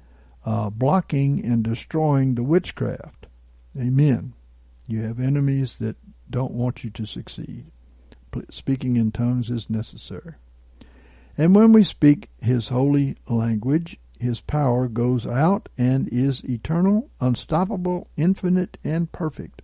[0.46, 3.26] uh, blocking and destroying the witchcraft.
[3.78, 4.32] Amen.
[4.86, 5.96] You have enemies that
[6.30, 7.66] don't want you to succeed.
[8.50, 10.34] Speaking in tongues is necessary.
[11.36, 18.06] And when we speak His holy language, His power goes out and is eternal, unstoppable,
[18.16, 19.62] infinite, and perfect.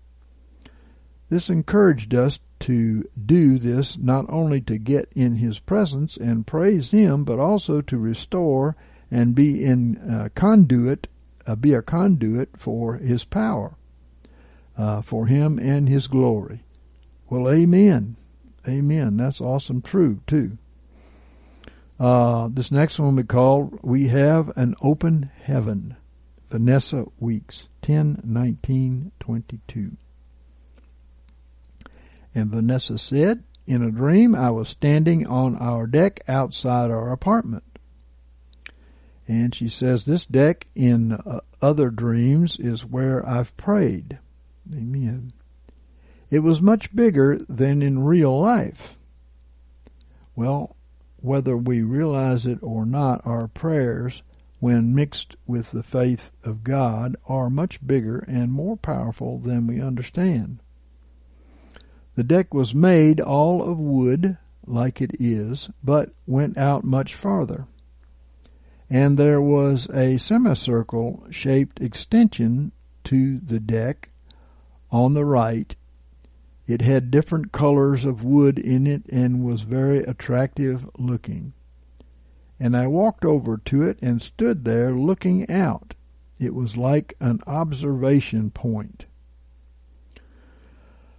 [1.29, 6.91] This encouraged us to do this not only to get in His presence and praise
[6.91, 8.77] Him, but also to restore
[9.11, 11.09] and be in uh, conduit,
[11.47, 13.77] uh, be a conduit for His power,
[14.79, 16.63] uh, for Him and His glory.
[17.29, 18.17] Well, Amen,
[18.67, 19.17] Amen.
[19.17, 20.59] That's awesome, true too.
[21.99, 25.97] Uh, this next one we call "We Have an Open Heaven."
[26.51, 29.97] Vanessa Weeks, ten nineteen twenty two.
[32.35, 37.65] And Vanessa said, In a dream, I was standing on our deck outside our apartment.
[39.27, 44.19] And she says, This deck in uh, other dreams is where I've prayed.
[44.71, 45.31] Amen.
[46.29, 48.99] It was much bigger than in real life.
[50.35, 50.76] Well,
[51.27, 54.23] whether we realize it or not, our prayers,
[54.61, 59.81] when mixed with the faith of God, are much bigger and more powerful than we
[59.81, 60.61] understand.
[62.15, 67.67] The deck was made all of wood, like it is, but went out much farther
[68.89, 72.73] and there was a semicircle shaped extension
[73.05, 74.09] to the deck
[74.91, 75.75] on the right.
[76.67, 81.53] It had different colors of wood in it and was very attractive looking.
[82.59, 85.95] And I walked over to it and stood there looking out.
[86.39, 89.07] It was like an observation point.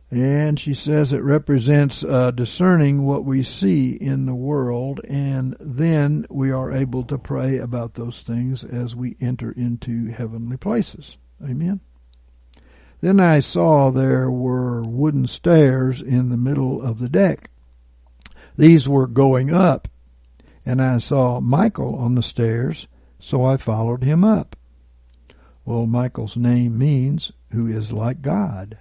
[0.10, 6.26] And she says it represents uh, discerning what we see in the world, and then
[6.30, 11.18] we are able to pray about those things as we enter into heavenly places.
[11.44, 11.82] Amen.
[12.99, 17.52] Then I saw there were wooden stairs in the middle of the deck.
[18.57, 19.88] These were going up,
[20.65, 22.88] and I saw Michael on the stairs,
[23.19, 24.56] so I followed him up.
[25.64, 28.80] Well, Michael's name means who is like God.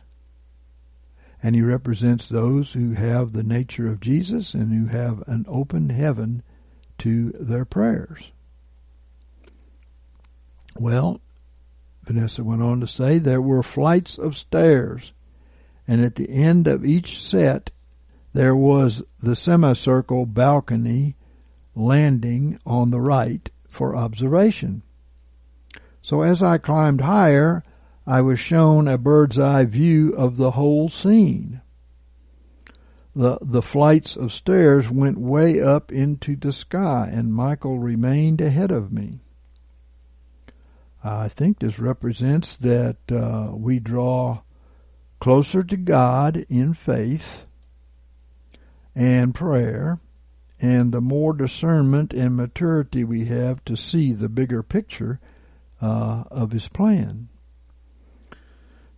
[1.42, 5.90] And he represents those who have the nature of Jesus and who have an open
[5.90, 6.42] heaven
[6.98, 8.30] to their prayers.
[10.78, 11.20] Well,
[12.06, 15.12] Vanessa went on to say there were flights of stairs,
[15.88, 17.72] and at the end of each set
[18.32, 21.16] there was the semicircle balcony
[21.74, 24.82] landing on the right for observation.
[26.00, 27.64] So as I climbed higher,
[28.06, 31.60] I was shown a bird's eye view of the whole scene.
[33.16, 38.70] The, the flights of stairs went way up into the sky and Michael remained ahead
[38.70, 39.22] of me.
[41.08, 44.40] I think this represents that uh, we draw
[45.20, 47.48] closer to God in faith
[48.94, 50.00] and prayer,
[50.60, 55.20] and the more discernment and maturity we have to see the bigger picture
[55.80, 57.28] uh, of His plan.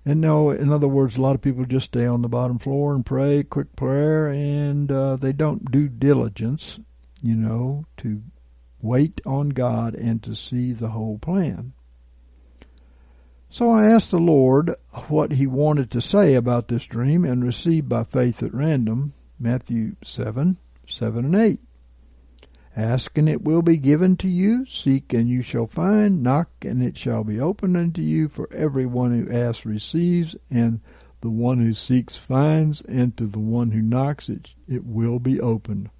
[0.04, 2.94] And no, in other words, a lot of people just stay on the bottom floor
[2.94, 6.78] and pray quick prayer, and uh, they don't do diligence,
[7.22, 8.22] you know, to
[8.80, 11.74] wait on God and to see the whole plan.
[13.50, 14.74] So I asked the Lord
[15.08, 19.96] what He wanted to say about this dream and received by faith at random Matthew
[20.04, 21.60] 7, 7 and 8.
[22.76, 24.66] Ask and it will be given to you.
[24.66, 26.22] Seek and you shall find.
[26.22, 28.28] Knock and it shall be opened unto you.
[28.28, 30.80] For every one who asks receives, and
[31.20, 35.40] the one who seeks finds, and to the one who knocks it, it will be
[35.40, 35.90] opened.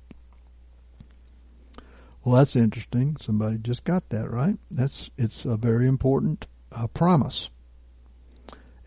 [2.23, 3.17] Well, that's interesting.
[3.17, 4.59] Somebody just got that right.
[4.71, 7.51] That's it's a very important uh, promise.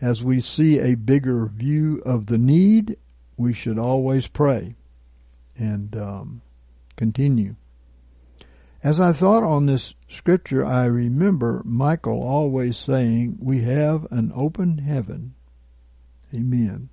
[0.00, 2.96] As we see a bigger view of the need
[3.36, 4.76] we should always pray
[5.56, 6.42] and um,
[6.96, 7.56] continue.
[8.82, 14.78] As I thought on this scripture, I remember Michael always saying, We have an open
[14.78, 15.34] heaven.
[16.34, 16.88] Amen.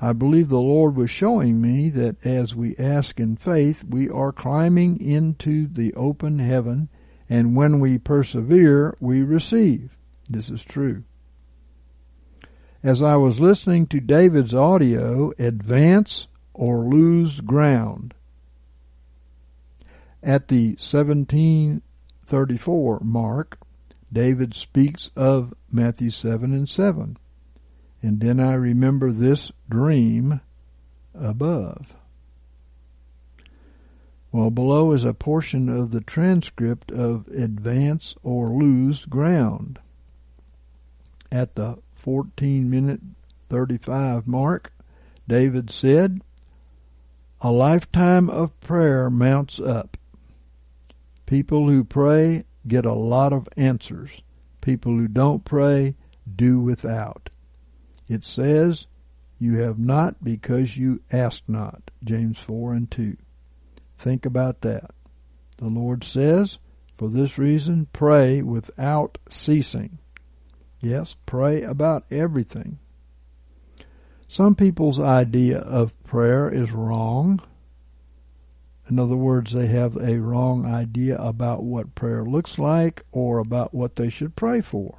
[0.00, 4.32] I believe the Lord was showing me that as we ask in faith, we are
[4.32, 6.88] climbing into the open heaven,
[7.32, 9.96] and when we persevere, we receive.
[10.28, 11.04] This is true
[12.82, 18.12] as I was listening to David's audio, Advance or Lose Ground.
[20.22, 23.58] At the 1734 mark,
[24.12, 27.16] David speaks of Matthew 7 and 7.
[28.02, 30.40] And then I remember this dream
[31.14, 31.94] above.
[34.32, 39.78] Well, below is a portion of the transcript of Advance or Lose Ground.
[41.30, 43.02] At the 14 minute
[43.50, 44.72] 35 mark,
[45.28, 46.22] David said,
[47.42, 49.98] A lifetime of prayer mounts up.
[51.26, 54.22] People who pray get a lot of answers.
[54.62, 55.94] People who don't pray
[56.34, 57.28] do without.
[58.08, 58.86] It says,
[59.38, 61.90] You have not because you ask not.
[62.02, 63.16] James 4 and 2.
[64.02, 64.90] Think about that.
[65.58, 66.58] The Lord says,
[66.98, 69.98] For this reason, pray without ceasing.
[70.80, 72.80] Yes, pray about everything.
[74.26, 77.42] Some people's idea of prayer is wrong.
[78.90, 83.72] In other words, they have a wrong idea about what prayer looks like or about
[83.72, 84.98] what they should pray for.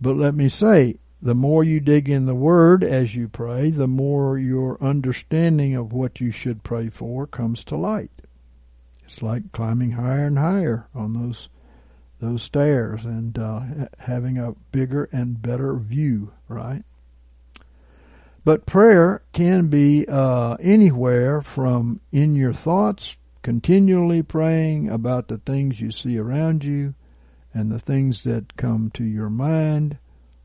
[0.00, 3.86] But let me say, the more you dig in the Word as you pray, the
[3.86, 8.10] more your understanding of what you should pray for comes to light.
[9.04, 11.48] It's like climbing higher and higher on those
[12.18, 13.60] those stairs and uh,
[13.98, 16.82] having a bigger and better view, right?
[18.44, 25.80] But prayer can be uh, anywhere from in your thoughts, continually praying about the things
[25.80, 26.94] you see around you
[27.52, 29.98] and the things that come to your mind,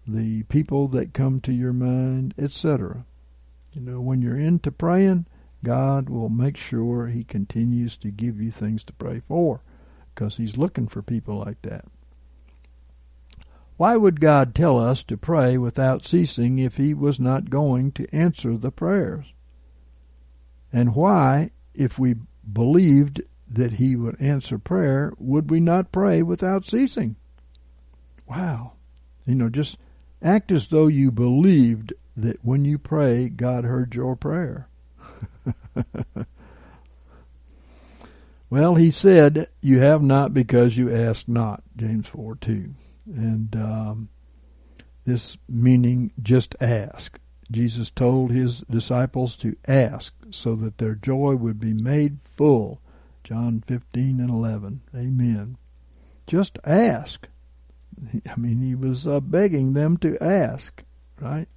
[0.07, 3.05] the people that come to your mind, etc.
[3.73, 5.27] You know, when you're into praying,
[5.63, 9.61] God will make sure He continues to give you things to pray for
[10.13, 11.85] because he's looking for people like that.
[13.77, 18.15] Why would God tell us to pray without ceasing if he was not going to
[18.15, 19.33] answer the prayers?
[20.71, 22.15] And why, if we
[22.51, 27.15] believed that he would answer prayer, would we not pray without ceasing?
[28.27, 28.73] Wow.
[29.25, 29.77] You know, just
[30.21, 34.67] act as though you believed that when you pray, God heard your prayer.
[38.51, 42.73] Well, he said, You have not because you ask not, James 4 2.
[43.07, 44.09] And um,
[45.05, 47.17] this meaning just ask.
[47.49, 52.81] Jesus told his disciples to ask so that their joy would be made full.
[53.23, 54.81] John 15 and 11.
[54.93, 55.57] Amen.
[56.27, 57.29] Just ask.
[58.29, 60.83] I mean, he was uh, begging them to ask,
[61.19, 61.47] right?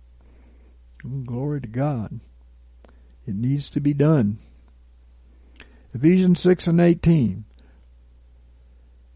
[1.24, 2.20] Glory to God.
[3.26, 4.38] It needs to be done.
[5.94, 7.44] Ephesians 6 and 18.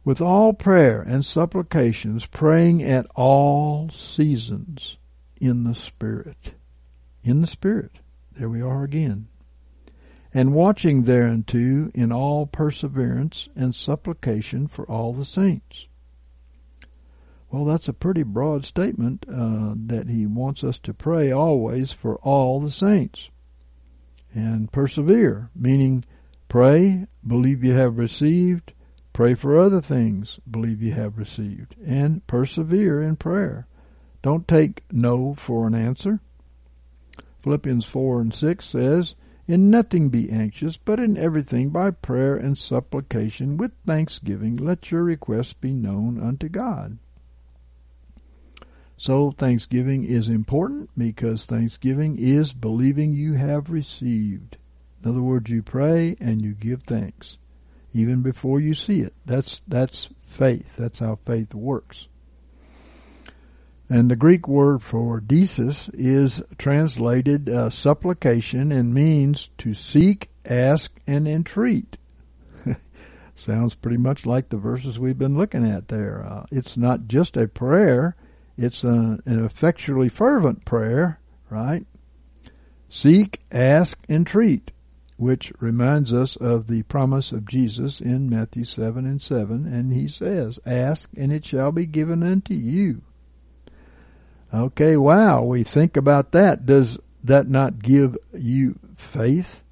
[0.05, 4.97] With all prayer and supplications, praying at all seasons
[5.40, 6.55] in the Spirit.
[7.23, 7.99] In the Spirit.
[8.32, 9.28] There we are again.
[10.32, 15.88] And watching thereunto in all perseverance and supplication for all the saints.
[17.51, 22.16] Well, that's a pretty broad statement uh, that he wants us to pray always for
[22.16, 23.31] all the saints.
[24.35, 26.05] And persevere, meaning
[26.49, 28.75] pray, believe you have received,
[29.15, 33.66] pray for other things, believe you have received, and persevere in prayer.
[34.20, 36.20] Don't take no for an answer.
[37.43, 39.15] Philippians 4 and 6 says,
[39.47, 45.03] In nothing be anxious, but in everything by prayer and supplication with thanksgiving let your
[45.03, 46.99] requests be known unto God.
[48.99, 54.57] So thanksgiving is important because thanksgiving is believing you have received.
[55.03, 57.39] In other words, you pray and you give thanks
[57.95, 59.15] even before you see it.
[59.25, 60.77] That's that's faith.
[60.77, 62.09] That's how faith works.
[63.89, 70.93] And the Greek word for desis is translated uh, supplication and means to seek, ask,
[71.07, 71.97] and entreat.
[73.35, 76.23] Sounds pretty much like the verses we've been looking at there.
[76.23, 78.15] Uh, it's not just a prayer,
[78.59, 81.86] it's a, an effectually fervent prayer, right?
[82.90, 84.72] Seek, ask, entreat,
[85.16, 90.09] which reminds us of the promise of Jesus in Matthew 7 and 7, and he
[90.09, 93.02] says, Ask, and it shall be given unto you.
[94.52, 96.66] Okay, wow, we think about that.
[96.66, 99.62] Does that not give you faith?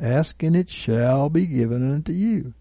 [0.00, 2.54] Ask and it shall be given unto you.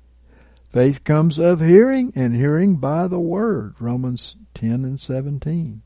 [0.72, 3.74] Faith comes of hearing and hearing by the word.
[3.80, 5.82] Romans 10 and 17.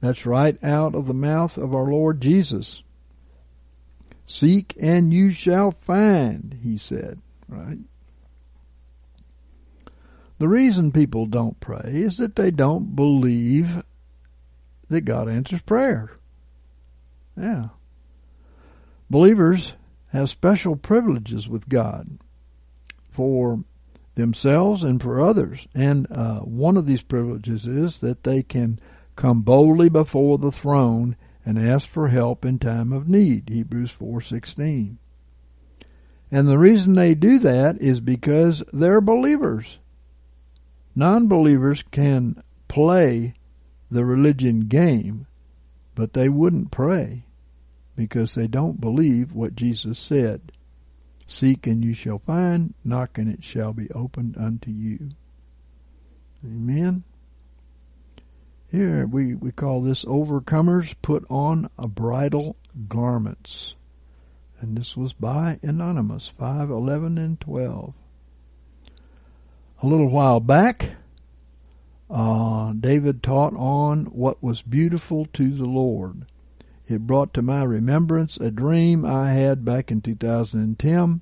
[0.00, 2.82] That's right out of the mouth of our Lord Jesus.
[4.26, 7.78] Seek and you shall find, he said, right?
[10.38, 13.82] The reason people don't pray is that they don't believe
[14.88, 16.10] that God answers prayer.
[17.36, 17.68] Yeah.
[19.08, 19.74] Believers
[20.08, 22.18] have special privileges with God
[23.10, 23.64] for
[24.16, 25.68] themselves and for others.
[25.74, 28.80] And uh, one of these privileges is that they can
[29.14, 33.48] come boldly before the throne and ask for help in time of need.
[33.48, 34.96] Hebrews 4:16.
[36.32, 39.78] And the reason they do that is because they're believers.
[40.96, 43.34] Non-believers can play
[43.90, 45.26] the religion game,
[45.94, 47.26] but they wouldn't pray
[47.94, 50.52] because they don't believe what Jesus said.
[51.26, 55.10] Seek and you shall find, knock and it shall be opened unto you.
[56.44, 57.02] Amen.
[58.70, 62.56] Here we, we call this overcomers put on a bridal
[62.88, 63.74] garments.
[64.60, 67.94] And this was by Anonymous, 5, 11, and 12
[69.82, 70.92] a little while back,
[72.08, 76.26] uh, David taught on what was beautiful to the Lord.
[76.88, 81.20] It brought to my remembrance a dream I had back in 2010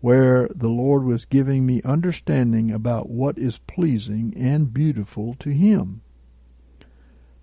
[0.00, 6.00] where the Lord was giving me understanding about what is pleasing and beautiful to Him.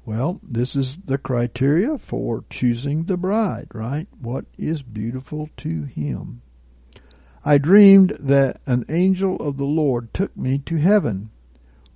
[0.06, 4.08] Well, this is the criteria for choosing the bride, right?
[4.22, 6.42] What is beautiful to Him?
[7.44, 11.30] I dreamed that an angel of the Lord took me to heaven.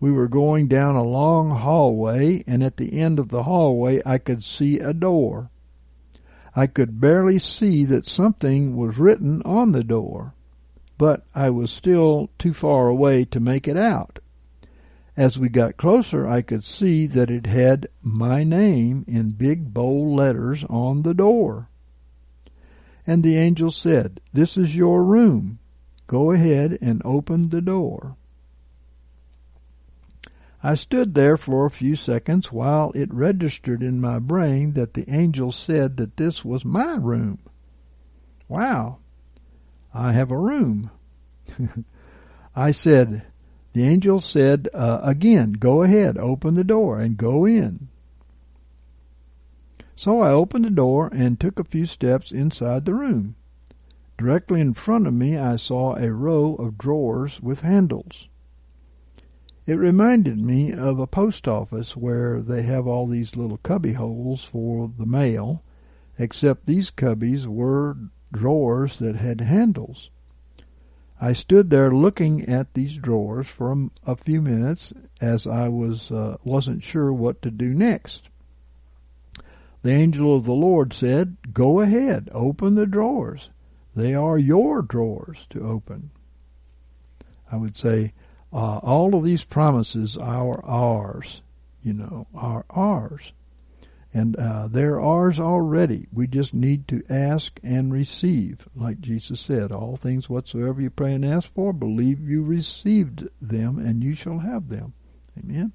[0.01, 4.17] We were going down a long hallway, and at the end of the hallway I
[4.17, 5.51] could see a door.
[6.55, 10.33] I could barely see that something was written on the door,
[10.97, 14.17] but I was still too far away to make it out.
[15.15, 20.17] As we got closer, I could see that it had my name in big bold
[20.17, 21.69] letters on the door.
[23.05, 25.59] And the angel said, This is your room.
[26.07, 28.15] Go ahead and open the door.
[30.63, 35.09] I stood there for a few seconds while it registered in my brain that the
[35.09, 37.39] angel said that this was my room.
[38.47, 38.99] Wow,
[39.93, 40.91] I have a room.
[42.55, 43.23] I said,
[43.73, 47.87] the angel said uh, again, go ahead, open the door and go in.
[49.95, 53.35] So I opened the door and took a few steps inside the room.
[54.17, 58.27] Directly in front of me I saw a row of drawers with handles.
[59.67, 64.43] It reminded me of a post office where they have all these little cubby holes
[64.43, 65.61] for the mail,
[66.17, 67.95] except these cubbies were
[68.31, 70.09] drawers that had handles.
[71.19, 76.37] I stood there looking at these drawers for a, few minutes as I was uh,
[76.43, 78.29] wasn't sure what to do next.
[79.83, 83.51] The angel of the Lord said, "Go ahead, open the drawers.
[83.95, 86.09] They are your drawers to open."
[87.51, 88.13] I would say,
[88.53, 91.41] uh, all of these promises are ours,
[91.81, 93.33] you know, are ours.
[94.13, 96.07] And uh, they're ours already.
[96.11, 98.67] We just need to ask and receive.
[98.75, 103.79] Like Jesus said, all things whatsoever you pray and ask for, believe you received them
[103.79, 104.93] and you shall have them.
[105.39, 105.71] Amen.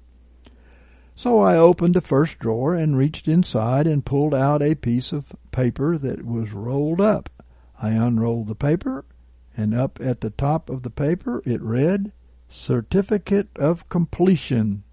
[1.15, 5.35] So I opened the first drawer and reached inside and pulled out a piece of
[5.49, 7.31] paper that was rolled up.
[7.81, 9.03] I unrolled the paper
[9.55, 12.11] and up at the top of the paper it read,
[12.49, 14.83] Certificate of Completion.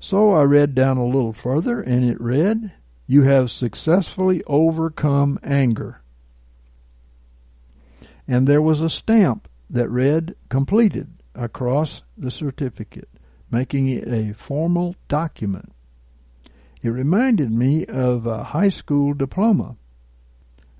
[0.00, 2.72] So I read down a little further and it read,
[3.06, 6.02] You have successfully overcome anger.
[8.28, 13.08] And there was a stamp that read, Completed across the certificate,
[13.50, 15.72] making it a formal document.
[16.82, 19.76] It reminded me of a high school diploma.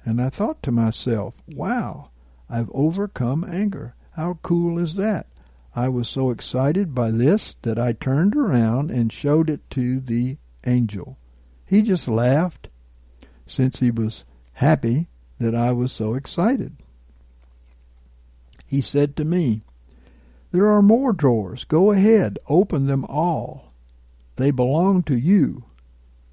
[0.04, 2.10] And I thought to myself, wow,
[2.48, 3.94] I've overcome anger.
[4.16, 5.26] How cool is that?
[5.74, 10.36] I was so excited by this that I turned around and showed it to the
[10.64, 11.18] angel.
[11.66, 12.68] He just laughed
[13.46, 15.08] since he was happy
[15.38, 16.76] that I was so excited.
[18.66, 19.62] He said to me,
[20.52, 21.64] There are more drawers.
[21.64, 23.72] Go ahead, open them all.
[24.36, 25.64] They belong to you.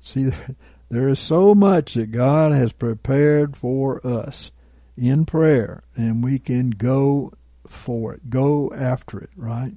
[0.02, 0.30] See,
[0.90, 4.52] there is so much that God has prepared for us
[4.96, 7.34] in prayer, and we can go
[7.72, 8.30] for it.
[8.30, 9.74] Go after it, right?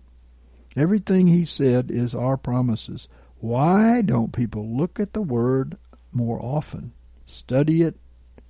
[0.76, 3.08] Everything he said is our promises.
[3.38, 5.76] Why don't people look at the word
[6.12, 6.92] more often?
[7.26, 7.96] Study it,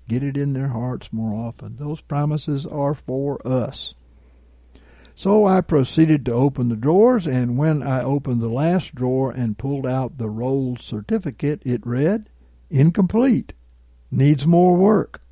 [0.08, 1.76] get it in their hearts more often.
[1.76, 3.94] Those promises are for us.
[5.16, 9.56] So I proceeded to open the drawers, and when I opened the last drawer and
[9.56, 12.28] pulled out the rolled certificate, it read,
[12.70, 13.52] Incomplete.
[14.10, 15.22] Needs more work.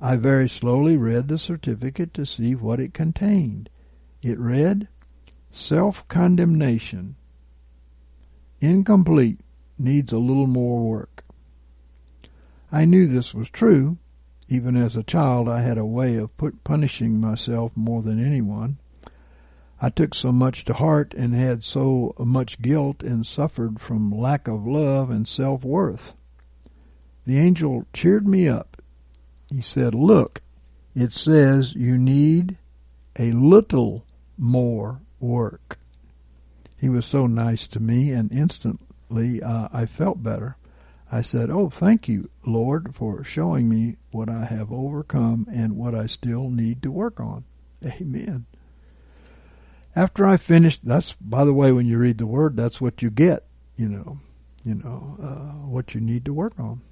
[0.00, 3.68] I very slowly read the certificate to see what it contained.
[4.22, 4.88] It read,
[5.50, 7.16] Self-condemnation.
[8.60, 9.40] Incomplete.
[9.78, 11.24] Needs a little more work.
[12.72, 13.98] I knew this was true.
[14.48, 16.30] Even as a child, I had a way of
[16.64, 18.78] punishing myself more than anyone.
[19.80, 24.48] I took so much to heart and had so much guilt and suffered from lack
[24.48, 26.14] of love and self-worth.
[27.26, 28.75] The angel cheered me up
[29.50, 30.42] he said, Look,
[30.94, 32.56] it says you need
[33.18, 34.04] a little
[34.36, 35.78] more work.
[36.78, 40.56] He was so nice to me, and instantly uh, I felt better.
[41.10, 45.94] I said, Oh, thank you, Lord, for showing me what I have overcome and what
[45.94, 47.44] I still need to work on.
[47.84, 48.46] Amen.
[49.94, 53.08] After I finished, that's, by the way, when you read the word, that's what you
[53.08, 53.46] get,
[53.76, 54.18] you know,
[54.64, 56.82] you know, uh, what you need to work on.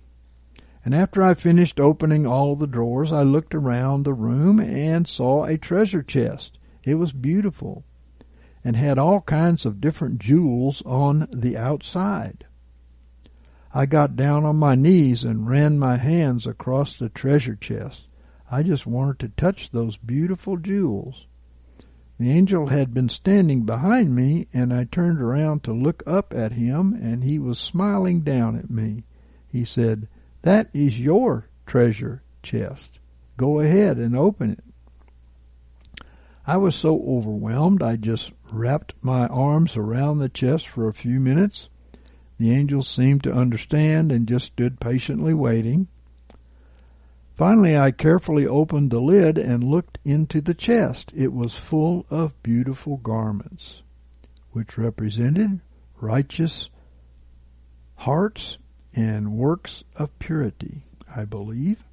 [0.84, 5.44] And after I finished opening all the drawers, I looked around the room and saw
[5.44, 6.58] a treasure chest.
[6.82, 7.84] It was beautiful
[8.62, 12.46] and had all kinds of different jewels on the outside.
[13.72, 18.06] I got down on my knees and ran my hands across the treasure chest.
[18.50, 21.26] I just wanted to touch those beautiful jewels.
[22.18, 26.52] The angel had been standing behind me, and I turned around to look up at
[26.52, 29.04] him, and he was smiling down at me.
[29.48, 30.08] He said,
[30.44, 32.98] that is your treasure chest.
[33.38, 34.64] Go ahead and open it.
[36.46, 41.18] I was so overwhelmed I just wrapped my arms around the chest for a few
[41.18, 41.70] minutes.
[42.38, 45.88] The angels seemed to understand and just stood patiently waiting.
[47.34, 51.10] Finally, I carefully opened the lid and looked into the chest.
[51.16, 53.82] It was full of beautiful garments,
[54.50, 55.60] which represented
[55.98, 56.68] righteous
[57.96, 58.58] hearts
[58.94, 60.82] and works of purity,
[61.14, 61.84] I believe.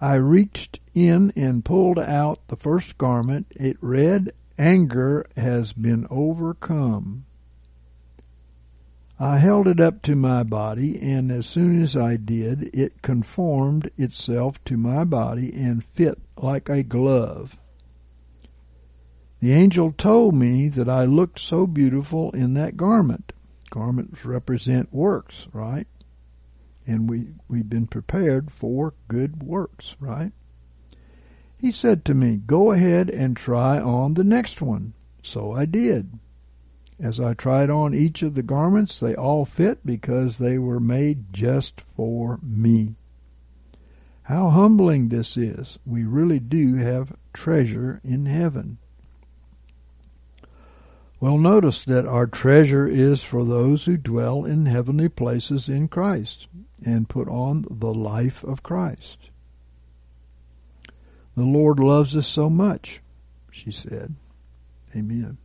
[0.00, 3.46] I reached in and pulled out the first garment.
[3.50, 7.26] It read, Anger has been overcome.
[9.18, 13.90] I held it up to my body, and as soon as I did, it conformed
[13.98, 17.58] itself to my body and fit like a glove.
[19.40, 23.32] The angel told me that I looked so beautiful in that garment.
[23.70, 25.86] Garments represent works, right?
[26.86, 30.32] And we, we've been prepared for good works, right?
[31.56, 34.94] He said to me, Go ahead and try on the next one.
[35.22, 36.18] So I did.
[36.98, 41.32] As I tried on each of the garments, they all fit because they were made
[41.32, 42.96] just for me.
[44.24, 45.78] How humbling this is.
[45.86, 48.78] We really do have treasure in heaven.
[51.20, 56.48] Well, notice that our treasure is for those who dwell in heavenly places in Christ
[56.84, 59.28] and put on the life of Christ.
[61.36, 63.02] The Lord loves us so much,
[63.50, 64.14] she said.
[64.96, 65.36] Amen.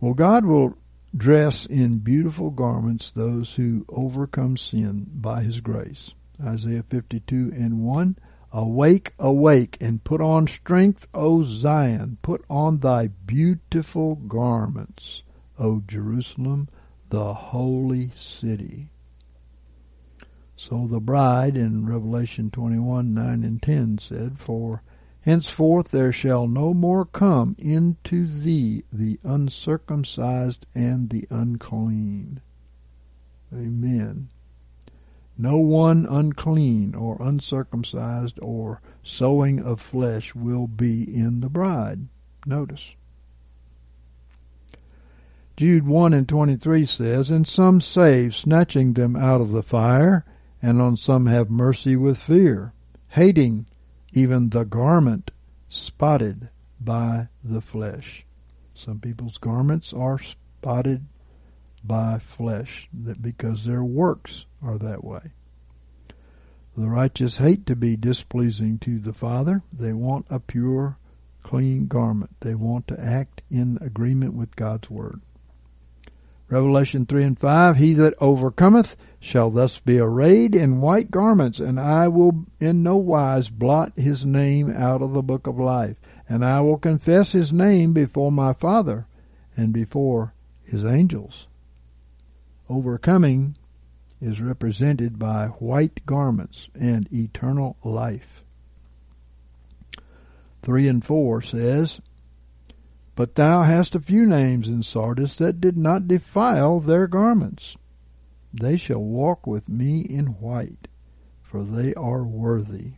[0.00, 0.78] Well, God will
[1.14, 6.14] dress in beautiful garments those who overcome sin by his grace.
[6.42, 8.16] Isaiah 52 and 1.
[8.52, 12.18] Awake, awake, and put on strength, O Zion.
[12.22, 15.22] Put on thy beautiful garments,
[15.58, 16.68] O Jerusalem,
[17.10, 18.90] the holy city.
[20.56, 24.82] So the bride in Revelation 21, 9 and 10 said, For
[25.20, 32.40] henceforth there shall no more come into thee the uncircumcised and the unclean.
[33.52, 34.28] Amen.
[35.38, 42.08] No one unclean or uncircumcised or sowing of flesh will be in the bride.
[42.46, 42.94] Notice.
[45.56, 50.24] Jude 1 and 23 says, And some save, snatching them out of the fire,
[50.62, 52.72] and on some have mercy with fear,
[53.08, 53.66] hating
[54.12, 55.30] even the garment
[55.68, 56.48] spotted
[56.80, 58.24] by the flesh.
[58.74, 61.06] Some people's garments are spotted
[61.86, 65.32] by flesh that because their works are that way.
[66.76, 69.62] The righteous hate to be displeasing to the Father.
[69.72, 70.98] They want a pure,
[71.42, 72.36] clean garment.
[72.40, 75.22] They want to act in agreement with God's Word.
[76.48, 81.80] Revelation 3 and 5, He that overcometh shall thus be arrayed in white garments, and
[81.80, 85.96] I will in no wise blot his name out of the book of life,
[86.28, 89.06] and I will confess his name before my Father
[89.56, 91.48] and before his angels.
[92.68, 93.56] Overcoming
[94.20, 98.44] is represented by white garments and eternal life.
[100.62, 102.00] 3 and 4 says,
[103.16, 107.76] but thou hast a few names in Sardis that did not defile their garments.
[108.52, 110.86] They shall walk with me in white,
[111.42, 112.92] for they are worthy.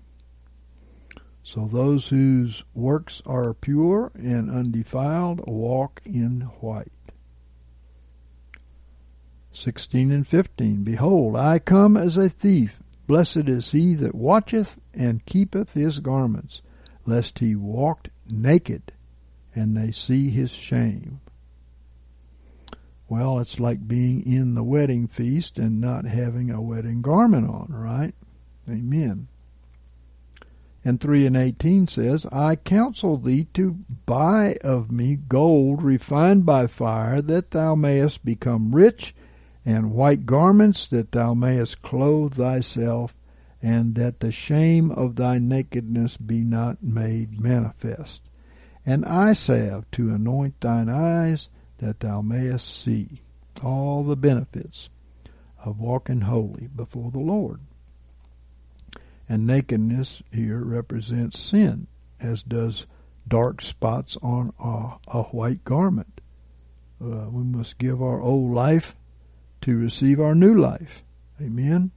[1.44, 6.92] So those whose works are pure and undefiled walk in white.
[9.58, 12.82] 16 and 15 Behold, I come as a thief.
[13.06, 16.62] Blessed is he that watcheth and keepeth his garments,
[17.06, 18.92] lest he walk naked
[19.54, 21.20] and they see his shame.
[23.08, 27.68] Well, it's like being in the wedding feast and not having a wedding garment on,
[27.70, 28.14] right?
[28.70, 29.28] Amen.
[30.84, 36.66] And 3 and 18 says, I counsel thee to buy of me gold refined by
[36.66, 39.14] fire, that thou mayest become rich,
[39.68, 43.14] and white garments, that thou mayest clothe thyself,
[43.60, 48.22] and that the shame of thy nakedness be not made manifest
[48.86, 53.20] and eye salve to anoint thine eyes that thou mayest see
[53.62, 54.88] all the benefits
[55.62, 57.60] of walking holy before the Lord.
[59.28, 61.88] And nakedness here represents sin,
[62.18, 62.86] as does
[63.28, 66.22] dark spots on a, a white garment.
[66.98, 68.96] Uh, we must give our old life
[69.62, 71.04] to receive our new life.
[71.40, 71.90] Amen.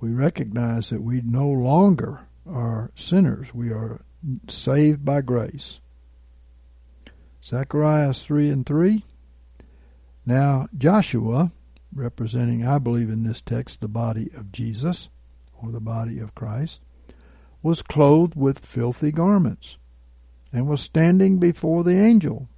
[0.00, 3.52] We recognize that we no longer are sinners.
[3.52, 4.02] We are
[4.48, 5.80] saved by grace.
[7.44, 9.04] Zacharias 3 and 3.
[10.26, 11.52] Now Joshua,
[11.94, 15.08] representing, I believe in this text, the body of Jesus,
[15.62, 16.80] or the body of Christ,
[17.62, 19.78] was clothed with filthy garments,
[20.52, 22.48] and was standing before the angel.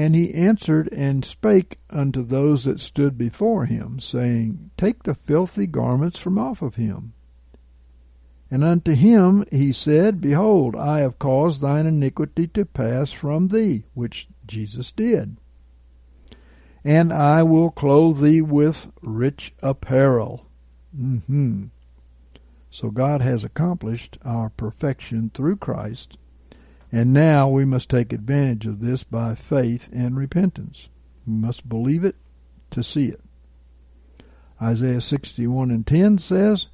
[0.00, 5.66] And he answered and spake unto those that stood before him, saying, Take the filthy
[5.66, 7.12] garments from off of him.
[8.50, 13.84] And unto him he said, Behold, I have caused thine iniquity to pass from thee,
[13.92, 15.36] which Jesus did.
[16.82, 20.46] And I will clothe thee with rich apparel.
[20.98, 21.64] Mm-hmm.
[22.70, 26.16] So God has accomplished our perfection through Christ,
[26.92, 30.88] and now we must take advantage of this by faith and repentance.
[31.26, 32.16] We must believe it
[32.70, 33.20] to see it.
[34.60, 36.66] Isaiah 61 and 10 says,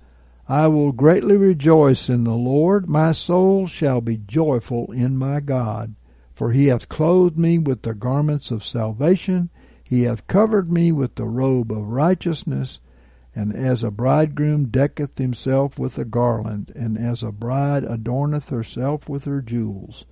[0.49, 2.89] I will greatly rejoice in the Lord.
[2.89, 5.95] My soul shall be joyful in my God.
[6.35, 9.51] For he hath clothed me with the garments of salvation.
[9.83, 12.79] He hath covered me with the robe of righteousness.
[13.37, 19.09] And as a bridegroom decketh himself with a garland, and as a bride adorneth herself
[19.09, 20.05] with her jewels.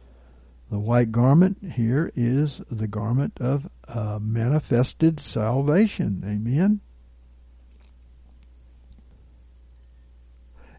[0.71, 6.23] The white garment here is the garment of uh, manifested salvation.
[6.25, 6.81] Amen.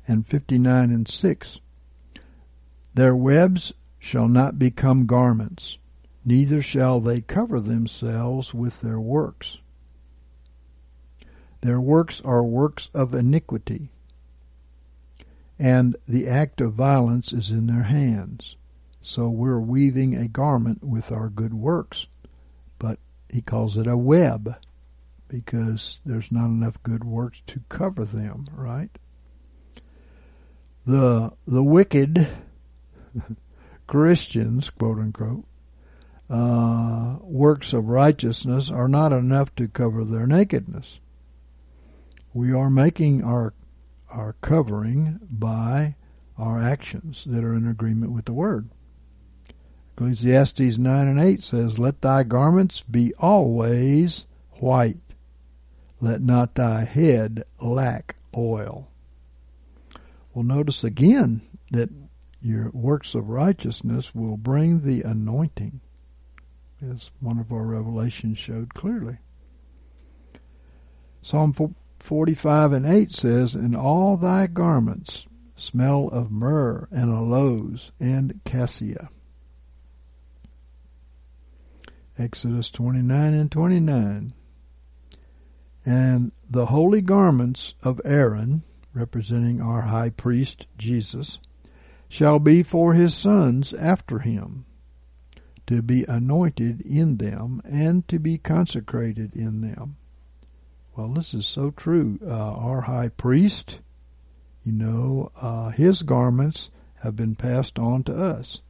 [0.07, 1.59] and 59 and 6.
[2.93, 5.77] Their webs shall not become garments,
[6.23, 9.59] neither shall they cover themselves with their works.
[11.65, 13.89] Their works are works of iniquity,
[15.57, 18.55] and the act of violence is in their hands.
[19.01, 22.05] So we're weaving a garment with our good works,
[22.77, 24.57] but he calls it a web
[25.27, 28.91] because there's not enough good works to cover them, right?
[30.85, 32.27] The the wicked
[33.87, 35.45] Christians, quote unquote,
[36.29, 40.99] uh, works of righteousness are not enough to cover their nakedness.
[42.35, 43.53] We are making our
[44.09, 45.95] our covering by
[46.37, 48.67] our actions that are in agreement with the word.
[49.93, 54.25] Ecclesiastes 9 and 8 says, Let thy garments be always
[54.59, 54.97] white.
[56.01, 58.89] Let not thy head lack oil.
[60.33, 61.41] Well, notice again
[61.71, 61.89] that
[62.41, 65.79] your works of righteousness will bring the anointing,
[66.81, 69.19] as one of our revelations showed clearly.
[71.21, 71.53] Psalm
[72.05, 75.25] 45 and 8 says, And all thy garments
[75.55, 79.09] smell of myrrh and aloes and cassia.
[82.17, 84.33] Exodus 29 and 29.
[85.83, 88.61] And the holy garments of Aaron,
[88.93, 91.39] representing our high priest Jesus,
[92.07, 94.65] shall be for his sons after him,
[95.65, 99.97] to be anointed in them and to be consecrated in them.
[100.95, 102.19] Well, this is so true.
[102.25, 103.79] Uh, our high priest,
[104.63, 106.69] you know, uh, his garments
[107.03, 108.61] have been passed on to us.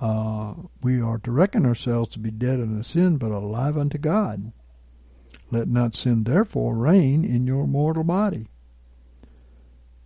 [0.00, 4.50] Uh, we are to reckon ourselves to be dead unto sin, but alive unto God.
[5.50, 8.46] Let not sin therefore reign in your mortal body.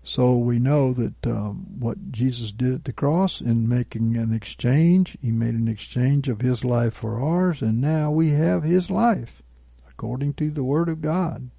[0.03, 5.16] So we know that um, what Jesus did at the cross in making an exchange,
[5.23, 9.44] he made an exchange of his life for ours, and now we have his life
[9.97, 11.51] according to the Word of God.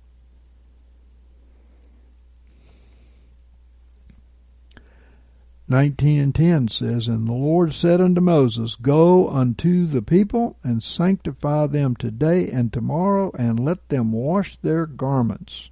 [5.67, 10.83] 19 and 10 says, And the Lord said unto Moses, Go unto the people, and
[10.83, 15.69] sanctify them today and tomorrow, and let them wash their garments.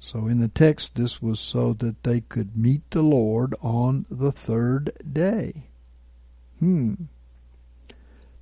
[0.00, 4.32] So in the text, this was so that they could meet the Lord on the
[4.32, 5.68] third day.
[6.58, 6.94] Hmm.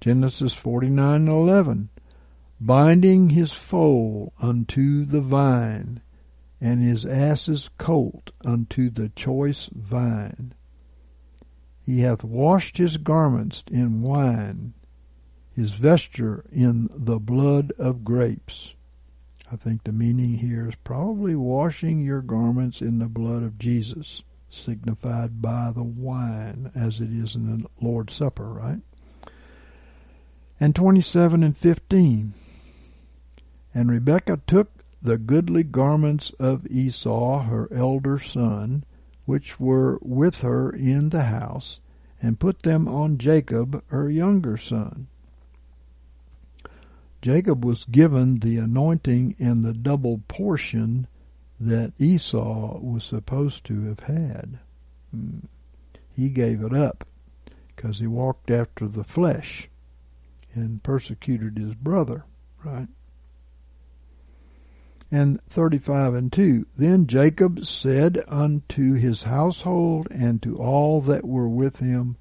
[0.00, 1.88] Genesis 49 and 11.
[2.64, 6.00] Binding his foal unto the vine,
[6.60, 10.54] and his ass's colt unto the choice vine.
[11.84, 14.74] He hath washed his garments in wine,
[15.50, 18.74] his vesture in the blood of grapes.
[19.50, 24.22] I think the meaning here is probably washing your garments in the blood of Jesus,
[24.48, 28.82] signified by the wine, as it is in the Lord's Supper, right?
[30.60, 32.34] And 27 and 15.
[33.74, 38.84] And Rebekah took the goodly garments of Esau her elder son,
[39.24, 41.80] which were with her in the house,
[42.20, 45.08] and put them on Jacob her younger son.
[47.20, 51.06] Jacob was given the anointing and the double portion
[51.58, 54.58] that Esau was supposed to have had.
[55.12, 55.38] Hmm.
[56.14, 57.06] He gave it up
[57.68, 59.68] because he walked after the flesh
[60.54, 62.24] and persecuted his brother,
[62.64, 62.88] right?
[65.12, 66.66] And 35 and 2.
[66.76, 72.16] Then Jacob said unto his household and to all that were with him,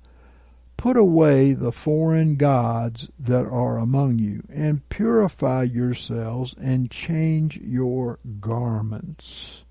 [0.75, 8.17] Put away the foreign gods that are among you, and purify yourselves, and change your
[8.39, 9.63] garments.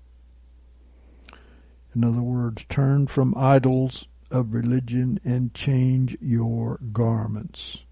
[1.93, 7.83] In other words, turn from idols of religion and change your garments.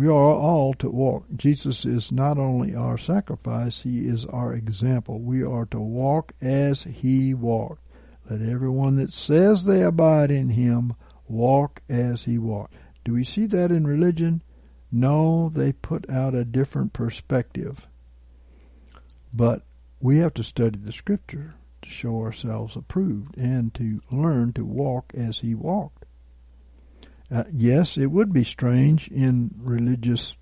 [0.00, 1.26] We are all to walk.
[1.36, 5.20] Jesus is not only our sacrifice, He is our example.
[5.20, 7.82] We are to walk as He walked.
[8.30, 10.94] Let everyone that says they abide in Him
[11.28, 12.76] walk as He walked.
[13.04, 14.42] Do we see that in religion?
[14.90, 17.86] No, they put out a different perspective.
[19.34, 19.66] But
[20.00, 25.12] we have to study the Scripture to show ourselves approved and to learn to walk
[25.14, 25.99] as He walked.
[27.32, 30.36] Uh, yes, it would be strange in religious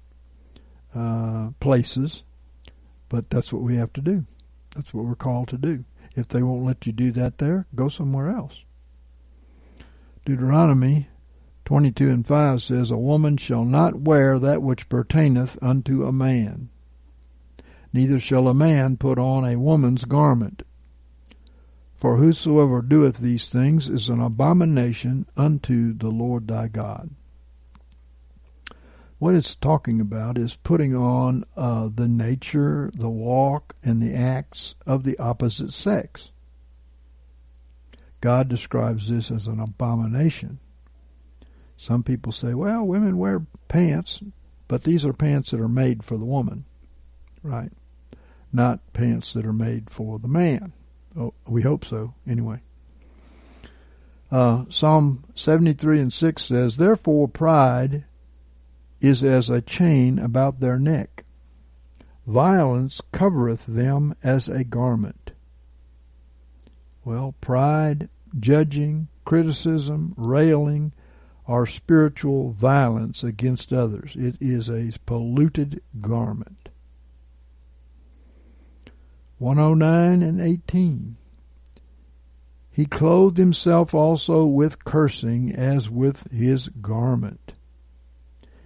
[0.94, 2.22] uh, places,
[3.08, 4.24] but that's what we have to do.
[4.74, 5.84] That's what we're called to do.
[6.16, 8.64] If they won't let you do that there, go somewhere else.
[10.24, 11.08] Deuteronomy
[11.64, 16.70] 22 and 5 says, A woman shall not wear that which pertaineth unto a man,
[17.92, 20.62] neither shall a man put on a woman's garment.
[21.98, 27.10] For whosoever doeth these things is an abomination unto the Lord thy God.
[29.18, 34.76] What it's talking about is putting on uh, the nature, the walk, and the acts
[34.86, 36.30] of the opposite sex.
[38.20, 40.60] God describes this as an abomination.
[41.76, 44.22] Some people say, well, women wear pants,
[44.68, 46.64] but these are pants that are made for the woman,
[47.42, 47.72] right?
[48.52, 50.72] Not pants that are made for the man.
[51.16, 52.60] Oh, we hope so, anyway.
[54.30, 58.04] Uh, Psalm 73 and 6 says, Therefore pride
[59.00, 61.24] is as a chain about their neck.
[62.26, 65.30] Violence covereth them as a garment.
[67.04, 70.92] Well, pride, judging, criticism, railing
[71.46, 74.14] are spiritual violence against others.
[74.14, 76.68] It is a polluted garment.
[79.38, 81.16] 109 and 18.
[82.70, 87.54] He clothed himself also with cursing as with his garment.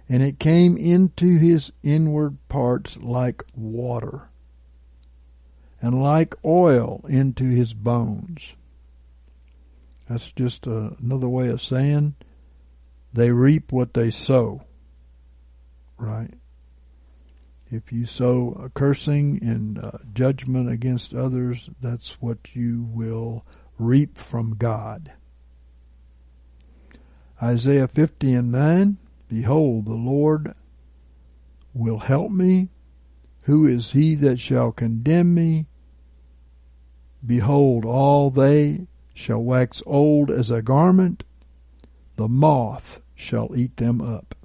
[0.07, 4.29] And it came into his inward parts like water,
[5.81, 8.53] and like oil into his bones.
[10.07, 12.15] That's just another way of saying
[13.13, 14.61] they reap what they sow.
[15.97, 16.33] Right?
[17.73, 23.45] If you sow a cursing and uh, judgment against others, that's what you will
[23.79, 25.11] reap from God.
[27.41, 28.97] Isaiah 50 and 9
[29.27, 30.53] Behold, the Lord
[31.73, 32.69] will help me.
[33.45, 35.65] Who is he that shall condemn me?
[37.25, 38.85] Behold, all they
[39.15, 41.23] shall wax old as a garment,
[42.17, 44.35] the moth shall eat them up.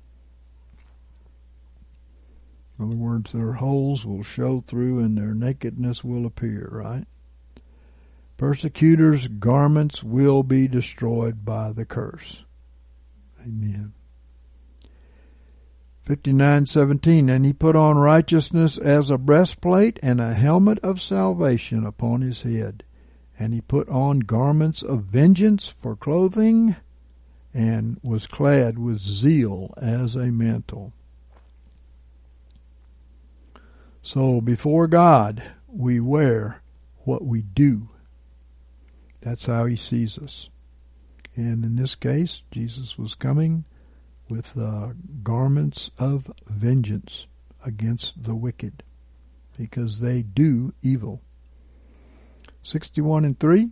[2.79, 7.07] In other words, their holes will show through and their nakedness will appear, right?
[8.37, 12.45] Persecutors' garments will be destroyed by the curse.
[13.43, 13.95] Amen.
[16.07, 22.23] 59:17 And he put on righteousness as a breastplate and a helmet of salvation upon
[22.23, 22.85] his head
[23.39, 26.77] and he put on garments of vengeance for clothing
[27.55, 30.93] and was clad with zeal as a mantle.
[34.03, 36.63] So before God, we wear
[37.05, 37.89] what we do.
[39.21, 40.51] That's how he sees us.
[41.35, 43.65] And in this case, Jesus was coming
[44.29, 44.89] with uh,
[45.23, 47.27] garments of vengeance
[47.65, 48.83] against the wicked
[49.57, 51.21] because they do evil.
[52.63, 53.71] 61 and 3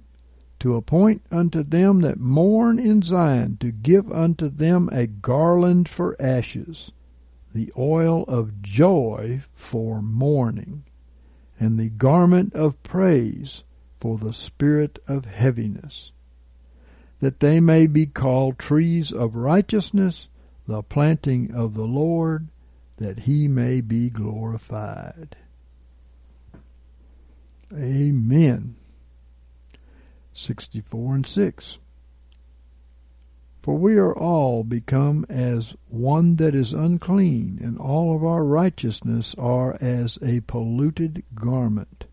[0.58, 6.16] to appoint unto them that mourn in Zion, to give unto them a garland for
[6.20, 6.92] ashes,
[7.56, 10.84] the oil of joy for mourning,
[11.58, 13.64] and the garment of praise
[13.98, 16.12] for the spirit of heaviness,
[17.20, 20.28] that they may be called trees of righteousness,
[20.68, 22.48] the planting of the Lord,
[22.98, 25.34] that he may be glorified.
[27.72, 28.76] Amen.
[30.34, 31.78] 64 and 6.
[33.66, 39.34] For we are all become as one that is unclean, and all of our righteousness
[39.36, 42.04] are as a polluted garment.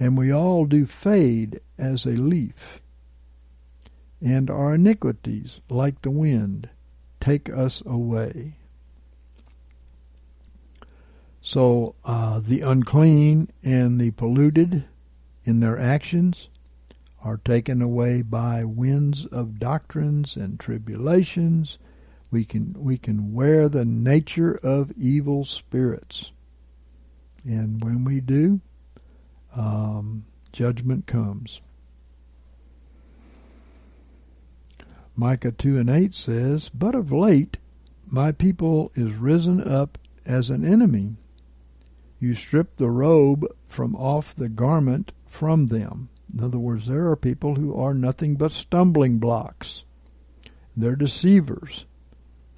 [0.00, 2.80] And we all do fade as a leaf,
[4.20, 6.70] and our iniquities, like the wind,
[7.20, 8.56] take us away.
[11.40, 14.86] So uh, the unclean and the polluted
[15.44, 16.48] in their actions
[17.24, 21.78] are taken away by winds of doctrines and tribulations.
[22.30, 26.32] We can we can wear the nature of evil spirits,
[27.44, 28.60] and when we do,
[29.56, 31.62] um, judgment comes.
[35.16, 37.56] Micah two and eight says, "But of late,
[38.06, 39.96] my people is risen up
[40.26, 41.16] as an enemy.
[42.20, 47.16] You strip the robe from off the garment from them." In other words, there are
[47.16, 49.84] people who are nothing but stumbling blocks.
[50.76, 51.86] They're deceivers.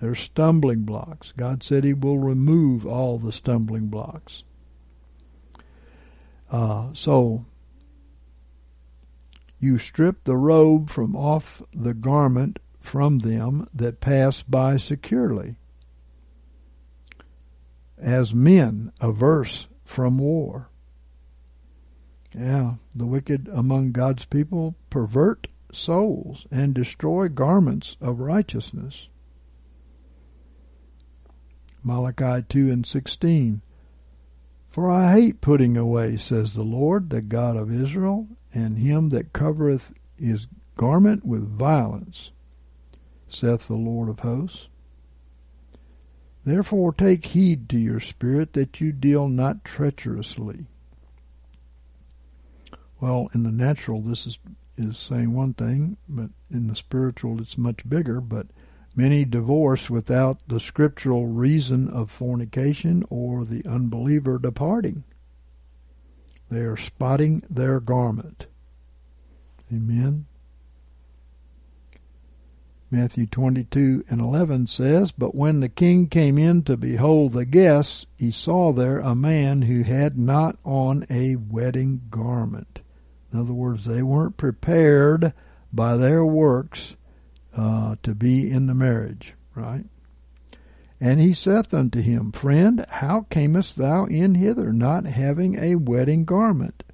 [0.01, 1.33] They're stumbling blocks.
[1.33, 4.45] God said He will remove all the stumbling blocks.
[6.51, 7.45] Uh, so,
[9.59, 15.57] you strip the robe from off the garment from them that pass by securely,
[17.99, 20.69] as men averse from war.
[22.39, 29.09] Yeah, the wicked among God's people pervert souls and destroy garments of righteousness.
[31.83, 33.63] Malachi 2 and 16.
[34.69, 39.33] For I hate putting away, says the Lord, the God of Israel, and him that
[39.33, 40.47] covereth his
[40.77, 42.33] garment with violence,
[43.29, 44.69] saith the Lord of hosts.
[46.45, 50.67] Therefore take heed to your spirit that you deal not treacherously.
[53.01, 54.39] Well, in the natural, this is,
[54.77, 58.21] is saying one thing, but in the spiritual, it's much bigger.
[58.21, 58.47] But
[58.95, 65.05] many divorce without the scriptural reason of fornication or the unbeliever departing.
[66.51, 68.47] They are spotting their garment.
[69.73, 70.27] Amen.
[72.89, 78.07] Matthew 22 and 11 says, But when the king came in to behold the guests,
[78.17, 82.81] he saw there a man who had not on a wedding garment.
[83.33, 85.33] In other words, they weren't prepared
[85.73, 86.97] by their works
[87.57, 89.85] uh, to be in the marriage, right?
[91.01, 96.25] And he saith unto him, Friend, how camest thou in hither, not having a wedding
[96.25, 96.85] garment?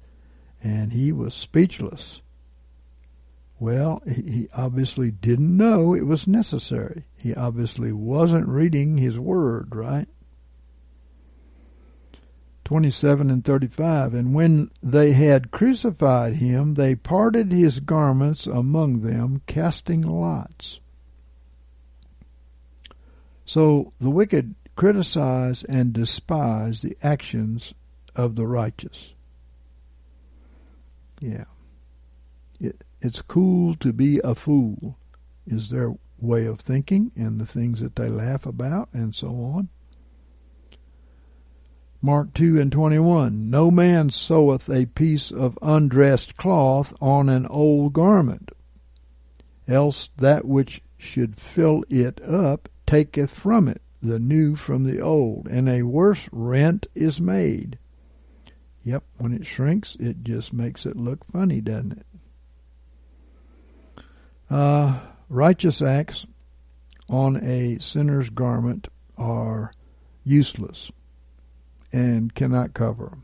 [0.61, 2.21] And he was speechless.
[3.59, 7.05] Well, he obviously didn't know it was necessary.
[7.15, 10.07] He obviously wasn't reading his word, right?
[12.65, 14.13] 27 and 35.
[14.13, 20.79] And when they had crucified him, they parted his garments among them, casting lots.
[23.45, 27.73] So the wicked criticize and despise the actions
[28.15, 29.13] of the righteous.
[31.19, 31.45] Yeah.
[32.59, 34.97] It, it's cool to be a fool,
[35.45, 39.69] is their way of thinking and the things that they laugh about and so on.
[42.05, 43.49] Mark 2 and 21.
[43.49, 48.51] No man seweth a piece of undressed cloth on an old garment,
[49.69, 55.47] else that which should fill it up taketh from it the new from the old,
[55.47, 57.79] and a worse rent is made.
[58.83, 62.05] Yep, when it shrinks, it just makes it look funny, doesn't it?
[64.49, 64.99] Uh,
[65.29, 66.25] righteous acts
[67.07, 69.71] on a sinner's garment are
[70.25, 70.91] useless
[71.93, 73.23] and cannot cover them.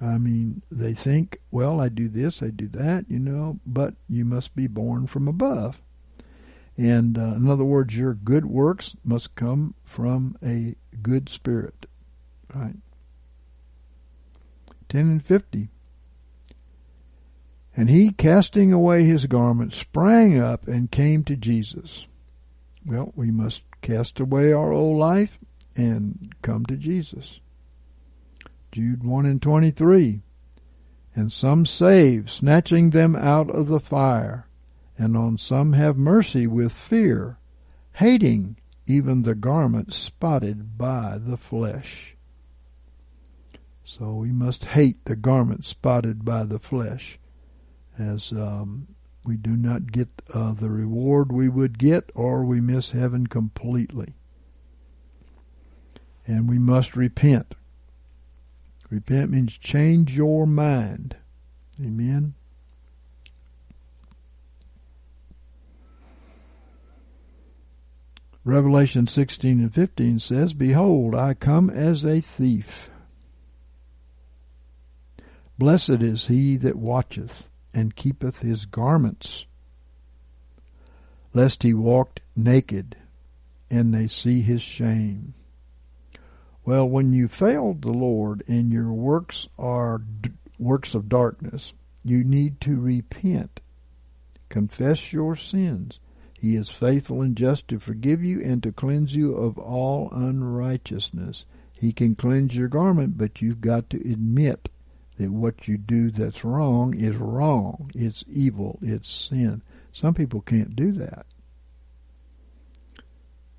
[0.00, 4.24] I mean, they think, well, I do this, I do that, you know, but you
[4.24, 5.80] must be born from above.
[6.76, 11.86] And uh, in other words, your good works must come from a good spirit.
[12.52, 12.76] Right?
[14.88, 15.68] 10 and 50.
[17.76, 22.06] And he, casting away his garment, sprang up and came to Jesus.
[22.84, 25.38] Well, we must cast away our old life
[25.76, 27.40] and come to Jesus.
[28.70, 30.22] Jude 1 and 23.
[31.14, 34.48] And some save, snatching them out of the fire,
[34.96, 37.38] and on some have mercy with fear,
[37.94, 42.16] hating even the garment spotted by the flesh.
[43.84, 47.18] So we must hate the garment spotted by the flesh
[47.98, 48.88] as um,
[49.24, 54.14] we do not get uh, the reward we would get, or we miss heaven completely.
[56.26, 57.54] And we must repent.
[58.90, 61.16] Repent means change your mind.
[61.80, 62.34] Amen.
[68.44, 72.90] Revelation 16 and 15 says, Behold, I come as a thief.
[75.58, 79.46] Blessed is he that watcheth and keepeth his garments,
[81.32, 82.96] lest he walked naked
[83.70, 85.34] and they see his shame.
[86.64, 91.72] Well, when you failed the Lord and your works are d- works of darkness,
[92.04, 93.60] you need to repent.
[94.48, 95.98] Confess your sins.
[96.38, 101.46] He is faithful and just to forgive you and to cleanse you of all unrighteousness.
[101.72, 104.68] He can cleanse your garment, but you've got to admit
[105.18, 107.90] that what you do that's wrong is wrong.
[107.94, 108.78] It's evil.
[108.82, 109.62] It's sin.
[109.92, 111.26] Some people can't do that.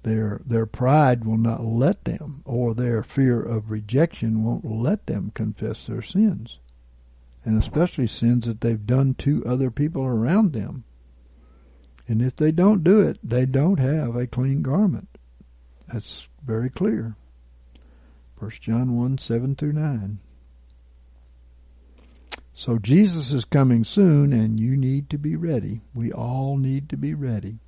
[0.04, 5.32] Their their pride will not let them, or their fear of rejection won't let them
[5.34, 6.60] confess their sins,
[7.46, 10.84] and especially sins that they've done to other people around them.
[12.06, 15.08] And if they don't do it, they don't have a clean garment.
[15.92, 17.16] That's very clear.
[18.38, 20.20] First John one seven through nine.
[22.52, 25.82] So Jesus is coming soon and you need to be ready.
[25.96, 27.60] We all need to be ready.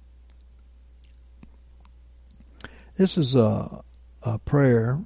[2.98, 3.84] This is a,
[4.24, 5.02] a prayer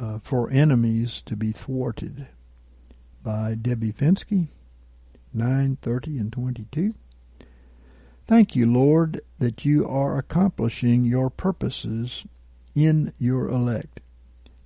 [0.00, 2.26] uh, for enemies to be thwarted
[3.22, 4.48] by Debbie Finsky,
[5.32, 6.94] 930 and 22.
[8.24, 12.24] Thank you, Lord, that you are accomplishing your purposes
[12.74, 14.00] in your elect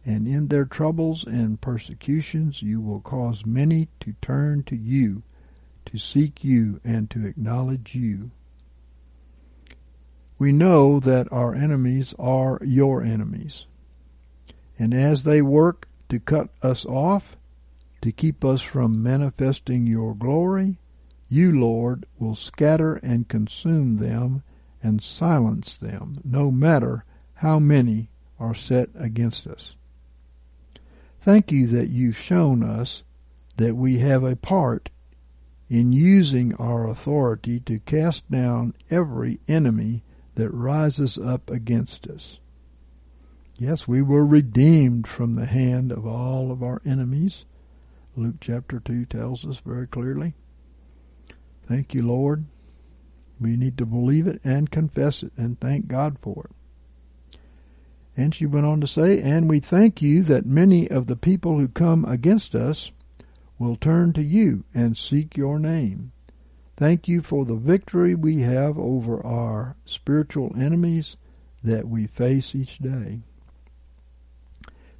[0.06, 5.22] and in their troubles and persecutions you will cause many to turn to you
[5.86, 8.30] to seek you and to acknowledge you.
[10.38, 13.66] We know that our enemies are your enemies.
[14.78, 17.36] And as they work to cut us off,
[18.02, 20.78] to keep us from manifesting your glory,
[21.28, 24.42] you, Lord, will scatter and consume them
[24.82, 27.04] and silence them, no matter
[27.34, 28.08] how many
[28.38, 29.74] are set against us.
[31.20, 33.02] Thank you that you've shown us
[33.56, 34.90] that we have a part
[35.70, 40.02] in using our authority to cast down every enemy
[40.34, 42.38] that rises up against us.
[43.56, 47.44] Yes, we were redeemed from the hand of all of our enemies.
[48.16, 50.34] Luke chapter 2 tells us very clearly.
[51.68, 52.44] Thank you, Lord.
[53.40, 57.38] We need to believe it and confess it and thank God for it.
[58.16, 61.58] And she went on to say, And we thank you that many of the people
[61.58, 62.92] who come against us
[63.58, 66.12] will turn to you and seek your name.
[66.76, 71.16] Thank you for the victory we have over our spiritual enemies
[71.62, 73.20] that we face each day.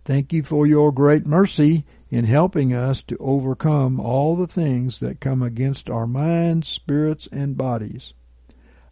[0.04, 5.20] Thank you for your great mercy in helping us to overcome all the things that
[5.20, 8.12] come against our minds, spirits, and bodies.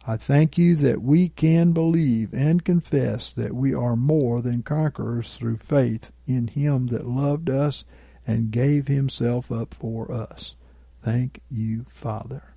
[0.05, 5.35] I thank you that we can believe and confess that we are more than conquerors
[5.35, 7.85] through faith in Him that loved us
[8.27, 10.55] and gave Himself up for us.
[11.01, 12.52] Thank you, Father.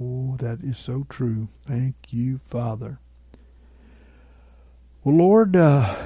[0.00, 1.48] Oh, that is so true.
[1.66, 3.00] Thank you, Father.
[5.02, 5.96] Well, Lord, uh,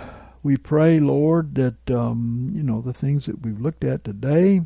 [0.43, 4.63] we pray, Lord, that, um, you know, the things that we've looked at today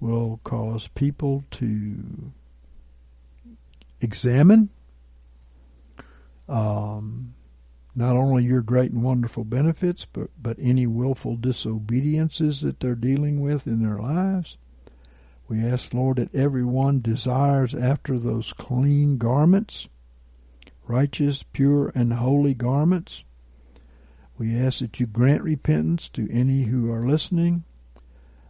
[0.00, 2.32] will cause people to
[4.00, 4.70] examine
[6.48, 7.34] um,
[7.94, 13.40] not only your great and wonderful benefits, but, but any willful disobediences that they're dealing
[13.40, 14.56] with in their lives.
[15.48, 19.88] We ask, Lord, that everyone desires after those clean garments,
[20.86, 23.24] righteous, pure, and holy garments.
[24.36, 27.64] We ask that you grant repentance to any who are listening,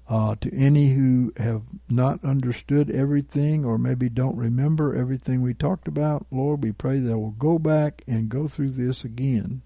[0.08, 5.86] uh, to any who have not understood everything or maybe don't remember everything we talked
[5.86, 6.26] about.
[6.32, 9.62] Lord, we pray they will go back and go through this again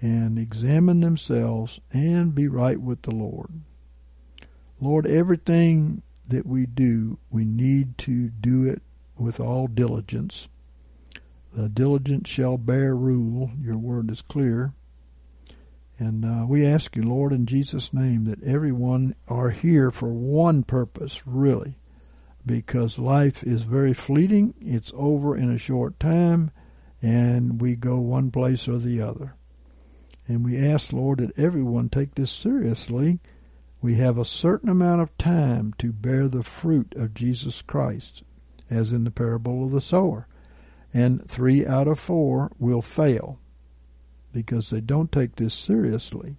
[0.00, 3.62] and examine themselves and be right with the Lord.
[4.80, 8.82] Lord, everything that we do, we need to do it
[9.16, 10.48] with all diligence.
[11.52, 13.50] The diligent shall bear rule.
[13.60, 14.72] Your word is clear.
[15.98, 20.62] And uh, we ask you, Lord, in Jesus' name, that everyone are here for one
[20.62, 21.74] purpose, really,
[22.46, 24.54] because life is very fleeting.
[24.60, 26.52] It's over in a short time,
[27.02, 29.34] and we go one place or the other.
[30.28, 33.18] And we ask, Lord, that everyone take this seriously
[33.80, 38.22] we have a certain amount of time to bear the fruit of Jesus Christ,
[38.68, 40.26] as in the parable of the sower.
[40.92, 43.38] And three out of four will fail
[44.32, 46.36] because they don't take this seriously.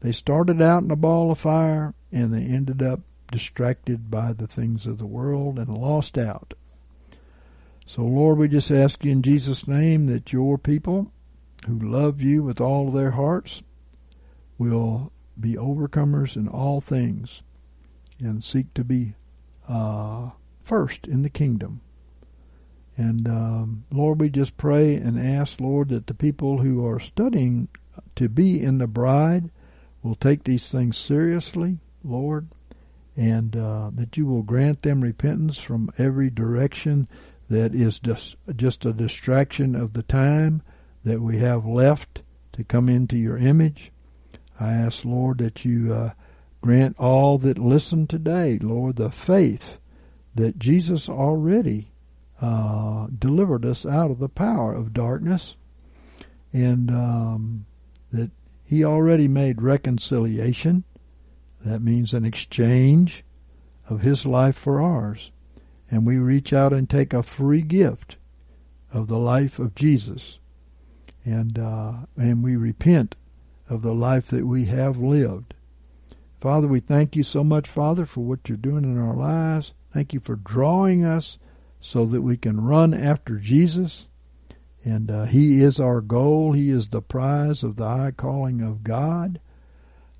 [0.00, 4.46] They started out in a ball of fire and they ended up distracted by the
[4.46, 6.54] things of the world and lost out.
[7.86, 11.12] So, Lord, we just ask you in Jesus' name that your people
[11.66, 13.62] who love you with all their hearts
[14.58, 17.42] will be overcomers in all things
[18.20, 19.14] and seek to be
[19.68, 20.30] uh,
[20.62, 21.80] first in the kingdom.
[22.96, 27.68] And um, Lord, we just pray and ask, Lord, that the people who are studying
[28.14, 29.50] to be in the bride
[30.02, 32.48] will take these things seriously, Lord,
[33.16, 37.08] and uh, that you will grant them repentance from every direction
[37.50, 40.62] that is just just a distraction of the time
[41.04, 43.92] that we have left to come into your image.
[44.64, 46.10] I ask, Lord, that you uh,
[46.62, 49.78] grant all that listen today, Lord, the faith
[50.34, 51.92] that Jesus already
[52.40, 55.56] uh, delivered us out of the power of darkness
[56.52, 57.66] and um,
[58.12, 58.30] that
[58.64, 60.84] he already made reconciliation.
[61.62, 63.22] That means an exchange
[63.88, 65.30] of his life for ours.
[65.90, 68.16] And we reach out and take a free gift
[68.92, 70.38] of the life of Jesus.
[71.24, 73.14] And, uh, and we repent
[73.68, 75.54] of the life that we have lived.
[76.40, 79.72] Father, we thank you so much, Father, for what you're doing in our lives.
[79.92, 81.38] Thank you for drawing us
[81.80, 84.08] so that we can run after Jesus.
[84.84, 86.52] And uh, He is our goal.
[86.52, 89.40] He is the prize of the high calling of God.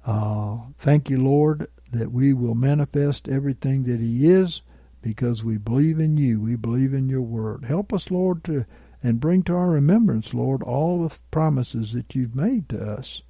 [0.06, 4.62] Uh, thank you, Lord, that we will manifest everything that He is
[5.02, 6.40] because we believe in you.
[6.40, 7.66] We believe in your word.
[7.66, 8.64] Help us, Lord, to
[9.02, 13.22] and bring to our remembrance, Lord, all the promises that you've made to us.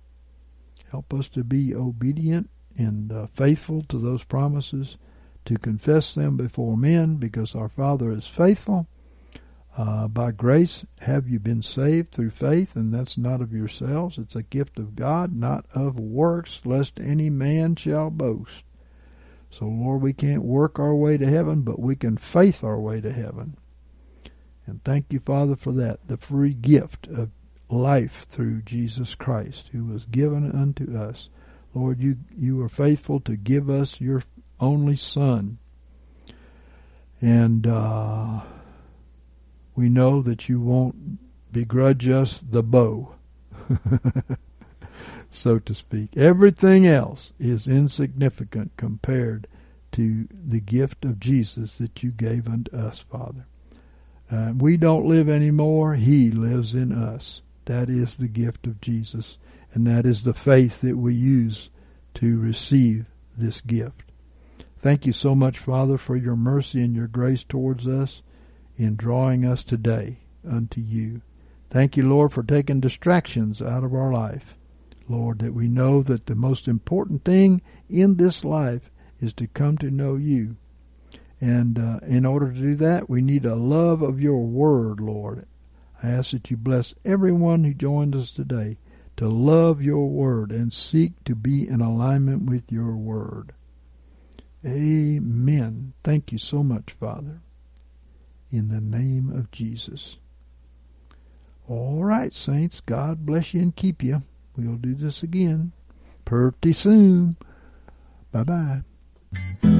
[0.94, 2.48] Help us to be obedient
[2.78, 4.96] and uh, faithful to those promises
[5.44, 8.86] to confess them before men because our Father is faithful.
[9.76, 14.18] Uh, by grace have you been saved through faith, and that's not of yourselves.
[14.18, 18.62] It's a gift of God, not of works, lest any man shall boast.
[19.50, 23.00] So, Lord, we can't work our way to heaven, but we can faith our way
[23.00, 23.56] to heaven.
[24.64, 27.30] And thank you, Father, for that, the free gift of
[27.68, 31.28] life through Jesus Christ, who was given unto us.
[31.74, 34.22] Lord, you, you are faithful to give us your
[34.60, 35.58] only Son.
[37.20, 38.42] And uh,
[39.74, 41.18] we know that you won't
[41.52, 43.14] begrudge us the bow,
[45.30, 46.16] so to speak.
[46.16, 49.46] Everything else is insignificant compared
[49.92, 53.46] to the gift of Jesus that you gave unto us, Father.
[54.30, 55.94] Uh, we don't live anymore.
[55.94, 57.42] He lives in us.
[57.66, 59.38] That is the gift of Jesus,
[59.72, 61.70] and that is the faith that we use
[62.14, 64.02] to receive this gift.
[64.80, 68.22] Thank you so much, Father, for your mercy and your grace towards us
[68.76, 71.22] in drawing us today unto you.
[71.70, 74.56] Thank you, Lord, for taking distractions out of our life.
[75.08, 79.78] Lord, that we know that the most important thing in this life is to come
[79.78, 80.56] to know you.
[81.40, 85.46] And uh, in order to do that, we need a love of your word, Lord.
[86.04, 88.76] I ask that you bless everyone who joined us today
[89.16, 93.52] to love your word and seek to be in alignment with your word.
[94.66, 95.94] Amen.
[96.02, 97.40] Thank you so much, Father.
[98.50, 100.18] In the name of Jesus.
[101.68, 102.80] All right, saints.
[102.80, 104.22] God bless you and keep you.
[104.58, 105.72] We'll do this again
[106.26, 107.36] pretty soon.
[108.30, 109.73] Bye bye.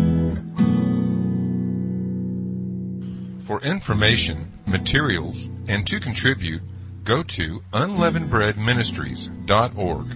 [3.46, 6.62] For information, materials, and to contribute,
[7.04, 10.06] go to unleavenedbreadministries.org.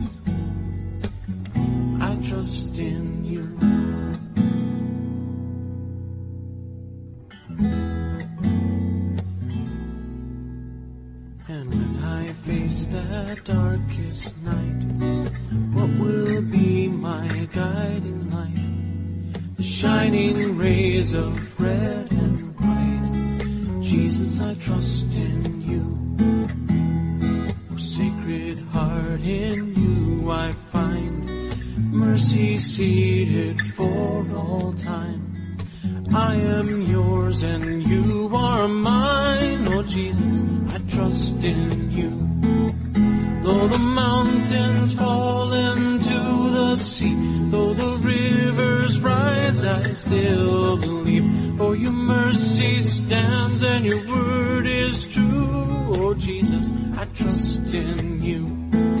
[2.41, 3.43] trust in you.
[11.47, 14.81] And when I face that darkest night,
[15.75, 19.57] what will be my guiding light?
[19.57, 23.83] The shining rays of red and white.
[23.83, 25.85] Jesus, I trust in you.
[27.69, 31.40] Oh, sacred heart, in you I find
[32.01, 35.21] mercy seated for all time.
[36.11, 40.41] I am yours and you are mine, oh Jesus,
[40.73, 42.09] I trust in you.
[43.43, 47.13] Though the mountains fall into the sea,
[47.51, 51.59] though the rivers rise, I still believe.
[51.59, 56.65] For your mercy stands and your word is true, oh Jesus,
[56.97, 59.00] I trust in you.